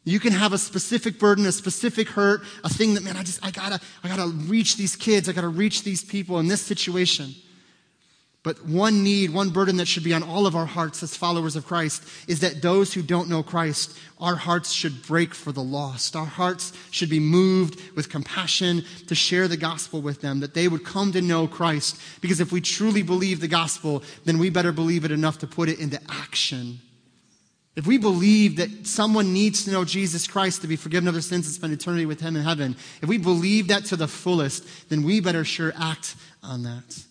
You 0.03 0.19
can 0.19 0.33
have 0.33 0.53
a 0.53 0.57
specific 0.57 1.19
burden, 1.19 1.45
a 1.45 1.51
specific 1.51 2.09
hurt, 2.09 2.41
a 2.63 2.69
thing 2.69 2.93
that, 2.95 3.03
man, 3.03 3.15
I 3.15 3.23
just, 3.23 3.45
I 3.45 3.51
gotta, 3.51 3.79
I 4.03 4.07
gotta 4.07 4.27
reach 4.27 4.75
these 4.75 4.95
kids, 4.95 5.29
I 5.29 5.33
gotta 5.33 5.47
reach 5.47 5.83
these 5.83 6.03
people 6.03 6.39
in 6.39 6.47
this 6.47 6.61
situation. 6.61 7.35
But 8.49 8.65
one 8.65 9.03
need, 9.03 9.29
one 9.29 9.51
burden 9.51 9.77
that 9.77 9.87
should 9.87 10.03
be 10.03 10.15
on 10.15 10.23
all 10.23 10.47
of 10.47 10.55
our 10.55 10.65
hearts 10.65 11.03
as 11.03 11.15
followers 11.15 11.55
of 11.55 11.67
Christ 11.67 12.03
is 12.27 12.39
that 12.39 12.63
those 12.63 12.91
who 12.91 13.03
don't 13.03 13.29
know 13.29 13.43
Christ, 13.43 13.95
our 14.19 14.35
hearts 14.35 14.71
should 14.71 15.03
break 15.03 15.35
for 15.35 15.51
the 15.51 15.61
lost. 15.61 16.15
Our 16.15 16.25
hearts 16.25 16.73
should 16.89 17.11
be 17.11 17.19
moved 17.19 17.79
with 17.95 18.09
compassion 18.09 18.85
to 19.05 19.13
share 19.13 19.47
the 19.47 19.55
gospel 19.55 20.01
with 20.01 20.21
them, 20.21 20.39
that 20.39 20.55
they 20.55 20.67
would 20.67 20.83
come 20.83 21.11
to 21.11 21.21
know 21.21 21.45
Christ. 21.45 22.01
Because 22.21 22.39
if 22.39 22.51
we 22.51 22.59
truly 22.59 23.03
believe 23.03 23.39
the 23.39 23.47
gospel, 23.47 24.01
then 24.25 24.39
we 24.39 24.49
better 24.49 24.71
believe 24.71 25.05
it 25.05 25.11
enough 25.11 25.37
to 25.37 25.45
put 25.45 25.69
it 25.69 25.79
into 25.79 26.01
action. 26.09 26.79
If 27.75 27.85
we 27.85 27.99
believe 27.99 28.55
that 28.55 28.87
someone 28.87 29.31
needs 29.31 29.65
to 29.65 29.71
know 29.71 29.85
Jesus 29.85 30.25
Christ 30.25 30.63
to 30.63 30.67
be 30.67 30.75
forgiven 30.75 31.07
of 31.07 31.13
their 31.13 31.21
sins 31.21 31.45
and 31.45 31.53
spend 31.53 31.73
eternity 31.73 32.07
with 32.07 32.19
Him 32.19 32.35
in 32.35 32.41
heaven, 32.41 32.75
if 33.03 33.07
we 33.09 33.19
believe 33.19 33.67
that 33.67 33.85
to 33.85 33.95
the 33.95 34.07
fullest, 34.07 34.89
then 34.89 35.03
we 35.03 35.19
better 35.19 35.45
sure 35.45 35.71
act 35.77 36.15
on 36.41 36.63
that. 36.63 37.08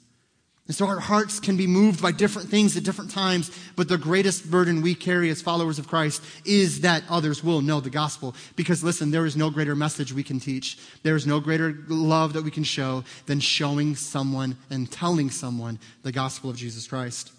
And 0.69 0.77
so 0.77 0.87
our 0.87 1.01
hearts 1.01 1.41
can 1.41 1.57
be 1.57 1.67
moved 1.67 2.03
by 2.03 2.13
different 2.13 2.51
things 2.51 2.77
at 2.77 2.85
different 2.85 3.11
times, 3.11 3.51
but 3.75 3.89
the 3.89 3.97
greatest 3.97 4.51
burden 4.51 4.83
we 4.83 4.95
carry 4.95 5.31
as 5.31 5.41
followers 5.41 5.79
of 5.79 5.89
Christ 5.89 6.23
is 6.45 6.83
that 6.83 7.03
others 7.09 7.43
will 7.43 7.63
know 7.63 7.81
the 7.81 7.89
gospel. 7.89 8.37
Because 8.55 8.85
listen, 8.85 9.11
there 9.11 9.25
is 9.25 9.35
no 9.35 9.49
greater 9.49 9.75
message 9.75 10.13
we 10.13 10.23
can 10.23 10.39
teach. 10.39 10.79
There 11.03 11.17
is 11.17 11.27
no 11.27 11.41
greater 11.41 11.75
love 11.89 12.35
that 12.35 12.45
we 12.45 12.51
can 12.51 12.65
show 12.65 13.03
than 13.25 13.41
showing 13.41 13.97
someone 13.97 14.59
and 14.69 14.93
telling 14.93 15.31
someone 15.31 15.79
the 16.03 16.13
gospel 16.13 16.51
of 16.51 16.57
Jesus 16.57 16.87
Christ. 16.87 17.33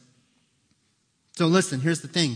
So 1.34 1.46
listen, 1.46 1.82
here's 1.82 2.02
the 2.02 2.08
thing. 2.08 2.36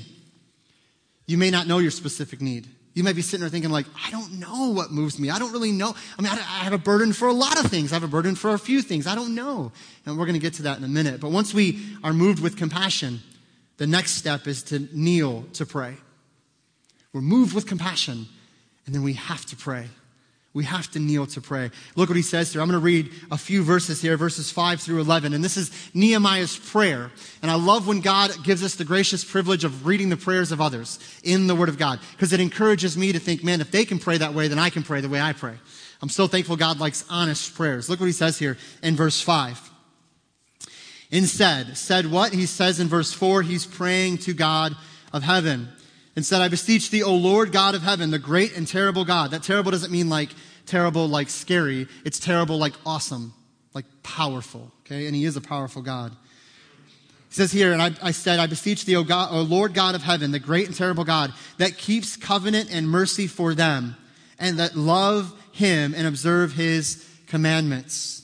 You 1.26 1.40
may 1.40 1.50
not 1.50 1.66
know 1.66 1.80
your 1.80 1.92
specific 1.92 2.40
need. 2.40 2.68
You 2.94 3.04
might 3.04 3.16
be 3.16 3.24
sitting 3.24 3.42
there 3.42 3.50
thinking, 3.50 3.72
like, 3.72 3.88
I 4.06 4.12
don't 4.12 4.40
know 4.40 4.70
what 4.70 4.92
moves 4.92 5.18
me. 5.18 5.32
I 5.32 5.40
don't 5.40 5.52
really 5.52 5.72
know. 5.72 5.96
I 6.18 6.22
mean, 6.22 6.32
I, 6.32 6.36
have 6.36 6.74
a 6.74 6.78
burden 6.78 7.12
for 7.12 7.28
a 7.28 7.34
lot 7.34 7.64
of 7.64 7.72
things. 7.72 7.92
I 7.92 7.96
have 7.96 8.04
a 8.04 8.08
burden 8.08 8.36
for 8.36 8.54
a 8.54 8.60
few 8.60 8.84
things. 8.84 9.08
I 9.08 9.16
don't 9.16 9.34
know. 9.34 9.72
And 10.06 10.18
we're 10.18 10.26
going 10.26 10.36
to 10.36 10.40
get 10.40 10.54
to 10.56 10.64
that 10.64 10.78
in 10.78 10.84
a 10.84 10.88
minute. 10.88 11.20
But 11.20 11.32
once 11.32 11.54
we 11.54 11.84
are 12.04 12.14
moved 12.14 12.40
with 12.40 12.56
compassion, 12.56 13.22
the 13.78 13.88
next 13.88 14.12
step 14.12 14.46
is 14.46 14.62
to 14.64 14.88
kneel 14.94 15.44
to 15.54 15.66
pray. 15.66 15.96
We're 17.14 17.22
moved 17.22 17.56
with 17.56 17.66
compassion, 17.66 18.28
and 18.86 18.94
then 18.94 19.02
we 19.04 19.14
have 19.14 19.46
to 19.48 19.56
pray. 19.56 19.88
We 20.54 20.66
have 20.66 20.92
to 20.92 21.00
kneel 21.00 21.26
to 21.28 21.42
pray. 21.42 21.72
Look 21.96 22.10
what 22.10 22.16
he 22.16 22.22
says 22.22 22.54
here. 22.54 22.62
I'm 22.62 22.68
going 22.68 22.80
to 22.80 22.86
read 22.86 23.12
a 23.32 23.38
few 23.40 23.64
verses 23.64 24.02
here, 24.02 24.18
verses 24.18 24.52
5 24.52 24.80
through 24.80 25.02
11. 25.02 25.34
And 25.34 25.44
this 25.44 25.58
is 25.58 25.72
Nehemiah's 25.96 26.56
prayer. 26.56 27.12
And 27.42 27.50
I 27.50 27.56
love 27.56 27.88
when 27.88 28.02
God 28.02 28.32
gives 28.44 28.64
us 28.64 28.76
the 28.76 28.86
gracious 28.86 29.26
privilege 29.26 29.64
of 29.64 29.88
reading 29.88 30.10
the 30.10 30.18
prayers 30.18 30.52
of 30.52 30.62
others 30.62 31.00
in 31.24 31.48
the 31.48 31.56
Word 31.56 31.70
of 31.70 31.80
God, 31.80 32.00
because 32.12 32.34
it 32.34 32.40
encourages 32.40 32.96
me 32.96 33.12
to 33.12 33.20
think, 33.20 33.44
man, 33.44 33.62
if 33.62 33.72
they 33.72 33.84
can 33.84 33.98
pray 33.98 34.20
that 34.20 34.36
way, 34.36 34.48
then 34.48 34.60
I 34.60 34.70
can 34.70 34.84
pray 34.84 35.02
the 35.02 35.10
way 35.10 35.20
I 35.20 35.34
pray. 35.34 35.56
I'm 36.04 36.10
so 36.10 36.28
thankful 36.28 36.56
God 36.56 36.80
likes 36.80 37.04
honest 37.10 37.56
prayers. 37.56 37.90
Look 37.90 38.00
what 38.00 38.06
he 38.06 38.12
says 38.12 38.38
here 38.38 38.58
in 38.84 38.96
verse 38.96 39.22
5. 39.22 39.72
Instead, 41.10 41.78
said 41.78 42.12
what? 42.12 42.32
He 42.32 42.46
says 42.46 42.80
in 42.80 42.88
verse 42.88 43.12
4, 43.12 43.42
he's 43.42 43.66
praying 43.66 44.20
to 44.20 44.34
God 44.34 44.76
of 45.12 45.24
heaven 45.24 45.70
and 46.16 46.26
said, 46.26 46.42
I 46.42 46.48
beseech 46.48 46.90
thee, 46.90 47.04
O 47.04 47.16
Lord 47.16 47.52
God 47.52 47.76
of 47.76 47.82
heaven, 47.82 48.12
the 48.12 48.20
great 48.20 48.56
and 48.56 48.68
terrible 48.68 49.06
God. 49.06 49.32
That 49.32 49.44
terrible 49.44 49.72
doesn't 49.72 49.92
mean 49.92 50.10
like 50.10 50.30
terrible, 50.66 51.08
like 51.08 51.30
scary. 51.30 51.88
It's 52.06 52.20
terrible, 52.20 52.58
like 52.58 52.74
awesome, 52.86 53.34
like 53.74 53.86
powerful. 54.04 54.72
Okay. 54.86 55.08
And 55.08 55.16
he 55.16 55.26
is 55.26 55.36
a 55.36 55.42
powerful 55.42 55.82
God. 55.82 56.12
He 57.30 57.36
says 57.36 57.52
here, 57.52 57.74
and 57.74 57.82
I, 57.82 57.92
I 58.02 58.12
said, 58.12 58.40
I 58.40 58.46
beseech 58.46 58.86
thee, 58.86 58.96
o, 58.96 59.04
God, 59.04 59.30
o 59.32 59.42
Lord 59.42 59.74
God 59.74 59.96
of 59.96 60.04
heaven, 60.04 60.32
the 60.32 60.40
great 60.40 60.68
and 60.68 60.76
terrible 60.76 61.04
God, 61.04 61.34
that 61.58 61.78
keeps 61.78 62.16
covenant 62.16 62.72
and 62.72 62.88
mercy 62.88 63.26
for 63.26 63.56
them, 63.56 63.96
and 64.38 64.60
that 64.60 64.76
love 64.76 65.34
him 65.52 65.96
and 65.96 66.06
observe 66.06 66.54
his 66.54 67.04
commandments. 67.26 68.24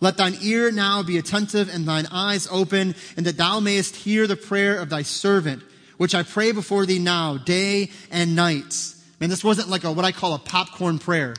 Let 0.00 0.16
thine 0.16 0.36
ear 0.42 0.72
now 0.72 1.04
be 1.04 1.18
attentive 1.18 1.72
and 1.72 1.86
thine 1.86 2.06
eyes 2.10 2.48
open, 2.50 2.96
and 3.16 3.24
that 3.26 3.36
thou 3.36 3.60
mayest 3.60 3.94
hear 3.94 4.26
the 4.26 4.34
prayer 4.34 4.80
of 4.80 4.88
thy 4.88 5.02
servant 5.02 5.62
which 6.00 6.14
I 6.14 6.22
pray 6.22 6.52
before 6.52 6.86
thee 6.86 6.98
now, 6.98 7.36
day 7.36 7.90
and 8.10 8.34
night. 8.34 8.74
Man, 9.20 9.28
this 9.28 9.44
wasn't 9.44 9.68
like 9.68 9.84
a, 9.84 9.92
what 9.92 10.06
I 10.06 10.12
call 10.12 10.32
a 10.32 10.38
popcorn 10.38 10.98
prayer, 10.98 11.34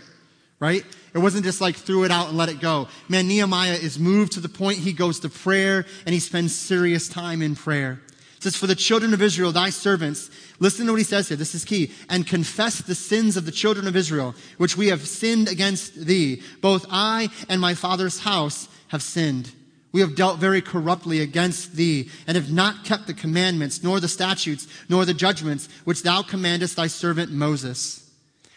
right? 0.59 0.85
It 1.15 1.17
wasn't 1.17 1.45
just 1.45 1.61
like 1.61 1.75
threw 1.75 2.03
it 2.03 2.11
out 2.11 2.29
and 2.29 2.37
let 2.37 2.47
it 2.47 2.59
go. 2.59 2.87
Man, 3.09 3.27
Nehemiah 3.27 3.73
is 3.73 3.97
moved 3.97 4.33
to 4.33 4.39
the 4.39 4.49
point 4.49 4.77
he 4.77 4.93
goes 4.93 5.21
to 5.21 5.29
prayer 5.29 5.87
and 6.05 6.13
he 6.13 6.19
spends 6.19 6.55
serious 6.55 7.09
time 7.09 7.41
in 7.41 7.55
prayer. 7.55 8.03
It 8.37 8.43
says, 8.43 8.55
for 8.55 8.67
the 8.67 8.75
children 8.75 9.15
of 9.15 9.21
Israel, 9.23 9.51
thy 9.51 9.71
servants, 9.71 10.29
listen 10.59 10.85
to 10.85 10.91
what 10.91 10.99
he 10.99 11.05
says 11.05 11.27
here. 11.27 11.37
This 11.37 11.55
is 11.55 11.65
key. 11.65 11.91
And 12.07 12.27
confess 12.27 12.83
the 12.83 12.93
sins 12.93 13.37
of 13.37 13.47
the 13.47 13.51
children 13.51 13.87
of 13.87 13.95
Israel, 13.95 14.35
which 14.59 14.77
we 14.77 14.89
have 14.89 15.07
sinned 15.07 15.49
against 15.49 16.05
thee. 16.05 16.43
Both 16.61 16.85
I 16.91 17.29
and 17.49 17.59
my 17.59 17.73
father's 17.73 18.19
house 18.19 18.69
have 18.89 19.01
sinned. 19.01 19.51
We 19.91 20.01
have 20.01 20.15
dealt 20.15 20.39
very 20.39 20.61
corruptly 20.61 21.19
against 21.19 21.75
thee, 21.75 22.09
and 22.25 22.35
have 22.35 22.51
not 22.51 22.85
kept 22.85 23.07
the 23.07 23.13
commandments, 23.13 23.83
nor 23.83 23.99
the 23.99 24.07
statutes, 24.07 24.67
nor 24.87 25.03
the 25.03 25.13
judgments, 25.13 25.67
which 25.83 26.03
thou 26.03 26.21
commandest 26.21 26.77
thy 26.77 26.87
servant 26.87 27.31
Moses. 27.31 28.09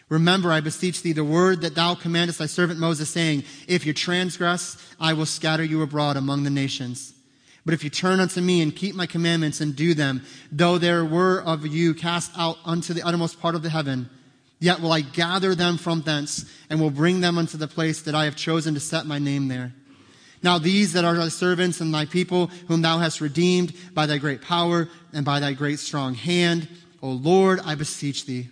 Remember, 0.07 0.51
I 0.51 0.61
beseech 0.61 1.01
thee, 1.01 1.13
the 1.13 1.23
word 1.23 1.61
that 1.61 1.75
thou 1.75 1.95
commandest 1.95 2.39
thy 2.39 2.45
servant 2.45 2.79
Moses, 2.79 3.09
saying, 3.09 3.43
If 3.67 3.85
you 3.85 3.93
transgress, 3.93 4.77
I 4.99 5.13
will 5.13 5.25
scatter 5.25 5.63
you 5.63 5.81
abroad 5.81 6.15
among 6.15 6.43
the 6.43 6.49
nations. 6.49 7.13
But 7.65 7.73
if 7.73 7.83
you 7.83 7.89
turn 7.89 8.19
unto 8.19 8.39
me 8.41 8.61
and 8.61 8.75
keep 8.75 8.93
my 8.93 9.07
commandments 9.07 9.59
and 9.59 9.75
do 9.75 9.95
them, 9.95 10.21
though 10.51 10.77
there 10.77 11.03
were 11.03 11.41
of 11.41 11.65
you 11.65 11.95
cast 11.95 12.31
out 12.37 12.57
unto 12.63 12.93
the 12.93 13.01
uttermost 13.01 13.41
part 13.41 13.55
of 13.55 13.63
the 13.63 13.71
heaven, 13.71 14.09
yet 14.59 14.79
will 14.79 14.91
I 14.91 15.01
gather 15.01 15.55
them 15.55 15.77
from 15.77 16.03
thence, 16.03 16.45
and 16.69 16.79
will 16.79 16.91
bring 16.91 17.21
them 17.21 17.39
unto 17.39 17.57
the 17.57 17.67
place 17.67 18.03
that 18.03 18.15
I 18.15 18.25
have 18.25 18.35
chosen 18.35 18.75
to 18.75 18.79
set 18.79 19.07
my 19.07 19.17
name 19.17 19.47
there. 19.47 19.73
Now 20.45 20.59
these 20.59 20.93
that 20.93 21.03
are 21.03 21.15
thy 21.15 21.29
servants 21.29 21.81
and 21.81 21.91
thy 21.91 22.05
people, 22.05 22.51
whom 22.67 22.83
thou 22.83 22.99
hast 22.99 23.19
redeemed 23.19 23.73
by 23.95 24.05
thy 24.05 24.19
great 24.19 24.43
power 24.43 24.87
and 25.11 25.25
by 25.25 25.39
thy 25.39 25.53
great 25.53 25.79
strong 25.79 26.13
hand, 26.13 26.67
O 27.01 27.09
Lord, 27.09 27.59
I 27.65 27.73
beseech 27.73 28.27
thee. 28.27 28.49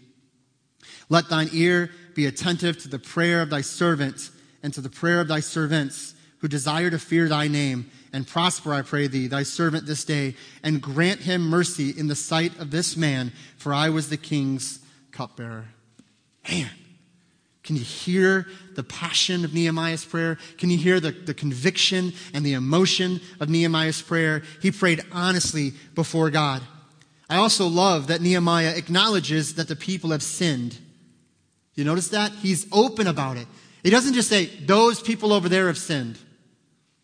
Let 1.08 1.30
thine 1.30 1.50
ear 1.54 1.91
be 2.16 2.26
attentive 2.26 2.80
to 2.80 2.88
the 2.88 2.98
prayer 2.98 3.44
of 3.44 3.52
thy 3.52 3.62
servant 3.62 4.32
and 4.64 4.74
to 4.74 4.82
the 4.82 4.89
prayer 4.89 5.22
of 5.22 5.28
thy 5.28 5.39
servants 5.39 6.16
who 6.39 6.48
desire 6.48 6.89
to 6.89 6.98
fear 6.98 7.30
thy 7.30 7.48
name 7.48 7.91
and 8.12 8.26
prosper, 8.26 8.74
I 8.74 8.82
pray 8.82 9.06
thee, 9.06 9.28
thy 9.28 9.44
servant 9.44 9.86
this 9.86 10.04
day, 10.04 10.36
and 10.64 10.82
grant 10.82 11.20
him 11.20 11.48
mercy 11.48 11.91
in 11.91 12.08
the 12.08 12.16
sight 12.16 12.58
of 12.58 12.72
this 12.72 12.98
man, 12.98 13.32
for 13.58 13.72
I 13.72 13.89
was 13.89 14.10
the 14.10 14.18
king's 14.18 14.80
cupbearer. 15.12 15.66
Man, 16.50 16.72
can 17.64 17.78
you 17.78 17.82
hear 17.82 18.45
the 18.76 18.84
passion 18.84 19.45
of 19.45 19.53
Nehemiah's 19.53 20.03
prayer? 20.03 20.38
Can 20.57 20.70
you 20.70 20.78
hear 20.78 20.99
the, 20.99 21.11
the 21.11 21.34
conviction 21.34 22.11
and 22.34 22.45
the 22.45 22.53
emotion 22.53 23.22
of 23.39 23.49
Nehemiah's 23.49 24.01
prayer? 24.01 24.43
He 24.61 24.70
prayed 24.70 25.01
honestly 25.14 25.72
before 25.95 26.30
God. 26.30 26.61
I 27.30 27.38
also 27.38 27.68
love 27.68 28.07
that 28.07 28.22
Nehemiah 28.22 28.74
acknowledges 28.76 29.55
that 29.55 29.70
the 29.70 29.78
people 29.78 30.11
have 30.11 30.22
sinned. 30.22 30.78
You 31.74 31.86
notice 31.86 32.09
that? 32.09 32.34
He's 32.34 32.68
open 32.72 33.07
about 33.07 33.38
it. 33.38 33.47
He 33.82 33.89
doesn't 33.89 34.14
just 34.14 34.30
say, 34.30 34.45
those 34.45 35.01
people 35.01 35.32
over 35.32 35.47
there 35.47 35.68
have 35.68 35.78
sinned. 35.78 36.18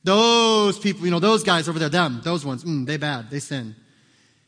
Those 0.04 0.78
people, 0.78 1.06
you 1.06 1.12
know, 1.12 1.20
those 1.20 1.44
guys 1.44 1.70
over 1.70 1.80
there, 1.80 1.90
them, 1.90 2.22
those 2.24 2.46
ones, 2.46 2.64
mm, 2.64 2.86
they 2.86 2.98
bad, 2.98 3.30
they 3.30 3.40
sin. 3.40 3.76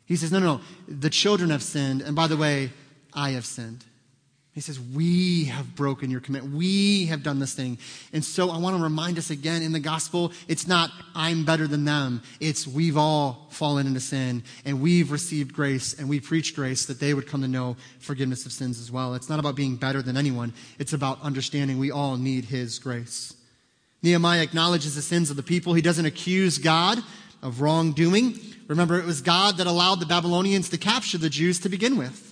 He 0.05 0.17
says, 0.17 0.31
no, 0.31 0.39
no, 0.39 0.57
no, 0.57 0.61
the 0.87 1.09
children 1.09 1.49
have 1.49 1.63
sinned, 1.63 2.01
and 2.01 2.15
by 2.15 2.27
the 2.27 2.37
way, 2.37 2.71
I 3.13 3.31
have 3.31 3.45
sinned. 3.45 3.85
He 4.53 4.59
says, 4.59 4.79
We 4.79 5.45
have 5.45 5.75
broken 5.75 6.11
your 6.11 6.19
commandment. 6.19 6.55
We 6.55 7.05
have 7.05 7.23
done 7.23 7.39
this 7.39 7.53
thing. 7.53 7.77
And 8.11 8.23
so 8.23 8.49
I 8.49 8.57
want 8.57 8.75
to 8.75 8.83
remind 8.83 9.17
us 9.17 9.29
again 9.29 9.61
in 9.61 9.71
the 9.71 9.79
gospel, 9.79 10.33
it's 10.49 10.67
not 10.67 10.91
I'm 11.15 11.45
better 11.45 11.67
than 11.67 11.85
them. 11.85 12.21
It's 12.41 12.67
we've 12.67 12.97
all 12.97 13.47
fallen 13.49 13.87
into 13.87 14.01
sin 14.01 14.43
and 14.65 14.81
we've 14.81 15.11
received 15.11 15.53
grace 15.53 15.97
and 15.97 16.09
we 16.09 16.19
preach 16.19 16.53
grace 16.53 16.85
that 16.87 16.99
they 16.99 17.13
would 17.13 17.27
come 17.27 17.41
to 17.41 17.47
know 17.47 17.77
forgiveness 17.99 18.45
of 18.45 18.51
sins 18.51 18.79
as 18.79 18.91
well. 18.91 19.15
It's 19.15 19.29
not 19.29 19.39
about 19.39 19.55
being 19.55 19.77
better 19.77 20.01
than 20.01 20.17
anyone, 20.17 20.53
it's 20.79 20.93
about 20.93 21.21
understanding 21.21 21.79
we 21.79 21.91
all 21.91 22.17
need 22.17 22.45
His 22.45 22.77
grace. 22.77 23.33
Nehemiah 24.03 24.41
acknowledges 24.41 24.95
the 24.95 25.01
sins 25.01 25.29
of 25.29 25.37
the 25.37 25.43
people. 25.43 25.75
He 25.75 25.81
doesn't 25.81 26.05
accuse 26.05 26.57
God 26.57 26.97
of 27.41 27.61
wrongdoing. 27.61 28.37
Remember, 28.67 28.99
it 28.99 29.05
was 29.05 29.21
God 29.21 29.57
that 29.57 29.67
allowed 29.67 29.99
the 29.99 30.05
Babylonians 30.05 30.69
to 30.69 30.77
capture 30.77 31.19
the 31.19 31.29
Jews 31.29 31.59
to 31.59 31.69
begin 31.69 31.97
with. 31.97 32.30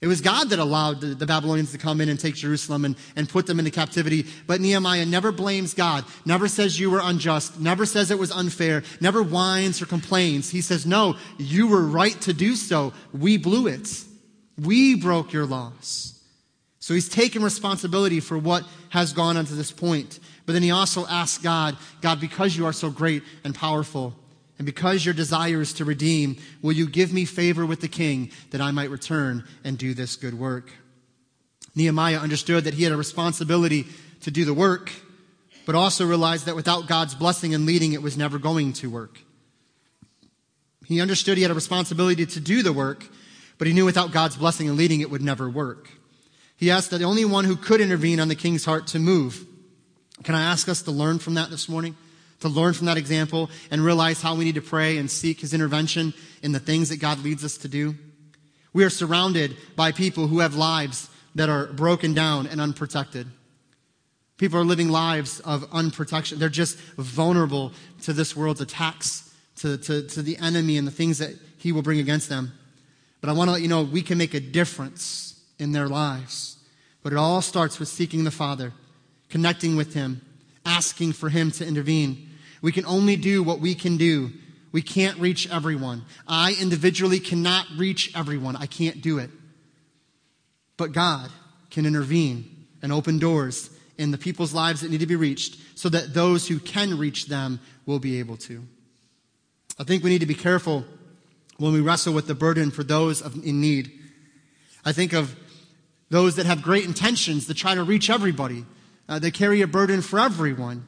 It 0.00 0.06
was 0.06 0.20
God 0.20 0.50
that 0.50 0.60
allowed 0.60 1.00
the, 1.00 1.26
Babylonians 1.26 1.72
to 1.72 1.78
come 1.78 2.00
in 2.00 2.08
and 2.08 2.20
take 2.20 2.36
Jerusalem 2.36 2.84
and, 2.84 2.96
and 3.16 3.28
put 3.28 3.46
them 3.46 3.58
into 3.58 3.72
captivity. 3.72 4.26
But 4.46 4.60
Nehemiah 4.60 5.04
never 5.04 5.32
blames 5.32 5.74
God, 5.74 6.04
never 6.24 6.46
says 6.46 6.78
you 6.78 6.88
were 6.90 7.00
unjust, 7.02 7.58
never 7.58 7.84
says 7.84 8.12
it 8.12 8.18
was 8.18 8.30
unfair, 8.30 8.84
never 9.00 9.24
whines 9.24 9.82
or 9.82 9.86
complains. 9.86 10.50
He 10.50 10.60
says, 10.60 10.86
No, 10.86 11.16
you 11.36 11.66
were 11.66 11.82
right 11.82 12.18
to 12.22 12.32
do 12.32 12.54
so. 12.54 12.92
We 13.12 13.38
blew 13.38 13.66
it. 13.66 14.04
We 14.56 14.94
broke 14.94 15.32
your 15.32 15.46
laws. 15.46 16.14
So 16.78 16.94
he's 16.94 17.08
taken 17.08 17.42
responsibility 17.42 18.20
for 18.20 18.38
what 18.38 18.64
has 18.90 19.12
gone 19.12 19.36
on 19.36 19.44
to 19.46 19.54
this 19.54 19.72
point. 19.72 20.20
But 20.46 20.52
then 20.52 20.62
he 20.62 20.70
also 20.70 21.06
asks 21.06 21.42
God, 21.42 21.76
God, 22.00 22.20
because 22.20 22.56
you 22.56 22.66
are 22.66 22.72
so 22.72 22.88
great 22.88 23.22
and 23.44 23.54
powerful, 23.54 24.14
and 24.58 24.66
because 24.66 25.04
your 25.04 25.14
desire 25.14 25.60
is 25.60 25.72
to 25.74 25.84
redeem, 25.84 26.36
will 26.62 26.72
you 26.72 26.88
give 26.88 27.12
me 27.12 27.24
favor 27.24 27.64
with 27.64 27.80
the 27.80 27.88
king 27.88 28.32
that 28.50 28.60
I 28.60 28.72
might 28.72 28.90
return 28.90 29.44
and 29.62 29.78
do 29.78 29.94
this 29.94 30.16
good 30.16 30.34
work? 30.34 30.70
Nehemiah 31.76 32.18
understood 32.18 32.64
that 32.64 32.74
he 32.74 32.82
had 32.82 32.92
a 32.92 32.96
responsibility 32.96 33.86
to 34.22 34.32
do 34.32 34.44
the 34.44 34.54
work, 34.54 34.90
but 35.64 35.76
also 35.76 36.04
realized 36.04 36.46
that 36.46 36.56
without 36.56 36.88
God's 36.88 37.14
blessing 37.14 37.54
and 37.54 37.66
leading, 37.66 37.92
it 37.92 38.02
was 38.02 38.16
never 38.16 38.38
going 38.38 38.72
to 38.74 38.90
work. 38.90 39.20
He 40.86 41.00
understood 41.00 41.36
he 41.36 41.42
had 41.42 41.52
a 41.52 41.54
responsibility 41.54 42.26
to 42.26 42.40
do 42.40 42.62
the 42.62 42.72
work, 42.72 43.06
but 43.58 43.68
he 43.68 43.74
knew 43.74 43.84
without 43.84 44.10
God's 44.10 44.36
blessing 44.36 44.68
and 44.68 44.76
leading, 44.76 45.00
it 45.00 45.10
would 45.10 45.22
never 45.22 45.48
work. 45.48 45.88
He 46.56 46.70
asked 46.70 46.90
that 46.90 46.98
the 46.98 47.04
only 47.04 47.24
one 47.24 47.44
who 47.44 47.54
could 47.54 47.80
intervene 47.80 48.18
on 48.18 48.26
the 48.26 48.34
king's 48.34 48.64
heart 48.64 48.88
to 48.88 48.98
move. 48.98 49.46
Can 50.24 50.34
I 50.34 50.42
ask 50.42 50.68
us 50.68 50.82
to 50.82 50.90
learn 50.90 51.20
from 51.20 51.34
that 51.34 51.50
this 51.50 51.68
morning? 51.68 51.96
To 52.40 52.48
learn 52.48 52.74
from 52.74 52.86
that 52.86 52.96
example 52.96 53.50
and 53.70 53.84
realize 53.84 54.22
how 54.22 54.34
we 54.34 54.44
need 54.44 54.54
to 54.54 54.62
pray 54.62 54.98
and 54.98 55.10
seek 55.10 55.40
his 55.40 55.54
intervention 55.54 56.14
in 56.42 56.52
the 56.52 56.60
things 56.60 56.88
that 56.88 57.00
God 57.00 57.22
leads 57.24 57.44
us 57.44 57.56
to 57.58 57.68
do. 57.68 57.94
We 58.72 58.84
are 58.84 58.90
surrounded 58.90 59.56
by 59.74 59.92
people 59.92 60.28
who 60.28 60.40
have 60.40 60.54
lives 60.54 61.10
that 61.34 61.48
are 61.48 61.66
broken 61.66 62.14
down 62.14 62.46
and 62.46 62.60
unprotected. 62.60 63.26
People 64.36 64.60
are 64.60 64.64
living 64.64 64.88
lives 64.88 65.40
of 65.40 65.66
unprotection. 65.72 66.38
They're 66.38 66.48
just 66.48 66.78
vulnerable 66.96 67.72
to 68.02 68.12
this 68.12 68.36
world's 68.36 68.60
attacks, 68.60 69.34
to, 69.56 69.76
to, 69.78 70.06
to 70.06 70.22
the 70.22 70.36
enemy 70.38 70.76
and 70.76 70.86
the 70.86 70.92
things 70.92 71.18
that 71.18 71.34
he 71.58 71.72
will 71.72 71.82
bring 71.82 71.98
against 71.98 72.28
them. 72.28 72.52
But 73.20 73.30
I 73.30 73.32
want 73.32 73.48
to 73.48 73.52
let 73.52 73.62
you 73.62 73.68
know 73.68 73.82
we 73.82 74.02
can 74.02 74.16
make 74.16 74.34
a 74.34 74.40
difference 74.40 75.40
in 75.58 75.72
their 75.72 75.88
lives. 75.88 76.56
But 77.02 77.12
it 77.12 77.16
all 77.16 77.42
starts 77.42 77.80
with 77.80 77.88
seeking 77.88 78.22
the 78.22 78.30
Father, 78.30 78.72
connecting 79.28 79.74
with 79.74 79.94
him, 79.94 80.20
asking 80.64 81.14
for 81.14 81.28
him 81.28 81.50
to 81.52 81.66
intervene. 81.66 82.27
We 82.62 82.72
can 82.72 82.86
only 82.86 83.16
do 83.16 83.42
what 83.42 83.60
we 83.60 83.74
can 83.74 83.96
do. 83.96 84.30
We 84.72 84.82
can't 84.82 85.18
reach 85.18 85.50
everyone. 85.50 86.04
I 86.26 86.56
individually 86.60 87.20
cannot 87.20 87.66
reach 87.76 88.12
everyone. 88.16 88.56
I 88.56 88.66
can't 88.66 89.00
do 89.00 89.18
it. 89.18 89.30
But 90.76 90.92
God 90.92 91.30
can 91.70 91.86
intervene 91.86 92.66
and 92.82 92.92
open 92.92 93.18
doors 93.18 93.70
in 93.96 94.10
the 94.10 94.18
people's 94.18 94.54
lives 94.54 94.80
that 94.80 94.90
need 94.90 95.00
to 95.00 95.06
be 95.06 95.16
reached 95.16 95.58
so 95.74 95.88
that 95.88 96.14
those 96.14 96.46
who 96.46 96.58
can 96.58 96.98
reach 96.98 97.26
them 97.26 97.60
will 97.86 97.98
be 97.98 98.18
able 98.18 98.36
to. 98.36 98.64
I 99.78 99.84
think 99.84 100.02
we 100.02 100.10
need 100.10 100.20
to 100.20 100.26
be 100.26 100.34
careful 100.34 100.84
when 101.58 101.72
we 101.72 101.80
wrestle 101.80 102.14
with 102.14 102.26
the 102.26 102.34
burden 102.34 102.70
for 102.70 102.84
those 102.84 103.20
in 103.44 103.60
need. 103.60 103.92
I 104.84 104.92
think 104.92 105.12
of 105.12 105.36
those 106.10 106.36
that 106.36 106.46
have 106.46 106.62
great 106.62 106.84
intentions 106.84 107.46
to 107.46 107.54
try 107.54 107.74
to 107.74 107.82
reach 107.82 108.08
everybody. 108.08 108.64
Uh, 109.08 109.18
they 109.18 109.30
carry 109.30 109.60
a 109.62 109.66
burden 109.66 110.00
for 110.00 110.18
everyone. 110.20 110.86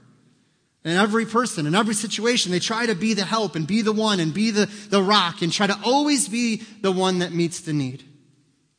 And 0.84 0.96
every 0.96 1.26
person, 1.26 1.66
in 1.66 1.74
every 1.74 1.94
situation, 1.94 2.52
they 2.52 2.58
try 2.58 2.86
to 2.86 2.94
be 2.94 3.12
the 3.12 3.24
help 3.24 3.54
and 3.54 3.66
be 3.66 3.82
the 3.82 3.92
one 3.92 4.18
and 4.18 4.32
be 4.32 4.50
the, 4.50 4.66
the 4.88 5.02
rock 5.02 5.42
and 5.42 5.52
try 5.52 5.66
to 5.66 5.78
always 5.84 6.28
be 6.28 6.62
the 6.80 6.92
one 6.92 7.18
that 7.18 7.32
meets 7.32 7.60
the 7.60 7.74
need. 7.74 8.04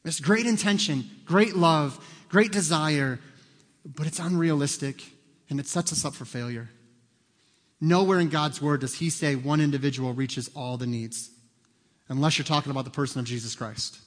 There's 0.04 0.20
great 0.20 0.48
intention, 0.48 1.06
great 1.26 1.56
love, 1.56 2.04
great 2.30 2.52
desire, 2.52 3.20
but 3.86 4.08
it's 4.08 4.20
unrealistic 4.20 5.04
and 5.50 5.60
it 5.60 5.68
sets 5.68 5.92
us 5.92 6.04
up 6.04 6.16
for 6.16 6.26
failure. 6.26 6.70
Nowhere 7.80 8.20
in 8.20 8.30
God's 8.30 8.62
word 8.62 8.82
does 8.82 8.96
he 8.96 9.10
say 9.10 9.36
one 9.36 9.62
individual 9.62 10.14
reaches 10.14 10.50
all 10.56 10.78
the 10.78 10.88
needs, 10.88 11.30
unless 12.10 12.38
you're 12.38 12.46
talking 12.46 12.72
about 12.72 12.86
the 12.86 12.92
person 12.92 13.20
of 13.20 13.26
Jesus 13.26 13.56
Christ. 13.56 14.00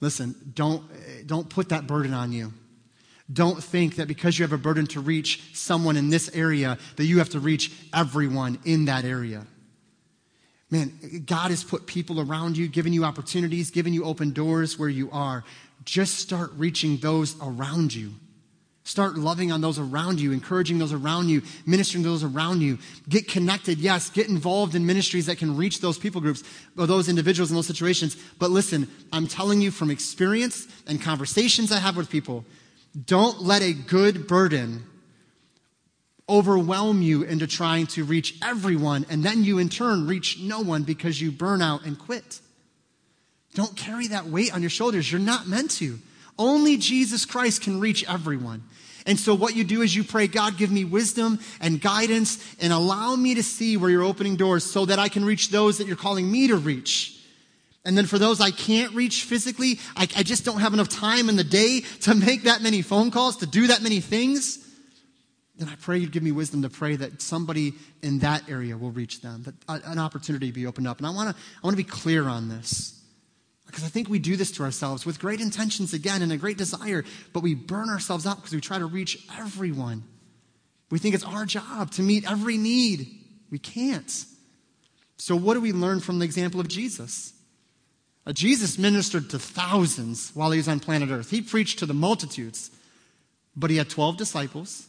Listen, 0.00 0.34
don't, 0.54 0.84
eh, 0.92 1.22
don't 1.24 1.48
put 1.48 1.70
that 1.70 1.86
burden 1.86 2.12
on 2.12 2.32
you. 2.32 2.52
Don't 3.32 3.62
think 3.62 3.96
that 3.96 4.06
because 4.06 4.38
you 4.38 4.44
have 4.44 4.52
a 4.52 4.58
burden 4.58 4.86
to 4.88 5.00
reach 5.00 5.42
someone 5.54 5.96
in 5.96 6.10
this 6.10 6.30
area, 6.32 6.78
that 6.96 7.04
you 7.04 7.18
have 7.18 7.30
to 7.30 7.40
reach 7.40 7.72
everyone 7.92 8.58
in 8.64 8.84
that 8.84 9.04
area. 9.04 9.46
Man, 10.70 11.22
God 11.26 11.50
has 11.50 11.62
put 11.62 11.86
people 11.86 12.20
around 12.20 12.56
you, 12.56 12.68
given 12.68 12.92
you 12.92 13.04
opportunities, 13.04 13.70
given 13.70 13.92
you 13.94 14.04
open 14.04 14.32
doors 14.32 14.78
where 14.78 14.88
you 14.88 15.10
are. 15.12 15.44
Just 15.84 16.18
start 16.18 16.50
reaching 16.56 16.96
those 16.98 17.36
around 17.40 17.94
you. 17.94 18.14
Start 18.82 19.16
loving 19.16 19.50
on 19.50 19.60
those 19.60 19.80
around 19.80 20.20
you, 20.20 20.30
encouraging 20.30 20.78
those 20.78 20.92
around 20.92 21.28
you, 21.28 21.42
ministering 21.66 22.04
to 22.04 22.08
those 22.08 22.22
around 22.22 22.60
you. 22.60 22.78
Get 23.08 23.26
connected, 23.26 23.78
yes. 23.78 24.10
Get 24.10 24.28
involved 24.28 24.76
in 24.76 24.86
ministries 24.86 25.26
that 25.26 25.38
can 25.38 25.56
reach 25.56 25.80
those 25.80 25.98
people 25.98 26.20
groups 26.20 26.44
or 26.78 26.86
those 26.86 27.08
individuals 27.08 27.50
in 27.50 27.56
those 27.56 27.66
situations. 27.66 28.16
But 28.38 28.50
listen, 28.50 28.88
I'm 29.12 29.26
telling 29.26 29.60
you 29.60 29.72
from 29.72 29.90
experience 29.90 30.68
and 30.86 31.02
conversations 31.02 31.72
I 31.72 31.80
have 31.80 31.96
with 31.96 32.08
people, 32.08 32.44
don't 33.04 33.42
let 33.42 33.62
a 33.62 33.72
good 33.72 34.26
burden 34.26 34.84
overwhelm 36.28 37.02
you 37.02 37.22
into 37.22 37.46
trying 37.46 37.86
to 37.86 38.04
reach 38.04 38.36
everyone, 38.42 39.06
and 39.10 39.22
then 39.22 39.44
you 39.44 39.58
in 39.58 39.68
turn 39.68 40.06
reach 40.06 40.38
no 40.40 40.60
one 40.60 40.82
because 40.82 41.20
you 41.20 41.30
burn 41.30 41.62
out 41.62 41.84
and 41.84 41.98
quit. 41.98 42.40
Don't 43.54 43.76
carry 43.76 44.08
that 44.08 44.26
weight 44.26 44.54
on 44.54 44.60
your 44.60 44.70
shoulders. 44.70 45.10
You're 45.10 45.20
not 45.20 45.46
meant 45.46 45.70
to. 45.72 45.98
Only 46.38 46.76
Jesus 46.76 47.24
Christ 47.24 47.62
can 47.62 47.80
reach 47.80 48.04
everyone. 48.08 48.62
And 49.06 49.18
so, 49.18 49.34
what 49.34 49.54
you 49.54 49.62
do 49.62 49.82
is 49.82 49.94
you 49.94 50.02
pray, 50.02 50.26
God, 50.26 50.58
give 50.58 50.70
me 50.70 50.84
wisdom 50.84 51.38
and 51.60 51.80
guidance 51.80 52.44
and 52.60 52.72
allow 52.72 53.14
me 53.14 53.36
to 53.36 53.42
see 53.42 53.76
where 53.76 53.88
you're 53.88 54.02
opening 54.02 54.34
doors 54.34 54.64
so 54.64 54.84
that 54.84 54.98
I 54.98 55.08
can 55.08 55.24
reach 55.24 55.50
those 55.50 55.78
that 55.78 55.86
you're 55.86 55.96
calling 55.96 56.30
me 56.30 56.48
to 56.48 56.56
reach. 56.56 57.15
And 57.86 57.96
then 57.96 58.06
for 58.06 58.18
those 58.18 58.40
I 58.40 58.50
can't 58.50 58.92
reach 58.94 59.22
physically, 59.24 59.78
I, 59.96 60.02
I, 60.16 60.22
just 60.24 60.44
don't 60.44 60.58
have 60.58 60.74
enough 60.74 60.88
time 60.88 61.28
in 61.28 61.36
the 61.36 61.44
day 61.44 61.82
to 62.02 62.14
make 62.14 62.42
that 62.42 62.60
many 62.60 62.82
phone 62.82 63.12
calls, 63.12 63.36
to 63.38 63.46
do 63.46 63.68
that 63.68 63.80
many 63.80 64.00
things. 64.00 64.58
Then 65.56 65.68
I 65.68 65.76
pray 65.76 65.98
you'd 65.98 66.10
give 66.10 66.24
me 66.24 66.32
wisdom 66.32 66.62
to 66.62 66.68
pray 66.68 66.96
that 66.96 67.22
somebody 67.22 67.74
in 68.02 68.18
that 68.18 68.50
area 68.50 68.76
will 68.76 68.90
reach 68.90 69.22
them, 69.22 69.44
that 69.44 69.54
an 69.86 70.00
opportunity 70.00 70.50
be 70.50 70.66
opened 70.66 70.88
up. 70.88 70.98
And 70.98 71.06
I 71.06 71.10
want 71.10 71.30
to 71.30 71.42
I 71.42 71.66
want 71.66 71.74
to 71.74 71.82
be 71.82 71.88
clear 71.88 72.24
on 72.24 72.48
this. 72.48 72.92
Because 73.66 73.84
I 73.84 73.88
think 73.88 74.08
we 74.08 74.18
do 74.18 74.36
this 74.36 74.52
to 74.52 74.64
ourselves 74.64 75.06
with 75.06 75.18
great 75.18 75.40
intentions 75.40 75.92
again 75.92 76.22
and 76.22 76.32
a 76.32 76.36
great 76.36 76.58
desire, 76.58 77.04
but 77.32 77.42
we 77.42 77.54
burn 77.54 77.88
ourselves 77.88 78.26
out 78.26 78.36
because 78.36 78.52
we 78.52 78.60
try 78.60 78.78
to 78.78 78.86
reach 78.86 79.26
everyone. 79.38 80.04
We 80.90 80.98
think 80.98 81.14
it's 81.14 81.24
our 81.24 81.46
job 81.46 81.90
to 81.92 82.02
meet 82.02 82.30
every 82.30 82.58
need. 82.58 83.08
We 83.50 83.58
can't. 83.58 84.24
So, 85.18 85.36
what 85.36 85.54
do 85.54 85.60
we 85.60 85.72
learn 85.72 86.00
from 86.00 86.18
the 86.18 86.24
example 86.24 86.60
of 86.60 86.68
Jesus? 86.68 87.32
Uh, 88.26 88.32
Jesus 88.32 88.76
ministered 88.76 89.30
to 89.30 89.38
thousands 89.38 90.32
while 90.34 90.50
he 90.50 90.58
was 90.58 90.68
on 90.68 90.80
planet 90.80 91.10
Earth. 91.10 91.30
He 91.30 91.40
preached 91.40 91.78
to 91.78 91.86
the 91.86 91.94
multitudes, 91.94 92.70
but 93.54 93.70
he 93.70 93.76
had 93.76 93.88
12 93.88 94.16
disciples, 94.16 94.88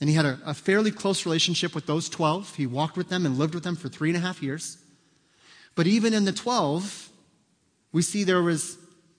and 0.00 0.10
he 0.10 0.16
had 0.16 0.24
a, 0.26 0.38
a 0.44 0.54
fairly 0.54 0.90
close 0.90 1.24
relationship 1.24 1.74
with 1.74 1.86
those 1.86 2.08
12. 2.08 2.56
He 2.56 2.66
walked 2.66 2.96
with 2.96 3.08
them 3.08 3.24
and 3.24 3.38
lived 3.38 3.54
with 3.54 3.62
them 3.62 3.76
for 3.76 3.88
three 3.88 4.08
and 4.08 4.16
a 4.16 4.20
half 4.20 4.42
years. 4.42 4.78
But 5.76 5.86
even 5.86 6.12
in 6.12 6.24
the 6.24 6.32
12, 6.32 7.10
we 7.92 8.02
see 8.02 8.24
there 8.24 8.42
was 8.42 8.76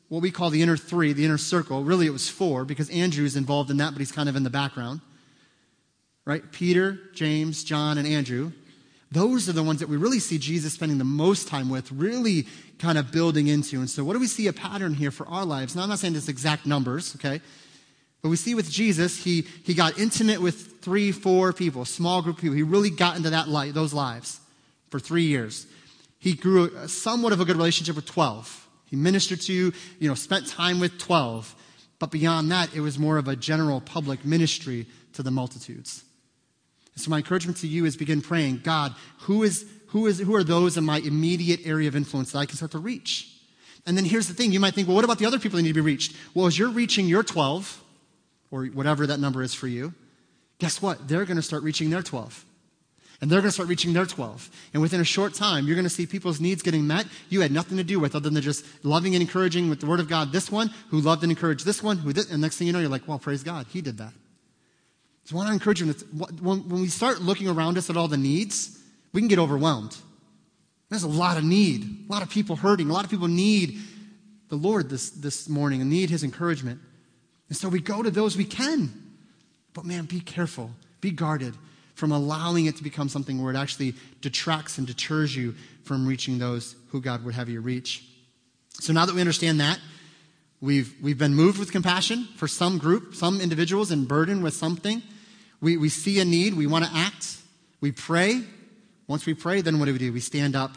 what 0.09 0.21
we 0.21 0.31
call 0.31 0.49
the 0.49 0.61
inner 0.61 0.77
three, 0.77 1.13
the 1.13 1.25
inner 1.25 1.37
circle. 1.37 1.83
Really, 1.83 2.07
it 2.07 2.13
was 2.13 2.29
four 2.29 2.65
because 2.65 2.89
Andrew's 2.89 3.35
involved 3.35 3.69
in 3.69 3.77
that, 3.77 3.93
but 3.93 3.99
he's 3.99 4.11
kind 4.11 4.27
of 4.27 4.35
in 4.35 4.43
the 4.43 4.49
background. 4.49 5.01
Right? 6.25 6.49
Peter, 6.51 6.99
James, 7.13 7.63
John, 7.63 7.97
and 7.97 8.07
Andrew. 8.07 8.51
Those 9.11 9.47
are 9.47 9.53
the 9.53 9.63
ones 9.63 9.79
that 9.79 9.87
we 9.87 9.95
really 9.95 10.19
see 10.19 10.37
Jesus 10.37 10.73
spending 10.73 10.97
the 10.97 11.05
most 11.05 11.47
time 11.47 11.69
with, 11.69 11.91
really 11.91 12.45
kind 12.77 12.97
of 12.97 13.11
building 13.11 13.47
into. 13.47 13.79
And 13.79 13.89
so, 13.89 14.03
what 14.03 14.13
do 14.13 14.19
we 14.19 14.27
see 14.27 14.47
a 14.47 14.53
pattern 14.53 14.93
here 14.93 15.11
for 15.11 15.25
our 15.27 15.45
lives? 15.45 15.75
Now, 15.75 15.83
I'm 15.83 15.89
not 15.89 15.99
saying 15.99 16.13
this 16.13 16.27
exact 16.27 16.65
numbers, 16.65 17.15
okay? 17.15 17.41
But 18.21 18.29
we 18.29 18.35
see 18.35 18.55
with 18.55 18.69
Jesus, 18.69 19.23
he, 19.23 19.43
he 19.63 19.73
got 19.73 19.97
intimate 19.97 20.41
with 20.41 20.81
three, 20.81 21.11
four 21.11 21.53
people, 21.53 21.85
small 21.85 22.21
group 22.21 22.37
of 22.37 22.41
people. 22.41 22.55
He 22.55 22.63
really 22.63 22.89
got 22.89 23.15
into 23.15 23.29
that 23.29 23.47
life, 23.47 23.73
those 23.73 23.93
lives 23.93 24.41
for 24.89 24.99
three 24.99 25.23
years. 25.23 25.67
He 26.19 26.33
grew 26.33 26.87
somewhat 26.87 27.31
of 27.31 27.39
a 27.39 27.45
good 27.45 27.55
relationship 27.55 27.95
with 27.95 28.05
12. 28.05 28.67
He 28.87 28.95
ministered 28.95 29.41
to, 29.41 29.53
you 29.53 30.07
know, 30.07 30.15
spent 30.15 30.47
time 30.47 30.79
with 30.79 30.97
12. 30.97 31.55
But 31.99 32.11
beyond 32.11 32.51
that, 32.51 32.73
it 32.75 32.81
was 32.81 32.97
more 32.97 33.17
of 33.17 33.27
a 33.27 33.35
general 33.35 33.81
public 33.81 34.25
ministry 34.25 34.87
to 35.13 35.23
the 35.23 35.31
multitudes. 35.31 36.03
So 36.97 37.09
my 37.09 37.17
encouragement 37.17 37.57
to 37.57 37.67
you 37.67 37.85
is 37.85 37.95
begin 37.95 38.21
praying, 38.21 38.61
God, 38.63 38.93
who 39.19 39.43
is 39.43 39.65
who 39.87 40.07
is 40.07 40.19
who 40.19 40.35
are 40.35 40.43
those 40.43 40.77
in 40.77 40.83
my 40.83 40.99
immediate 40.99 41.61
area 41.65 41.87
of 41.87 41.95
influence 41.95 42.31
that 42.31 42.39
I 42.39 42.45
can 42.45 42.57
start 42.57 42.71
to 42.71 42.79
reach? 42.79 43.33
And 43.85 43.95
then 43.95 44.03
here's 44.03 44.27
the 44.27 44.33
thing, 44.33 44.51
you 44.51 44.59
might 44.59 44.73
think, 44.73 44.87
well, 44.87 44.95
what 44.95 45.05
about 45.05 45.17
the 45.17 45.25
other 45.25 45.39
people 45.39 45.55
that 45.55 45.63
need 45.63 45.69
to 45.69 45.73
be 45.75 45.81
reached? 45.81 46.13
Well, 46.33 46.45
as 46.45 46.59
you're 46.59 46.69
reaching 46.69 47.07
your 47.07 47.23
12, 47.23 47.83
or 48.51 48.65
whatever 48.65 49.07
that 49.07 49.19
number 49.19 49.41
is 49.43 49.53
for 49.53 49.67
you, 49.67 49.93
guess 50.59 50.81
what? 50.81 51.07
They're 51.07 51.25
going 51.25 51.37
to 51.37 51.43
start 51.43 51.63
reaching 51.63 51.89
their 51.89 52.01
12. 52.01 52.43
And 53.19 53.31
they're 53.31 53.39
going 53.39 53.49
to 53.49 53.53
start 53.53 53.69
reaching 53.69 53.93
their 53.93 54.05
12. 54.05 54.49
And 54.73 54.81
within 54.81 55.01
a 55.01 55.05
short 55.05 55.33
time, 55.33 55.65
you're 55.65 55.75
going 55.75 55.85
to 55.85 55.89
see 55.89 56.05
people's 56.05 56.39
needs 56.39 56.61
getting 56.61 56.85
met 56.85 57.07
you 57.29 57.41
had 57.41 57.51
nothing 57.51 57.77
to 57.77 57.83
do 57.83 57.99
with 57.99 58.15
other 58.15 58.29
than 58.29 58.41
just 58.43 58.63
loving 58.83 59.15
and 59.15 59.21
encouraging 59.21 59.69
with 59.69 59.79
the 59.79 59.87
Word 59.87 59.99
of 59.99 60.07
God 60.07 60.31
this 60.31 60.51
one, 60.51 60.69
who 60.89 60.99
loved 60.99 61.23
and 61.23 61.31
encouraged 61.31 61.65
this 61.65 61.81
one, 61.81 61.97
who 61.97 62.13
did. 62.13 62.29
And 62.29 62.41
next 62.41 62.57
thing 62.57 62.67
you 62.67 62.73
know, 62.73 62.79
you're 62.79 62.89
like, 62.89 63.07
well, 63.07 63.19
praise 63.19 63.41
God, 63.41 63.65
he 63.69 63.81
did 63.81 63.97
that. 63.97 64.13
So 65.27 65.35
I 65.35 65.39
want 65.39 65.49
to 65.49 65.53
encourage 65.53 65.81
you, 65.81 65.87
when 66.41 66.69
we 66.69 66.87
start 66.87 67.21
looking 67.21 67.49
around 67.49 67.77
us 67.77 67.89
at 67.89 67.97
all 67.97 68.07
the 68.07 68.15
needs, 68.15 68.79
we 69.11 69.19
can 69.19 69.27
get 69.27 69.39
overwhelmed. 69.39 69.93
There's 70.89 71.03
a 71.03 71.09
lot 71.09 71.35
of 71.35 71.43
need, 71.43 72.05
a 72.07 72.09
lot 72.13 72.23
of 72.23 72.29
people 72.29 72.55
hurting, 72.55 72.89
a 72.89 72.93
lot 72.93 73.03
of 73.03 73.11
people 73.11 73.27
need 73.27 73.77
the 74.47 74.55
Lord 74.55 74.89
this, 74.89 75.09
this 75.09 75.49
morning 75.49 75.81
and 75.81 75.89
need 75.89 76.09
his 76.09 76.23
encouragement. 76.23 76.79
And 77.49 77.57
so 77.57 77.67
we 77.67 77.81
go 77.81 78.01
to 78.01 78.09
those 78.09 78.37
we 78.37 78.45
can. 78.45 78.89
But 79.73 79.83
man, 79.83 80.05
be 80.05 80.21
careful, 80.21 80.71
be 81.01 81.11
guarded 81.11 81.55
from 81.93 82.13
allowing 82.13 82.67
it 82.67 82.77
to 82.77 82.83
become 82.83 83.09
something 83.09 83.43
where 83.43 83.53
it 83.53 83.57
actually 83.57 83.95
detracts 84.21 84.77
and 84.77 84.87
deters 84.87 85.35
you 85.35 85.55
from 85.83 86.07
reaching 86.07 86.39
those 86.39 86.77
who 86.91 87.01
God 87.01 87.25
would 87.25 87.33
have 87.33 87.49
you 87.49 87.59
reach. 87.59 88.05
So 88.75 88.93
now 88.93 89.05
that 89.05 89.13
we 89.13 89.19
understand 89.19 89.59
that, 89.59 89.77
we've, 90.61 90.95
we've 91.01 91.17
been 91.17 91.35
moved 91.35 91.59
with 91.59 91.73
compassion 91.73 92.29
for 92.37 92.47
some 92.47 92.77
group, 92.77 93.13
some 93.13 93.41
individuals, 93.41 93.91
and 93.91 94.07
burdened 94.07 94.41
with 94.41 94.53
something. 94.53 95.03
We, 95.59 95.77
we 95.77 95.89
see 95.89 96.19
a 96.19 96.25
need, 96.25 96.53
we 96.53 96.67
want 96.67 96.85
to 96.85 96.91
act, 96.93 97.37
we 97.81 97.91
pray. 97.91 98.43
Once 99.07 99.25
we 99.25 99.33
pray, 99.33 99.61
then 99.61 99.79
what 99.79 99.85
do 99.85 99.93
we 99.93 99.99
do? 99.99 100.11
We 100.11 100.19
stand 100.19 100.55
up 100.55 100.71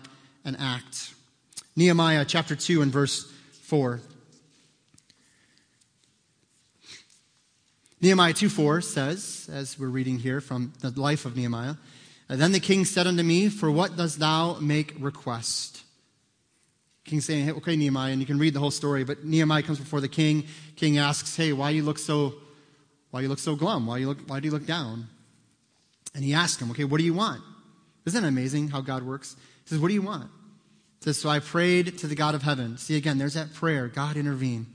and 0.45 0.57
act. 0.59 1.15
Nehemiah 1.77 2.25
chapter 2.25 2.55
2 2.57 2.83
and 2.83 2.93
verse 2.93 3.31
4. 3.63 4.01
Nehemiah 8.01 8.33
2 8.33 8.49
4 8.49 8.81
says, 8.81 9.51
as 9.53 9.79
we're 9.79 9.89
reading 9.89 10.19
here 10.19 10.41
from 10.41 10.73
the 10.81 10.91
life 10.99 11.27
of 11.27 11.37
Nehemiah, 11.37 11.75
Then 12.29 12.53
the 12.53 12.61
king 12.61 12.85
said 12.85 13.07
unto 13.07 13.23
me, 13.23 13.49
For 13.49 13.71
what 13.71 13.97
dost 13.97 14.19
thou 14.19 14.59
make 14.61 14.95
request? 14.99 15.83
King 17.05 17.21
saying, 17.21 17.45
hey, 17.45 17.53
Okay, 17.53 17.77
Nehemiah, 17.77 18.13
and 18.13 18.21
you 18.21 18.27
can 18.27 18.39
read 18.39 18.55
the 18.55 18.61
whole 18.61 18.71
story, 18.71 19.05
but 19.05 19.25
Nehemiah 19.25 19.63
comes 19.63 19.79
before 19.79 20.01
the 20.01 20.09
king. 20.09 20.47
King 20.77 20.97
asks, 20.97 21.37
Hey, 21.37 21.53
why 21.53 21.71
you 21.71 21.83
look 21.83 21.99
so 21.99 22.35
why 23.11 23.21
you 23.21 23.29
look 23.29 23.39
so 23.39 23.57
glum? 23.57 23.87
Why 23.87 23.97
do 23.97 24.01
you 24.03 24.09
look, 24.09 24.19
why 24.27 24.41
do 24.41 24.47
you 24.47 24.53
look 24.53 24.67
down? 24.67 25.09
And 26.15 26.25
he 26.25 26.35
asks 26.35 26.61
him, 26.61 26.71
Okay, 26.71 26.85
what 26.85 26.99
do 26.99 27.05
you 27.05 27.15
want? 27.15 27.43
Isn't 28.07 28.25
it 28.25 28.29
amazing 28.29 28.69
how 28.69 28.81
God 28.81 29.03
works? 29.03 29.37
He 29.65 29.71
says, 29.71 29.79
What 29.79 29.89
do 29.89 29.95
you 29.95 30.03
want? 30.03 30.31
He 31.01 31.05
says, 31.05 31.19
So 31.19 31.29
I 31.29 31.39
prayed 31.39 31.99
to 31.99 32.07
the 32.07 32.15
God 32.15 32.35
of 32.35 32.43
heaven. 32.43 32.79
See 32.79 32.97
again, 32.97 33.19
there's 33.19 33.35
that 33.35 33.55
prayer. 33.55 33.89
God 33.89 34.17
intervene. 34.17 34.67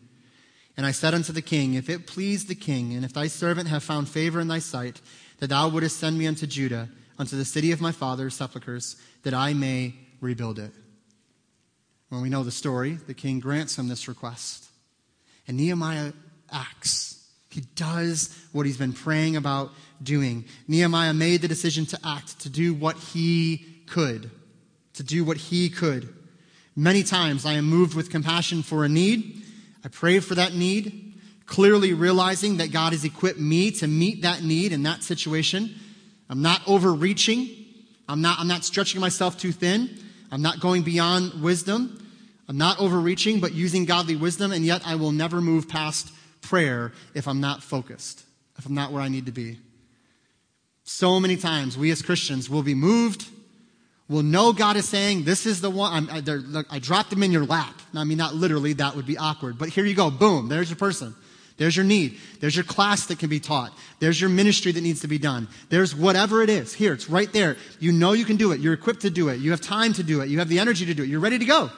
And 0.77 0.85
I 0.85 0.91
said 0.91 1.13
unto 1.13 1.31
the 1.31 1.41
king, 1.41 1.73
If 1.73 1.89
it 1.89 2.07
please 2.07 2.45
the 2.45 2.55
king, 2.55 2.93
and 2.93 3.05
if 3.05 3.13
thy 3.13 3.27
servant 3.27 3.69
have 3.69 3.83
found 3.83 4.09
favor 4.09 4.39
in 4.39 4.47
thy 4.47 4.59
sight, 4.59 5.01
that 5.39 5.47
thou 5.47 5.69
wouldest 5.69 5.97
send 5.99 6.17
me 6.17 6.27
unto 6.27 6.45
Judah, 6.45 6.89
unto 7.17 7.37
the 7.37 7.45
city 7.45 7.71
of 7.71 7.81
my 7.81 7.91
father's 7.91 8.35
sepulchres, 8.35 8.97
that 9.23 9.33
I 9.33 9.53
may 9.53 9.95
rebuild 10.21 10.59
it. 10.59 10.71
When 12.09 12.21
we 12.21 12.29
know 12.29 12.43
the 12.43 12.51
story, 12.51 12.93
the 12.93 13.13
king 13.13 13.39
grants 13.39 13.77
him 13.77 13.87
this 13.87 14.07
request. 14.07 14.69
And 15.47 15.57
Nehemiah 15.57 16.13
acts. 16.51 17.14
He 17.55 17.61
does 17.75 18.37
what 18.51 18.65
he's 18.65 18.77
been 18.77 18.93
praying 18.93 19.35
about 19.35 19.71
doing. 20.03 20.45
Nehemiah 20.67 21.13
made 21.13 21.41
the 21.41 21.47
decision 21.47 21.85
to 21.87 21.99
act, 22.03 22.39
to 22.41 22.49
do 22.49 22.73
what 22.73 22.97
he 22.97 23.65
could. 23.87 24.29
To 24.95 25.03
do 25.03 25.23
what 25.23 25.37
he 25.37 25.69
could. 25.69 26.13
Many 26.75 27.03
times 27.03 27.45
I 27.45 27.53
am 27.53 27.65
moved 27.65 27.95
with 27.95 28.11
compassion 28.11 28.61
for 28.61 28.85
a 28.85 28.89
need 28.89 29.41
I 29.85 29.87
pray 29.87 30.19
for 30.19 30.33
that 30.33 30.55
need, 30.55 31.13
clearly 31.45 31.93
realizing 31.93 32.57
that 32.57 32.71
God 32.71 32.93
has 32.93 33.05
equipped 33.05 33.39
me 33.39 33.69
to 33.69 33.87
meet 33.87 34.23
that 34.23 34.41
need 34.41 34.71
in 34.71 34.81
that 34.83 35.03
situation. 35.03 35.75
I'm 36.27 36.41
not 36.41 36.61
overreaching. 36.67 37.49
I'm 38.09 38.19
not, 38.19 38.39
I'm 38.39 38.47
not 38.47 38.65
stretching 38.65 38.99
myself 38.99 39.37
too 39.37 39.51
thin. 39.51 39.95
I'm 40.31 40.41
not 40.41 40.59
going 40.59 40.81
beyond 40.81 41.43
wisdom. 41.43 42.03
I'm 42.49 42.57
not 42.57 42.79
overreaching, 42.79 43.39
but 43.39 43.53
using 43.53 43.85
godly 43.85 44.15
wisdom, 44.15 44.51
and 44.51 44.65
yet 44.65 44.81
I 44.87 44.95
will 44.95 45.11
never 45.11 45.39
move 45.39 45.69
past 45.69 46.11
prayer 46.45 46.93
if 47.13 47.27
I'm 47.27 47.41
not 47.41 47.63
focused, 47.63 48.23
if 48.57 48.65
I'm 48.65 48.73
not 48.73 48.91
where 48.91 49.01
I 49.01 49.09
need 49.09 49.25
to 49.25 49.31
be. 49.31 49.57
So 50.83 51.19
many 51.19 51.35
times 51.35 51.77
we 51.77 51.91
as 51.91 52.01
Christians 52.01 52.49
will 52.49 52.63
be 52.63 52.75
moved 52.75 53.27
will 54.07 54.23
know 54.23 54.53
God 54.53 54.77
is 54.77 54.87
saying, 54.87 55.23
This 55.23 55.45
is 55.45 55.61
the 55.61 55.69
one. 55.69 56.09
I, 56.09 56.21
I 56.69 56.79
dropped 56.79 57.09
them 57.09 57.23
in 57.23 57.31
your 57.31 57.45
lap. 57.45 57.73
Now, 57.93 58.01
I 58.01 58.03
mean, 58.03 58.17
not 58.17 58.35
literally, 58.35 58.73
that 58.73 58.95
would 58.95 59.05
be 59.05 59.17
awkward. 59.17 59.57
But 59.57 59.69
here 59.69 59.85
you 59.85 59.95
go. 59.95 60.11
Boom. 60.11 60.47
There's 60.47 60.69
your 60.69 60.77
person. 60.77 61.15
There's 61.57 61.75
your 61.75 61.85
need. 61.85 62.19
There's 62.41 62.55
your 62.55 62.65
class 62.65 63.05
that 63.05 63.17
can 63.17 63.29
be 63.29 63.39
taught. 63.39 63.71
There's 63.99 64.19
your 64.19 64.29
ministry 64.29 64.73
that 64.73 64.81
needs 64.81 65.01
to 65.01 65.07
be 65.07 65.17
done. 65.17 65.47
There's 65.69 65.95
whatever 65.95 66.41
it 66.41 66.49
is. 66.49 66.73
Here, 66.73 66.91
it's 66.91 67.09
right 67.09 67.31
there. 67.31 67.55
You 67.79 67.93
know 67.93 68.11
you 68.11 68.25
can 68.25 68.35
do 68.35 68.51
it. 68.51 68.59
You're 68.59 68.73
equipped 68.73 69.01
to 69.01 69.09
do 69.09 69.29
it. 69.29 69.39
You 69.39 69.51
have 69.51 69.61
time 69.61 69.93
to 69.93 70.03
do 70.03 70.19
it. 70.19 70.27
You 70.27 70.39
have 70.39 70.49
the 70.49 70.59
energy 70.59 70.85
to 70.85 70.93
do 70.93 71.03
it. 71.03 71.09
You're 71.09 71.21
ready 71.21 71.39
to 71.39 71.45
go. 71.45 71.71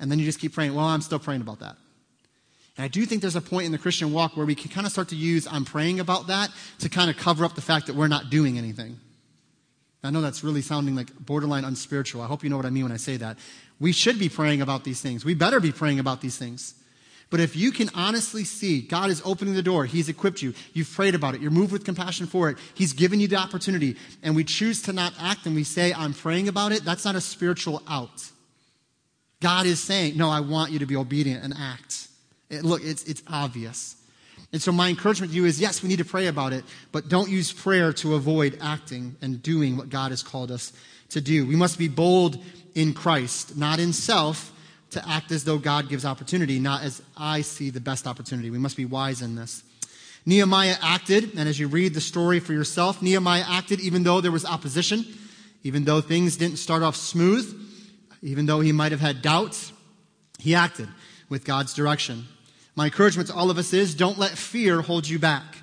And 0.00 0.10
then 0.10 0.18
you 0.18 0.24
just 0.24 0.40
keep 0.40 0.52
praying. 0.52 0.74
Well, 0.74 0.84
I'm 0.84 1.00
still 1.00 1.20
praying 1.20 1.42
about 1.42 1.60
that. 1.60 1.76
And 2.76 2.84
I 2.84 2.88
do 2.88 3.04
think 3.04 3.20
there's 3.20 3.36
a 3.36 3.40
point 3.40 3.66
in 3.66 3.72
the 3.72 3.78
Christian 3.78 4.12
walk 4.12 4.36
where 4.36 4.46
we 4.46 4.54
can 4.54 4.70
kind 4.70 4.86
of 4.86 4.92
start 4.92 5.08
to 5.08 5.16
use 5.16 5.46
I'm 5.50 5.64
praying 5.64 6.00
about 6.00 6.28
that 6.28 6.50
to 6.78 6.88
kind 6.88 7.10
of 7.10 7.16
cover 7.16 7.44
up 7.44 7.54
the 7.54 7.60
fact 7.60 7.86
that 7.86 7.94
we're 7.94 8.08
not 8.08 8.30
doing 8.30 8.58
anything. 8.58 8.98
I 10.04 10.10
know 10.10 10.20
that's 10.20 10.42
really 10.42 10.62
sounding 10.62 10.96
like 10.96 11.14
borderline 11.14 11.64
unspiritual. 11.64 12.22
I 12.22 12.26
hope 12.26 12.42
you 12.42 12.50
know 12.50 12.56
what 12.56 12.66
I 12.66 12.70
mean 12.70 12.84
when 12.84 12.92
I 12.92 12.96
say 12.96 13.16
that. 13.18 13.38
We 13.78 13.92
should 13.92 14.18
be 14.18 14.28
praying 14.28 14.60
about 14.60 14.84
these 14.84 15.00
things. 15.00 15.24
We 15.24 15.34
better 15.34 15.60
be 15.60 15.70
praying 15.70 16.00
about 16.00 16.20
these 16.20 16.36
things. 16.36 16.74
But 17.30 17.40
if 17.40 17.56
you 17.56 17.72
can 17.72 17.88
honestly 17.94 18.44
see 18.44 18.82
God 18.82 19.08
is 19.08 19.22
opening 19.24 19.54
the 19.54 19.62
door, 19.62 19.86
He's 19.86 20.10
equipped 20.10 20.42
you, 20.42 20.52
you've 20.74 20.92
prayed 20.92 21.14
about 21.14 21.34
it, 21.34 21.40
you're 21.40 21.50
moved 21.50 21.72
with 21.72 21.82
compassion 21.82 22.26
for 22.26 22.50
it, 22.50 22.58
He's 22.74 22.92
given 22.92 23.20
you 23.20 23.28
the 23.28 23.36
opportunity, 23.36 23.96
and 24.22 24.36
we 24.36 24.44
choose 24.44 24.82
to 24.82 24.92
not 24.92 25.14
act 25.18 25.46
and 25.46 25.54
we 25.54 25.64
say, 25.64 25.94
I'm 25.94 26.12
praying 26.12 26.48
about 26.48 26.72
it, 26.72 26.84
that's 26.84 27.06
not 27.06 27.14
a 27.14 27.22
spiritual 27.22 27.82
out. 27.88 28.30
God 29.40 29.64
is 29.64 29.80
saying, 29.80 30.16
No, 30.16 30.28
I 30.28 30.40
want 30.40 30.72
you 30.72 30.78
to 30.80 30.86
be 30.86 30.94
obedient 30.94 31.42
and 31.42 31.54
act. 31.58 32.01
Look, 32.60 32.84
it's, 32.84 33.04
it's 33.04 33.22
obvious. 33.26 33.96
And 34.52 34.60
so, 34.60 34.70
my 34.70 34.88
encouragement 34.90 35.32
to 35.32 35.36
you 35.36 35.46
is 35.46 35.60
yes, 35.60 35.82
we 35.82 35.88
need 35.88 35.98
to 35.98 36.04
pray 36.04 36.26
about 36.26 36.52
it, 36.52 36.64
but 36.90 37.08
don't 37.08 37.30
use 37.30 37.52
prayer 37.52 37.92
to 37.94 38.14
avoid 38.14 38.58
acting 38.60 39.16
and 39.22 39.42
doing 39.42 39.76
what 39.76 39.88
God 39.88 40.10
has 40.10 40.22
called 40.22 40.50
us 40.50 40.72
to 41.10 41.20
do. 41.20 41.46
We 41.46 41.56
must 41.56 41.78
be 41.78 41.88
bold 41.88 42.38
in 42.74 42.92
Christ, 42.92 43.56
not 43.56 43.78
in 43.78 43.92
self, 43.92 44.52
to 44.90 45.08
act 45.08 45.32
as 45.32 45.44
though 45.44 45.58
God 45.58 45.88
gives 45.88 46.04
opportunity, 46.04 46.58
not 46.58 46.82
as 46.82 47.00
I 47.16 47.40
see 47.40 47.70
the 47.70 47.80
best 47.80 48.06
opportunity. 48.06 48.50
We 48.50 48.58
must 48.58 48.76
be 48.76 48.84
wise 48.84 49.22
in 49.22 49.36
this. 49.36 49.62
Nehemiah 50.26 50.76
acted, 50.82 51.32
and 51.36 51.48
as 51.48 51.58
you 51.58 51.66
read 51.66 51.94
the 51.94 52.00
story 52.00 52.38
for 52.38 52.52
yourself, 52.52 53.02
Nehemiah 53.02 53.44
acted 53.48 53.80
even 53.80 54.02
though 54.02 54.20
there 54.20 54.30
was 54.30 54.44
opposition, 54.44 55.04
even 55.62 55.84
though 55.84 56.00
things 56.00 56.36
didn't 56.36 56.58
start 56.58 56.82
off 56.82 56.94
smooth, 56.96 57.58
even 58.20 58.46
though 58.46 58.60
he 58.60 58.70
might 58.70 58.92
have 58.92 59.00
had 59.00 59.22
doubts, 59.22 59.72
he 60.38 60.54
acted 60.54 60.88
with 61.28 61.44
God's 61.44 61.74
direction. 61.74 62.26
My 62.74 62.86
encouragement 62.86 63.28
to 63.28 63.34
all 63.34 63.50
of 63.50 63.58
us 63.58 63.72
is 63.72 63.94
don't 63.94 64.18
let 64.18 64.32
fear 64.32 64.80
hold 64.80 65.08
you 65.08 65.18
back. 65.18 65.58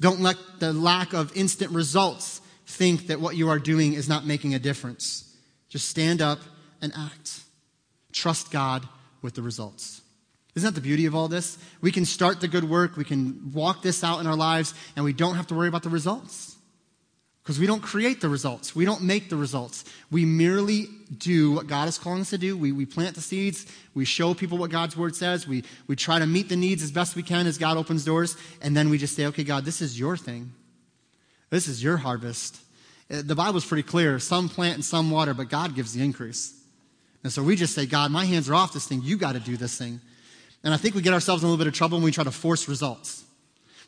Don't 0.00 0.20
let 0.20 0.36
the 0.58 0.72
lack 0.72 1.12
of 1.12 1.36
instant 1.36 1.72
results 1.72 2.40
think 2.66 3.08
that 3.08 3.20
what 3.20 3.36
you 3.36 3.48
are 3.48 3.58
doing 3.58 3.92
is 3.92 4.08
not 4.08 4.26
making 4.26 4.54
a 4.54 4.58
difference. 4.58 5.36
Just 5.68 5.88
stand 5.88 6.22
up 6.22 6.38
and 6.80 6.92
act. 6.96 7.40
Trust 8.12 8.50
God 8.50 8.88
with 9.22 9.34
the 9.34 9.42
results. 9.42 10.02
Isn't 10.54 10.72
that 10.72 10.80
the 10.80 10.86
beauty 10.86 11.06
of 11.06 11.14
all 11.14 11.26
this? 11.26 11.58
We 11.80 11.90
can 11.90 12.04
start 12.04 12.40
the 12.40 12.48
good 12.48 12.64
work, 12.64 12.96
we 12.96 13.04
can 13.04 13.52
walk 13.52 13.82
this 13.82 14.04
out 14.04 14.20
in 14.20 14.26
our 14.26 14.36
lives, 14.36 14.72
and 14.94 15.04
we 15.04 15.12
don't 15.12 15.34
have 15.34 15.48
to 15.48 15.54
worry 15.54 15.68
about 15.68 15.82
the 15.82 15.90
results. 15.90 16.53
Because 17.44 17.58
we 17.58 17.66
don't 17.66 17.82
create 17.82 18.22
the 18.22 18.28
results. 18.30 18.74
We 18.74 18.86
don't 18.86 19.02
make 19.02 19.28
the 19.28 19.36
results. 19.36 19.84
We 20.10 20.24
merely 20.24 20.86
do 21.18 21.52
what 21.52 21.66
God 21.66 21.88
is 21.88 21.98
calling 21.98 22.22
us 22.22 22.30
to 22.30 22.38
do. 22.38 22.56
We, 22.56 22.72
we 22.72 22.86
plant 22.86 23.14
the 23.14 23.20
seeds. 23.20 23.66
We 23.94 24.06
show 24.06 24.32
people 24.32 24.56
what 24.56 24.70
God's 24.70 24.96
word 24.96 25.14
says. 25.14 25.46
We, 25.46 25.62
we 25.86 25.94
try 25.94 26.18
to 26.18 26.26
meet 26.26 26.48
the 26.48 26.56
needs 26.56 26.82
as 26.82 26.90
best 26.90 27.16
we 27.16 27.22
can 27.22 27.46
as 27.46 27.58
God 27.58 27.76
opens 27.76 28.02
doors. 28.02 28.38
And 28.62 28.74
then 28.74 28.88
we 28.88 28.96
just 28.96 29.14
say, 29.14 29.26
okay, 29.26 29.44
God, 29.44 29.66
this 29.66 29.82
is 29.82 30.00
your 30.00 30.16
thing. 30.16 30.52
This 31.50 31.68
is 31.68 31.84
your 31.84 31.98
harvest. 31.98 32.58
Uh, 33.10 33.20
the 33.22 33.34
Bible's 33.34 33.66
pretty 33.66 33.82
clear. 33.82 34.18
Some 34.18 34.48
plant 34.48 34.76
and 34.76 34.84
some 34.84 35.10
water, 35.10 35.34
but 35.34 35.50
God 35.50 35.74
gives 35.74 35.92
the 35.92 36.02
increase. 36.02 36.58
And 37.24 37.30
so 37.30 37.42
we 37.42 37.56
just 37.56 37.74
say, 37.74 37.84
God, 37.84 38.10
my 38.10 38.24
hands 38.24 38.48
are 38.48 38.54
off 38.54 38.72
this 38.72 38.86
thing. 38.86 39.02
You 39.02 39.18
got 39.18 39.32
to 39.32 39.40
do 39.40 39.58
this 39.58 39.76
thing. 39.76 40.00
And 40.62 40.72
I 40.72 40.78
think 40.78 40.94
we 40.94 41.02
get 41.02 41.12
ourselves 41.12 41.42
in 41.42 41.46
a 41.46 41.50
little 41.50 41.62
bit 41.62 41.68
of 41.68 41.74
trouble 41.74 41.98
when 41.98 42.06
we 42.06 42.10
try 42.10 42.24
to 42.24 42.30
force 42.30 42.68
results. 42.70 43.22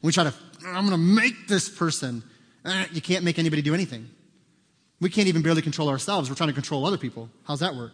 When 0.03 0.09
we 0.09 0.13
try 0.13 0.25
to, 0.25 0.35
I'm 0.67 0.87
going 0.87 0.91
to 0.91 0.99
make 0.99 1.49
this 1.49 1.71
person. 1.71 2.23
Eh, 2.67 2.87
you 2.93 3.01
can't 3.01 3.25
make 3.25 3.39
anybody 3.39 3.63
do 3.63 3.75
anything. 3.75 4.11
We 5.01 5.09
can't 5.09 5.29
even 5.29 5.43
barely 5.43 5.63
control 5.63 5.89
ourselves. 5.89 6.29
We're 6.29 6.37
trying 6.37 6.49
to 6.49 6.55
control 6.55 6.85
other 6.85 6.99
people. 6.99 7.31
How's 7.45 7.61
that 7.61 7.77
work? 7.77 7.93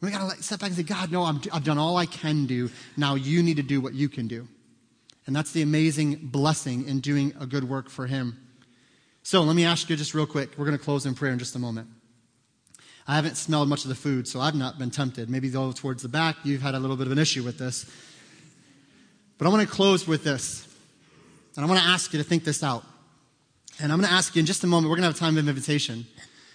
We 0.00 0.10
got 0.10 0.30
to 0.30 0.42
step 0.42 0.60
back 0.60 0.70
and 0.70 0.76
say, 0.76 0.82
God, 0.82 1.12
no, 1.12 1.22
i 1.22 1.32
have 1.52 1.64
done 1.64 1.78
all 1.78 1.96
I 1.96 2.06
can 2.06 2.46
do. 2.46 2.70
Now 2.96 3.14
you 3.14 3.42
need 3.42 3.56
to 3.56 3.62
do 3.62 3.80
what 3.80 3.94
you 3.94 4.08
can 4.08 4.26
do. 4.28 4.48
And 5.26 5.36
that's 5.36 5.52
the 5.52 5.62
amazing 5.62 6.16
blessing 6.22 6.88
in 6.88 7.00
doing 7.00 7.34
a 7.38 7.46
good 7.46 7.64
work 7.64 7.90
for 7.90 8.06
Him. 8.06 8.38
So 9.22 9.42
let 9.42 9.54
me 9.54 9.64
ask 9.64 9.88
you 9.90 9.96
just 9.96 10.14
real 10.14 10.26
quick. 10.26 10.50
We're 10.56 10.64
going 10.64 10.76
to 10.76 10.82
close 10.82 11.04
in 11.04 11.14
prayer 11.14 11.32
in 11.32 11.38
just 11.38 11.54
a 11.54 11.58
moment. 11.58 11.88
I 13.06 13.14
haven't 13.14 13.36
smelled 13.36 13.68
much 13.68 13.84
of 13.84 13.90
the 13.90 13.94
food, 13.94 14.26
so 14.26 14.40
I've 14.40 14.54
not 14.54 14.78
been 14.78 14.90
tempted. 14.90 15.28
Maybe 15.28 15.48
though 15.48 15.72
towards 15.72 16.02
the 16.02 16.08
back, 16.08 16.36
you've 16.44 16.62
had 16.62 16.74
a 16.74 16.78
little 16.78 16.96
bit 16.96 17.06
of 17.06 17.12
an 17.12 17.18
issue 17.18 17.42
with 17.42 17.58
this. 17.58 17.88
But 19.36 19.46
I 19.46 19.50
want 19.50 19.68
to 19.68 19.72
close 19.72 20.08
with 20.08 20.24
this. 20.24 20.66
And 21.56 21.64
I 21.64 21.68
want 21.68 21.80
to 21.80 21.86
ask 21.86 22.12
you 22.12 22.18
to 22.18 22.24
think 22.24 22.44
this 22.44 22.62
out. 22.62 22.84
And 23.82 23.90
I'm 23.90 23.98
going 23.98 24.08
to 24.08 24.14
ask 24.14 24.36
you 24.36 24.40
in 24.40 24.46
just 24.46 24.62
a 24.62 24.66
moment, 24.66 24.90
we're 24.90 24.96
going 24.96 25.04
to 25.04 25.08
have 25.08 25.16
a 25.16 25.18
time 25.18 25.38
of 25.38 25.48
invitation. 25.48 26.06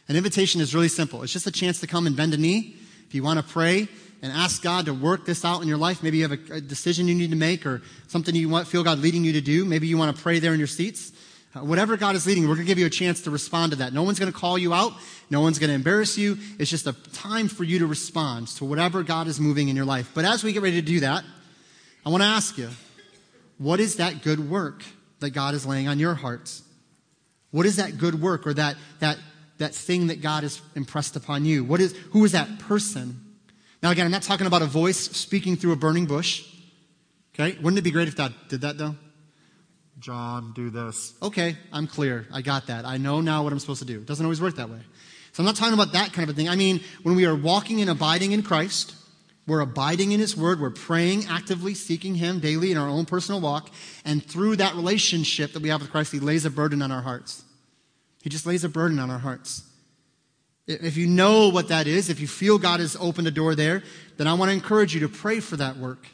An 0.08 0.16
invitation 0.16 0.62
is 0.62 0.76
really 0.76 0.88
simple. 0.90 1.24
It's 1.24 1.34
just 1.34 1.48
a 1.48 1.52
chance 1.52 1.80
to 1.80 1.88
come 1.88 2.06
and 2.06 2.16
bend 2.16 2.36
a 2.36 2.38
knee. 2.38 2.76
If 3.08 3.16
you 3.16 3.24
want 3.24 3.40
to 3.40 3.46
pray 3.46 3.88
and 4.22 4.32
ask 4.32 4.62
God 4.62 4.86
to 4.86 4.94
work 4.94 5.26
this 5.26 5.44
out 5.44 5.64
in 5.64 5.68
your 5.68 5.78
life, 5.78 6.04
maybe 6.04 6.18
you 6.18 6.28
have 6.28 6.40
a, 6.52 6.54
a 6.56 6.62
decision 6.62 7.08
you 7.08 7.16
need 7.16 7.32
to 7.32 7.36
make 7.36 7.66
or 7.66 7.82
something 8.08 8.36
you 8.36 8.48
want, 8.48 8.68
feel 8.68 8.84
God 8.84 9.00
leading 9.00 9.24
you 9.24 9.34
to 9.34 9.42
do. 9.42 9.66
Maybe 9.66 9.88
you 9.88 9.98
want 9.98 10.16
to 10.16 10.22
pray 10.22 10.38
there 10.38 10.54
in 10.54 10.60
your 10.60 10.68
seats. 10.68 11.14
Uh, 11.56 11.64
whatever 11.64 11.98
God 11.98 12.16
is 12.16 12.28
leading, 12.28 12.44
we're 12.44 12.56
going 12.56 12.68
to 12.68 12.70
give 12.70 12.78
you 12.78 12.86
a 12.86 12.92
chance 12.92 13.22
to 13.22 13.32
respond 13.32 13.72
to 13.72 13.78
that. 13.80 13.92
No 13.92 14.04
one's 14.04 14.20
going 14.20 14.32
to 14.32 14.38
call 14.38 14.58
you 14.58 14.74
out. 14.74 14.94
No 15.32 15.42
one's 15.42 15.58
going 15.58 15.70
to 15.70 15.76
embarrass 15.76 16.20
you. 16.20 16.38
It's 16.60 16.70
just 16.70 16.86
a 16.86 16.94
time 17.12 17.48
for 17.48 17.64
you 17.64 17.80
to 17.80 17.88
respond 17.88 18.50
to 18.50 18.66
whatever 18.66 19.02
God 19.02 19.28
is 19.28 19.40
moving 19.40 19.70
in 19.70 19.76
your 19.76 19.86
life. 19.86 20.12
But 20.14 20.26
as 20.26 20.44
we 20.44 20.54
get 20.54 20.62
ready 20.62 20.80
to 20.80 20.86
do 20.86 21.00
that, 21.00 21.24
I 22.06 22.10
want 22.10 22.22
to 22.22 22.28
ask 22.28 22.56
you, 22.58 22.70
what 23.58 23.80
is 23.80 23.96
that 23.96 24.22
good 24.22 24.48
work 24.48 24.84
that 25.22 25.32
God 25.32 25.56
is 25.56 25.66
laying 25.66 25.88
on 25.88 25.98
your 25.98 26.14
hearts? 26.14 26.62
What 27.56 27.66
is 27.66 27.78
that 27.78 27.98
good 27.98 28.22
work 28.22 28.46
or 28.46 28.54
that, 28.56 28.76
that, 29.00 29.18
that 29.60 29.74
thing 29.74 30.08
that 30.08 30.22
God 30.22 30.44
has 30.44 30.62
impressed 30.76 31.16
upon 31.16 31.46
you? 31.46 31.64
What 31.64 31.80
is, 31.80 31.96
who 32.12 32.26
is 32.26 32.34
that 32.34 32.60
person? 32.60 33.22
Now, 33.82 33.92
again, 33.92 34.04
I'm 34.04 34.12
not 34.12 34.24
talking 34.24 34.46
about 34.46 34.62
a 34.62 34.66
voice 34.66 35.00
speaking 35.00 35.56
through 35.56 35.72
a 35.72 35.78
burning 35.78 36.06
bush. 36.06 36.46
Okay? 37.34 37.58
Wouldn't 37.62 37.78
it 37.78 37.84
be 37.84 37.92
great 37.92 38.10
if 38.10 38.18
God 38.18 38.34
did 38.50 38.60
that, 38.60 38.78
though? 38.78 38.98
John, 40.00 40.52
do 40.54 40.70
this. 40.70 41.14
Okay, 41.22 41.56
I'm 41.72 41.88
clear. 41.88 42.28
I 42.30 42.42
got 42.42 42.68
that. 42.68 42.84
I 42.84 42.98
know 42.98 43.22
now 43.22 43.46
what 43.46 43.54
I'm 43.54 43.60
supposed 43.60 43.80
to 43.80 43.86
do. 43.86 44.00
It 44.00 44.06
doesn't 44.06 44.26
always 44.26 44.42
work 44.42 44.58
that 44.58 44.70
way. 44.70 44.82
So 45.32 45.42
I'm 45.42 45.46
not 45.46 45.56
talking 45.56 45.76
about 45.76 45.94
that 45.94 46.12
kind 46.12 46.30
of 46.30 46.36
a 46.36 46.38
thing. 46.38 46.50
I 46.50 46.58
mean, 46.58 46.82
when 47.04 47.16
we 47.16 47.26
are 47.26 47.36
walking 47.36 47.80
and 47.80 47.90
abiding 47.90 48.34
in 48.34 48.44
Christ, 48.44 48.96
we're 49.48 49.60
abiding 49.60 50.12
in 50.12 50.20
His 50.20 50.36
Word, 50.36 50.60
we're 50.60 50.70
praying 50.72 51.26
actively, 51.28 51.74
seeking 51.74 52.16
Him 52.16 52.40
daily 52.40 52.72
in 52.72 52.78
our 52.78 52.88
own 52.88 53.06
personal 53.06 53.42
walk, 53.42 53.70
and 54.04 54.26
through 54.26 54.56
that 54.58 54.76
relationship 54.76 55.54
that 55.54 55.62
we 55.62 55.70
have 55.70 55.82
with 55.82 55.92
Christ, 55.92 56.12
He 56.12 56.20
lays 56.20 56.46
a 56.46 56.50
burden 56.50 56.82
on 56.82 56.92
our 56.92 57.02
hearts. 57.02 57.44
He 58.24 58.30
just 58.30 58.46
lays 58.46 58.64
a 58.64 58.70
burden 58.70 58.98
on 58.98 59.12
our 59.12 59.20
hearts. 59.20 59.64
If 60.68 60.98
you 60.98 61.06
know 61.06 61.50
what 61.50 61.68
that 61.68 61.86
is, 61.86 62.10
if 62.10 62.20
you 62.20 62.28
feel 62.28 62.58
God 62.58 62.80
has 62.80 62.96
opened 63.00 63.28
a 63.28 63.32
door 63.32 63.54
there, 63.54 63.84
then 64.18 64.28
I 64.28 64.34
want 64.34 64.50
to 64.50 64.54
encourage 64.54 64.96
you 64.96 65.02
to 65.02 65.10
pray 65.10 65.40
for 65.40 65.58
that 65.58 65.78
work 65.78 66.08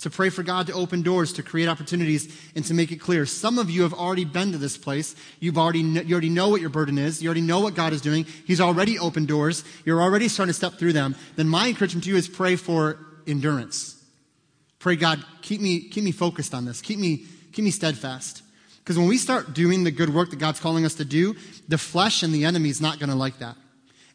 to 0.00 0.10
pray 0.10 0.28
for 0.28 0.42
God 0.42 0.66
to 0.66 0.74
open 0.74 1.02
doors, 1.02 1.32
to 1.34 1.42
create 1.42 1.68
opportunities, 1.68 2.34
and 2.54 2.64
to 2.66 2.74
make 2.74 2.92
it 2.92 2.96
clear. 2.96 3.24
Some 3.24 3.58
of 3.58 3.70
you 3.70 3.82
have 3.82 3.94
already 3.94 4.24
been 4.24 4.52
to 4.52 4.58
this 4.58 4.76
place. 4.76 5.16
You've 5.40 5.58
already, 5.58 5.80
you 5.80 6.12
already 6.12 6.28
know 6.28 6.48
what 6.48 6.60
your 6.60 6.70
burden 6.70 6.98
is. 6.98 7.22
You 7.22 7.28
already 7.28 7.40
know 7.40 7.60
what 7.60 7.74
God 7.74 7.92
is 7.92 8.02
doing. 8.02 8.26
He's 8.46 8.60
already 8.60 8.98
opened 8.98 9.28
doors. 9.28 9.64
You're 9.84 10.02
already 10.02 10.28
starting 10.28 10.50
to 10.50 10.54
step 10.54 10.74
through 10.74 10.92
them. 10.92 11.16
Then 11.36 11.48
my 11.48 11.68
encouragement 11.68 12.04
to 12.04 12.10
you 12.10 12.16
is 12.16 12.28
pray 12.28 12.56
for 12.56 12.98
endurance. 13.26 13.94
Pray, 14.78 14.96
God, 14.96 15.24
keep 15.42 15.60
me, 15.60 15.88
keep 15.88 16.04
me 16.04 16.12
focused 16.12 16.54
on 16.54 16.66
this. 16.66 16.82
Keep 16.82 16.98
me, 16.98 17.24
keep 17.52 17.64
me 17.64 17.70
steadfast. 17.70 18.42
Because 18.78 18.98
when 18.98 19.08
we 19.08 19.18
start 19.18 19.54
doing 19.54 19.82
the 19.82 19.90
good 19.90 20.14
work 20.14 20.30
that 20.30 20.38
God's 20.38 20.60
calling 20.60 20.84
us 20.84 20.94
to 20.94 21.04
do, 21.04 21.34
the 21.66 21.78
flesh 21.78 22.22
and 22.22 22.32
the 22.32 22.44
enemy 22.44 22.68
is 22.68 22.80
not 22.80 23.00
going 23.00 23.10
to 23.10 23.16
like 23.16 23.38
that. 23.38 23.56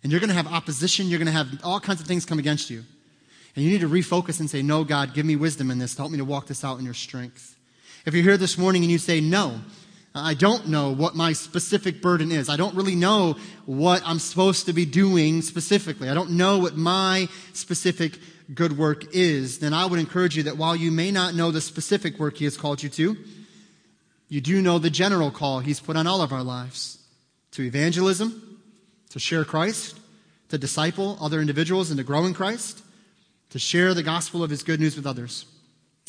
And 0.03 0.11
you're 0.11 0.21
going 0.21 0.29
to 0.29 0.35
have 0.35 0.47
opposition. 0.47 1.07
You're 1.07 1.19
going 1.19 1.25
to 1.25 1.33
have 1.33 1.47
all 1.63 1.79
kinds 1.79 1.99
of 1.99 2.07
things 2.07 2.25
come 2.25 2.39
against 2.39 2.69
you. 2.69 2.83
And 3.55 3.65
you 3.65 3.71
need 3.71 3.81
to 3.81 3.89
refocus 3.89 4.39
and 4.39 4.49
say, 4.49 4.61
No, 4.61 4.83
God, 4.83 5.13
give 5.13 5.25
me 5.25 5.35
wisdom 5.35 5.71
in 5.71 5.79
this 5.79 5.97
help 5.97 6.11
me 6.11 6.17
to 6.17 6.25
walk 6.25 6.47
this 6.47 6.63
out 6.63 6.79
in 6.79 6.85
your 6.85 6.93
strength. 6.93 7.57
If 8.05 8.13
you're 8.13 8.23
here 8.23 8.37
this 8.37 8.57
morning 8.57 8.83
and 8.83 8.91
you 8.91 8.97
say, 8.97 9.19
No, 9.19 9.61
I 10.15 10.33
don't 10.33 10.67
know 10.67 10.91
what 10.91 11.15
my 11.15 11.33
specific 11.33 12.01
burden 12.01 12.31
is. 12.31 12.49
I 12.49 12.57
don't 12.57 12.75
really 12.75 12.95
know 12.95 13.35
what 13.65 14.01
I'm 14.05 14.19
supposed 14.19 14.65
to 14.65 14.73
be 14.73 14.85
doing 14.85 15.41
specifically. 15.41 16.09
I 16.09 16.13
don't 16.13 16.31
know 16.31 16.59
what 16.59 16.75
my 16.75 17.27
specific 17.53 18.17
good 18.53 18.77
work 18.77 19.13
is. 19.13 19.59
Then 19.59 19.73
I 19.73 19.85
would 19.85 19.99
encourage 19.99 20.35
you 20.35 20.43
that 20.43 20.57
while 20.57 20.75
you 20.75 20.91
may 20.91 21.11
not 21.11 21.33
know 21.33 21.51
the 21.51 21.61
specific 21.61 22.19
work 22.19 22.37
He 22.37 22.45
has 22.45 22.57
called 22.57 22.83
you 22.83 22.89
to, 22.89 23.17
you 24.27 24.41
do 24.41 24.61
know 24.61 24.79
the 24.79 24.89
general 24.89 25.31
call 25.31 25.59
He's 25.59 25.79
put 25.79 25.97
on 25.97 26.07
all 26.07 26.21
of 26.21 26.31
our 26.31 26.43
lives 26.43 26.99
to 27.51 27.63
evangelism, 27.63 28.59
to 29.09 29.19
share 29.19 29.43
Christ, 29.43 29.97
to 30.49 30.57
disciple 30.57 31.17
other 31.21 31.41
individuals 31.41 31.89
and 31.89 31.97
to 31.97 32.03
grow 32.03 32.25
in 32.25 32.33
Christ 32.33 32.81
to 33.51 33.59
share 33.59 33.93
the 33.93 34.03
gospel 34.03 34.43
of 34.43 34.49
his 34.49 34.63
good 34.63 34.79
news 34.79 34.95
with 34.95 35.05
others. 35.05 35.45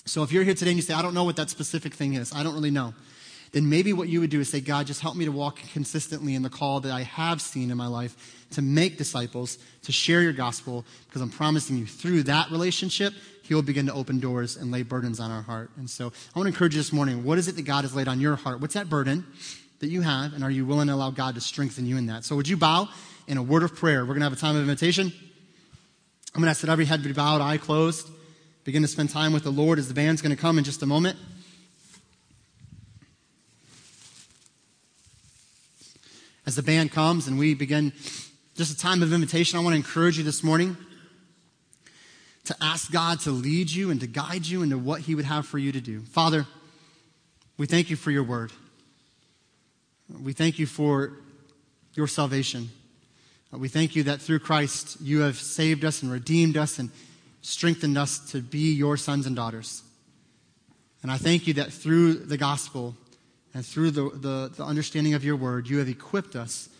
So 0.04 0.22
if 0.22 0.32
you're 0.32 0.42
here 0.42 0.54
today 0.54 0.70
and 0.70 0.78
you 0.78 0.82
say, 0.82 0.94
I 0.94 1.02
don't 1.02 1.14
know 1.14 1.24
what 1.24 1.36
that 1.36 1.50
specific 1.50 1.94
thing 1.94 2.14
is, 2.14 2.32
I 2.34 2.42
don't 2.42 2.54
really 2.54 2.70
know, 2.70 2.94
then 3.52 3.68
maybe 3.68 3.92
what 3.92 4.08
you 4.08 4.20
would 4.20 4.30
do 4.30 4.40
is 4.40 4.48
say, 4.48 4.60
God, 4.60 4.86
just 4.86 5.00
help 5.00 5.14
me 5.14 5.26
to 5.26 5.32
walk 5.32 5.58
consistently 5.72 6.34
in 6.34 6.42
the 6.42 6.48
call 6.48 6.80
that 6.80 6.90
I 6.90 7.02
have 7.02 7.40
seen 7.40 7.70
in 7.70 7.76
my 7.76 7.86
life 7.86 8.46
to 8.52 8.62
make 8.62 8.96
disciples, 8.96 9.58
to 9.82 9.92
share 9.92 10.22
your 10.22 10.32
gospel, 10.32 10.84
because 11.06 11.20
I'm 11.20 11.30
promising 11.30 11.76
you 11.76 11.86
through 11.86 12.24
that 12.24 12.50
relationship, 12.50 13.12
he 13.42 13.54
will 13.54 13.62
begin 13.62 13.86
to 13.86 13.92
open 13.92 14.20
doors 14.20 14.56
and 14.56 14.70
lay 14.70 14.82
burdens 14.82 15.20
on 15.20 15.30
our 15.30 15.42
heart. 15.42 15.70
And 15.76 15.88
so 15.88 16.06
I 16.34 16.38
want 16.38 16.46
to 16.46 16.52
encourage 16.52 16.74
you 16.74 16.80
this 16.80 16.92
morning, 16.92 17.24
what 17.24 17.38
is 17.38 17.48
it 17.48 17.56
that 17.56 17.62
God 17.62 17.82
has 17.84 17.94
laid 17.94 18.08
on 18.08 18.20
your 18.20 18.36
heart? 18.36 18.60
What's 18.60 18.74
that 18.74 18.88
burden 18.88 19.26
that 19.80 19.88
you 19.88 20.00
have? 20.00 20.32
And 20.32 20.42
are 20.42 20.50
you 20.50 20.64
willing 20.64 20.86
to 20.88 20.94
allow 20.94 21.10
God 21.10 21.34
to 21.34 21.40
strengthen 21.40 21.84
you 21.86 21.96
in 21.96 22.06
that? 22.06 22.24
So 22.24 22.36
would 22.36 22.48
you 22.48 22.56
bow 22.56 22.88
in 23.26 23.36
a 23.36 23.42
word 23.42 23.62
of 23.62 23.74
prayer? 23.74 24.02
We're 24.02 24.14
going 24.14 24.20
to 24.20 24.26
have 24.26 24.32
a 24.32 24.36
time 24.36 24.56
of 24.56 24.62
invitation. 24.62 25.12
I'm 26.34 26.40
going 26.40 26.46
to 26.46 26.50
ask 26.50 26.62
that 26.62 26.70
every 26.70 26.86
head 26.86 27.02
be 27.02 27.12
bowed, 27.12 27.42
eye 27.42 27.58
closed. 27.58 28.08
Begin 28.64 28.80
to 28.80 28.88
spend 28.88 29.10
time 29.10 29.34
with 29.34 29.44
the 29.44 29.50
Lord 29.50 29.78
as 29.78 29.88
the 29.88 29.94
band's 29.94 30.22
going 30.22 30.34
to 30.34 30.40
come 30.40 30.56
in 30.56 30.64
just 30.64 30.82
a 30.82 30.86
moment. 30.86 31.18
As 36.46 36.56
the 36.56 36.62
band 36.62 36.90
comes 36.90 37.28
and 37.28 37.38
we 37.38 37.52
begin 37.54 37.92
just 38.56 38.72
a 38.72 38.78
time 38.78 39.02
of 39.02 39.12
invitation, 39.12 39.58
I 39.58 39.62
want 39.62 39.74
to 39.74 39.76
encourage 39.76 40.16
you 40.16 40.24
this 40.24 40.42
morning 40.42 40.76
to 42.44 42.56
ask 42.62 42.90
God 42.90 43.20
to 43.20 43.30
lead 43.30 43.70
you 43.70 43.90
and 43.90 44.00
to 44.00 44.06
guide 44.06 44.46
you 44.46 44.62
into 44.62 44.78
what 44.78 45.02
He 45.02 45.14
would 45.14 45.26
have 45.26 45.46
for 45.46 45.58
you 45.58 45.70
to 45.70 45.80
do. 45.82 46.00
Father, 46.00 46.46
we 47.58 47.66
thank 47.66 47.90
you 47.90 47.96
for 47.96 48.10
your 48.10 48.24
word. 48.24 48.52
We 50.22 50.32
thank 50.32 50.58
you 50.58 50.66
for 50.66 51.12
your 51.94 52.06
salvation. 52.06 52.70
We 53.52 53.68
thank 53.68 53.94
you 53.94 54.04
that 54.04 54.20
through 54.20 54.38
Christ 54.38 54.98
you 55.00 55.20
have 55.20 55.36
saved 55.36 55.84
us 55.84 56.02
and 56.02 56.10
redeemed 56.10 56.56
us 56.56 56.78
and 56.78 56.90
strengthened 57.42 57.98
us 57.98 58.18
to 58.32 58.40
be 58.40 58.72
your 58.72 58.96
sons 58.96 59.26
and 59.26 59.36
daughters. 59.36 59.82
And 61.02 61.10
I 61.10 61.18
thank 61.18 61.46
you 61.46 61.54
that 61.54 61.72
through 61.72 62.14
the 62.14 62.38
gospel 62.38 62.96
and 63.52 63.66
through 63.66 63.90
the, 63.90 64.10
the, 64.10 64.52
the, 64.56 64.64
understanding 64.64 65.12
of 65.12 65.22
your 65.24 65.36
word, 65.36 65.68
you 65.68 65.78
have 65.78 65.88
equipped 65.88 66.34
us 66.34 66.70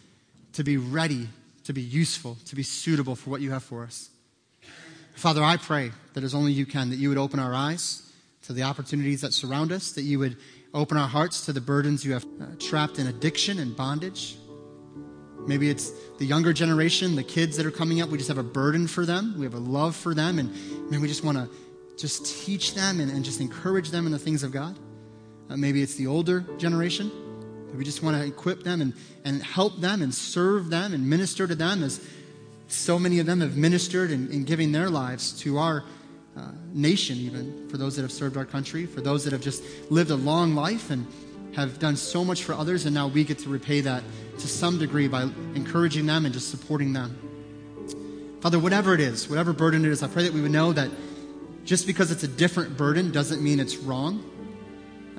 to 0.55 0.65
be 0.65 0.79
ready, 0.79 1.29
to 1.65 1.75
be 1.75 1.83
useful, 1.83 2.39
to 2.47 2.57
be 2.57 2.63
suitable 2.63 3.17
for 3.17 3.29
what 3.29 3.43
you 3.43 3.51
have 3.51 3.63
for 3.63 3.83
us. 3.83 4.09
Father, 5.15 5.43
I 5.43 5.59
pray 5.59 5.91
that 6.15 6.25
as 6.25 6.35
only 6.35 6.53
you 6.53 6.65
can, 6.65 6.89
that 6.89 6.97
you 6.97 7.11
would 7.11 7.19
open 7.19 7.39
our 7.39 7.53
eyes 7.53 8.11
to 8.45 8.55
the 8.55 8.63
opportunities 8.63 9.21
that 9.21 9.35
surround 9.35 9.73
us, 9.73 9.93
that 9.93 10.03
you 10.03 10.19
would 10.19 10.37
open 10.73 10.97
our 10.97 11.09
hearts 11.09 11.45
to 11.47 11.53
the 11.53 11.61
burdens 11.61 12.05
you 12.05 12.15
have 12.15 12.25
uh, 12.25 12.47
trapped 12.59 12.99
in 12.99 13.09
addiction 13.09 13.59
and 13.59 13.77
bondage. 13.77 14.37
Maybe 15.47 15.69
it's 15.69 15.91
the 16.19 16.25
younger 16.25 16.53
generation, 16.53 17.17
the 17.17 17.25
kids 17.25 17.57
that 17.57 17.67
are 17.67 17.71
coming 17.71 18.01
up. 18.01 18.09
We 18.11 18.19
just 18.19 18.29
have 18.29 18.39
a 18.39 18.45
burden 18.45 18.87
for 18.87 19.05
them. 19.05 19.35
We 19.37 19.45
have 19.45 19.55
a 19.55 19.59
love 19.59 19.97
for 19.97 20.15
them. 20.15 20.39
And 20.39 20.53
man, 20.91 21.01
we 21.01 21.09
just 21.09 21.25
want 21.25 21.39
to 21.39 21.49
just 21.97 22.27
teach 22.45 22.75
them 22.75 23.01
and, 23.01 23.11
and, 23.11 23.25
just 23.25 23.41
encourage 23.41 23.91
them 23.91 24.07
in 24.07 24.13
the 24.13 24.19
things 24.19 24.43
of 24.43 24.53
God. 24.53 24.79
Uh, 25.51 25.57
maybe 25.57 25.83
it's 25.83 25.95
the 25.95 26.07
older 26.07 26.41
generation. 26.59 27.11
We 27.77 27.85
just 27.85 28.03
want 28.03 28.17
to 28.17 28.27
equip 28.27 28.63
them 28.63 28.81
and, 28.81 28.93
and 29.25 29.43
help 29.43 29.81
them 29.81 30.03
and 30.03 30.15
serve 30.15 30.71
them 30.71 30.95
and 30.95 31.09
minister 31.09 31.47
to 31.47 31.55
them 31.55 31.83
as 31.83 32.07
so 32.69 32.99
many 32.99 33.19
of 33.19 33.27
them 33.27 33.41
have 33.41 33.57
ministered 33.57 34.11
and, 34.11 34.47
giving 34.47 34.73
their 34.73 34.91
lives 34.91 35.39
to 35.41 35.59
our 35.59 35.85
uh, 36.37 36.51
nation, 36.73 37.19
even 37.19 37.69
for 37.69 37.77
those 37.77 37.97
that 37.97 38.03
have 38.03 38.13
served 38.13 38.37
our 38.37 38.45
country, 38.45 38.87
for 38.87 39.01
those 39.01 39.25
that 39.25 39.33
have 39.33 39.43
just 39.43 39.63
lived 39.91 40.11
a 40.11 40.17
long 40.17 40.55
life 40.55 40.91
and 40.91 41.07
have 41.55 41.79
done 41.79 41.97
so 41.97 42.25
much 42.25 42.45
for 42.45 42.55
others, 42.55 42.87
and 42.87 42.95
now 42.95 43.09
we 43.09 43.25
get 43.25 43.39
to 43.41 43.49
repay 43.49 43.81
that 43.83 44.03
to 44.39 44.49
some 44.49 44.79
degree 44.79 45.09
by 45.09 45.23
encouraging 45.55 46.07
them 46.07 46.25
and 46.25 46.33
just 46.33 46.51
supporting 46.51 46.93
them. 46.93 47.19
Father, 48.41 48.59
whatever 48.59 48.95
it 48.95 49.01
is, 49.01 49.29
whatever 49.29 49.53
burden 49.53 49.85
it 49.85 49.91
is, 49.91 50.03
I 50.03 50.09
pray 50.09 50.25
that 50.25 50.33
we 50.33 50.41
would 50.41 50.51
know 50.51 50.73
that 50.73 50.91
just 51.65 51.87
because 51.87 52.11
it's 52.11 52.25
a 52.25 52.29
different 52.29 52.77
burden 52.77 53.13
doesn't 53.13 53.43
mean 53.43 53.61
it's 53.61 53.77
wrong. 53.77 54.29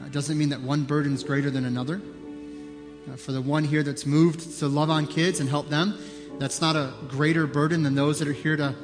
It 0.06 0.12
doesn't 0.12 0.38
mean 0.38 0.50
that 0.50 0.62
one 0.62 0.84
burden 0.84 1.14
is 1.14 1.24
greater 1.24 1.50
than 1.50 1.66
another. 1.66 2.02
Uh, 3.12 3.16
for 3.16 3.32
the 3.32 3.42
one 3.42 3.64
here 3.64 3.84
that's 3.84 4.06
moved 4.06 4.60
to 4.60 4.68
love 4.68 4.90
on 4.90 5.08
kids 5.08 5.40
and 5.40 5.50
help 5.50 5.70
them, 5.70 5.98
that's 6.40 6.62
not 6.62 6.76
a 6.76 6.94
greater 7.08 7.48
burden 7.48 7.84
than 7.84 7.96
those 7.96 8.20
that 8.20 8.28
are 8.28 8.34
here 8.34 8.56
to, 8.58 8.76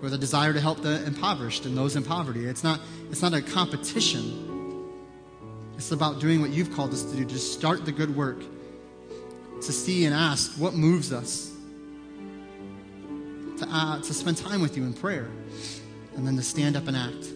with 0.00 0.12
a 0.12 0.18
desire 0.18 0.52
to 0.52 0.60
help 0.60 0.82
the 0.82 1.04
impoverished 1.06 1.66
and 1.66 1.76
those 1.76 1.96
in 1.96 2.02
poverty. 2.02 2.46
It's 2.46 2.64
not, 2.64 2.80
it's 3.10 3.22
not 3.22 3.32
a 3.32 3.40
competition. 3.40 4.55
It's 5.76 5.92
about 5.92 6.20
doing 6.20 6.40
what 6.40 6.50
you've 6.50 6.74
called 6.74 6.92
us 6.92 7.02
to 7.02 7.16
do, 7.16 7.24
to 7.24 7.38
start 7.38 7.84
the 7.84 7.92
good 7.92 8.14
work, 8.16 8.38
to 9.60 9.72
see 9.72 10.04
and 10.04 10.14
ask 10.14 10.52
what 10.58 10.74
moves 10.74 11.12
us, 11.12 11.52
to, 13.58 13.66
uh, 13.68 14.00
to 14.00 14.14
spend 14.14 14.38
time 14.38 14.60
with 14.60 14.76
you 14.76 14.84
in 14.84 14.94
prayer, 14.94 15.28
and 16.16 16.26
then 16.26 16.36
to 16.36 16.42
stand 16.42 16.76
up 16.76 16.88
and 16.88 16.96
act. 16.96 17.26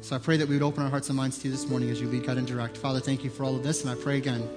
So 0.00 0.16
I 0.16 0.18
pray 0.18 0.36
that 0.36 0.48
we 0.48 0.56
would 0.56 0.62
open 0.62 0.82
our 0.82 0.90
hearts 0.90 1.08
and 1.08 1.16
minds 1.16 1.38
to 1.38 1.48
you 1.48 1.52
this 1.52 1.68
morning 1.68 1.90
as 1.90 2.00
you 2.00 2.08
lead, 2.08 2.26
God, 2.26 2.36
and 2.36 2.46
direct. 2.46 2.76
Father, 2.76 3.00
thank 3.00 3.24
you 3.24 3.30
for 3.30 3.44
all 3.44 3.56
of 3.56 3.62
this, 3.62 3.82
and 3.82 3.90
I 3.90 3.94
pray 3.94 4.18
again, 4.18 4.48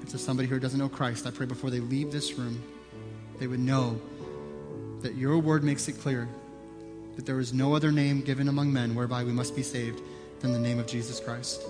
if 0.00 0.10
there's 0.10 0.24
somebody 0.24 0.48
who 0.48 0.58
doesn't 0.58 0.78
know 0.78 0.88
Christ, 0.88 1.26
I 1.26 1.30
pray 1.30 1.44
before 1.44 1.70
they 1.70 1.80
leave 1.80 2.12
this 2.12 2.34
room, 2.34 2.62
they 3.38 3.46
would 3.46 3.60
know 3.60 4.00
that 5.02 5.14
your 5.14 5.38
word 5.38 5.62
makes 5.62 5.88
it 5.88 6.00
clear 6.00 6.28
that 7.16 7.26
there 7.26 7.40
is 7.40 7.52
no 7.52 7.74
other 7.74 7.90
name 7.90 8.20
given 8.20 8.48
among 8.48 8.72
men 8.72 8.94
whereby 8.94 9.24
we 9.24 9.32
must 9.32 9.56
be 9.56 9.62
saved 9.62 10.00
than 10.40 10.52
the 10.52 10.58
name 10.58 10.78
of 10.78 10.86
Jesus 10.86 11.18
Christ. 11.20 11.62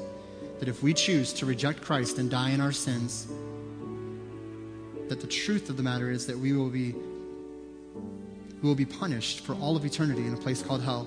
That 0.59 0.69
if 0.69 0.83
we 0.83 0.93
choose 0.93 1.33
to 1.35 1.47
reject 1.47 1.83
Christ 1.83 2.19
and 2.19 2.31
die 2.31 2.51
in 2.51 2.61
our 2.61 2.73
sins, 2.73 3.29
that 5.09 5.21
the 5.21 5.27
truth 5.27 5.71
of 5.71 5.77
the 5.77 5.83
matter 5.83 6.11
is 6.11 6.27
that 6.27 6.39
we 6.39 6.53
will 6.53 6.71
be 6.71 6.95
we 8.61 8.69
will 8.69 8.75
be 8.75 8.85
punished 8.85 9.45
for 9.45 9.55
all 9.55 9.77
of 9.77 9.85
eternity 9.85 10.27
in 10.27 10.35
a 10.35 10.37
place 10.37 10.63
called 10.63 10.83
hell. 10.83 11.07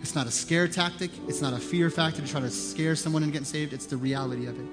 It's 0.00 0.14
not 0.14 0.26
a 0.26 0.30
scare 0.30 0.68
tactic, 0.68 1.10
it's 1.26 1.40
not 1.40 1.52
a 1.52 1.58
fear 1.58 1.90
factor 1.90 2.22
to 2.22 2.28
try 2.28 2.40
to 2.40 2.50
scare 2.50 2.94
someone 2.94 3.22
into 3.22 3.32
getting 3.32 3.46
saved, 3.46 3.72
it's 3.72 3.86
the 3.86 3.96
reality 3.96 4.46
of 4.46 4.58
it. 4.58 4.66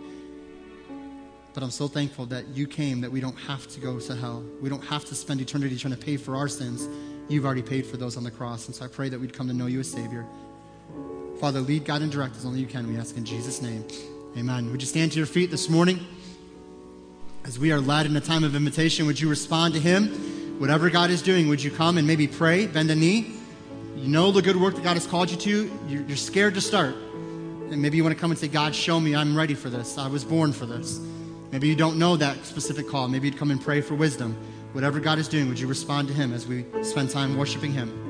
But 1.53 1.63
I'm 1.63 1.71
so 1.71 1.87
thankful 1.87 2.27
that 2.27 2.47
you 2.49 2.67
came 2.67 3.01
that 3.01 3.11
we 3.11 3.19
don't 3.19 3.35
have 3.35 3.67
to 3.69 3.79
go 3.79 3.99
to 3.99 4.15
hell. 4.15 4.43
We 4.61 4.69
don't 4.69 4.83
have 4.85 5.05
to 5.05 5.15
spend 5.15 5.41
eternity 5.41 5.77
trying 5.77 5.95
to 5.95 5.99
pay 5.99 6.15
for 6.15 6.35
our 6.35 6.47
sins. 6.47 6.87
You've 7.27 7.45
already 7.45 7.63
paid 7.63 7.85
for 7.85 7.97
those 7.97 8.17
on 8.17 8.23
the 8.23 8.31
cross. 8.31 8.67
And 8.67 8.75
so 8.75 8.85
I 8.85 8.87
pray 8.87 9.09
that 9.09 9.19
we'd 9.19 9.33
come 9.33 9.47
to 9.47 9.53
know 9.53 9.65
you 9.65 9.79
as 9.79 9.89
Savior. 9.89 10.25
Father, 11.39 11.61
lead, 11.61 11.85
guide, 11.85 12.01
and 12.01 12.11
direct 12.11 12.35
as 12.35 12.45
only 12.45 12.59
you 12.59 12.67
can. 12.67 12.85
We 12.85 12.97
ask 12.97 13.15
in 13.15 13.23
Jesus' 13.23 13.61
name. 13.61 13.85
Amen. 14.37 14.69
Would 14.71 14.81
you 14.81 14.87
stand 14.87 15.13
to 15.13 15.17
your 15.17 15.25
feet 15.25 15.49
this 15.49 15.69
morning? 15.69 16.05
As 17.45 17.57
we 17.57 17.71
are 17.71 17.79
led 17.79 18.05
in 18.05 18.15
a 18.17 18.21
time 18.21 18.43
of 18.43 18.55
invitation, 18.55 19.05
would 19.05 19.17
you 19.21 19.29
respond 19.29 19.73
to 19.75 19.79
Him? 19.79 20.59
Whatever 20.59 20.89
God 20.89 21.09
is 21.09 21.21
doing, 21.21 21.47
would 21.47 21.63
you 21.63 21.71
come 21.71 21.97
and 21.97 22.05
maybe 22.05 22.27
pray, 22.27 22.67
bend 22.67 22.91
a 22.91 22.95
knee? 22.95 23.31
You 23.95 24.09
know 24.09 24.33
the 24.33 24.41
good 24.41 24.57
work 24.57 24.75
that 24.75 24.83
God 24.83 24.95
has 24.95 25.07
called 25.07 25.31
you 25.31 25.37
to. 25.37 25.71
You're 25.87 26.17
scared 26.17 26.55
to 26.55 26.61
start. 26.61 26.93
And 26.93 27.81
maybe 27.81 27.95
you 27.95 28.03
want 28.03 28.13
to 28.13 28.19
come 28.19 28.31
and 28.31 28.39
say, 28.39 28.49
God, 28.49 28.75
show 28.75 28.99
me 28.99 29.15
I'm 29.15 29.33
ready 29.33 29.53
for 29.53 29.69
this. 29.69 29.97
I 29.97 30.07
was 30.07 30.25
born 30.25 30.51
for 30.51 30.65
this. 30.65 30.99
Maybe 31.53 31.69
you 31.69 31.75
don't 31.75 31.97
know 31.97 32.17
that 32.17 32.45
specific 32.45 32.89
call. 32.89 33.07
Maybe 33.07 33.29
you'd 33.29 33.37
come 33.37 33.49
and 33.49 33.61
pray 33.61 33.79
for 33.79 33.95
wisdom. 33.95 34.35
Whatever 34.73 34.99
God 34.99 35.19
is 35.19 35.29
doing, 35.29 35.47
would 35.47 35.59
you 35.59 35.67
respond 35.67 36.09
to 36.09 36.13
Him 36.13 36.33
as 36.33 36.45
we 36.45 36.65
spend 36.83 37.09
time 37.11 37.37
worshiping 37.37 37.71
Him? 37.71 38.08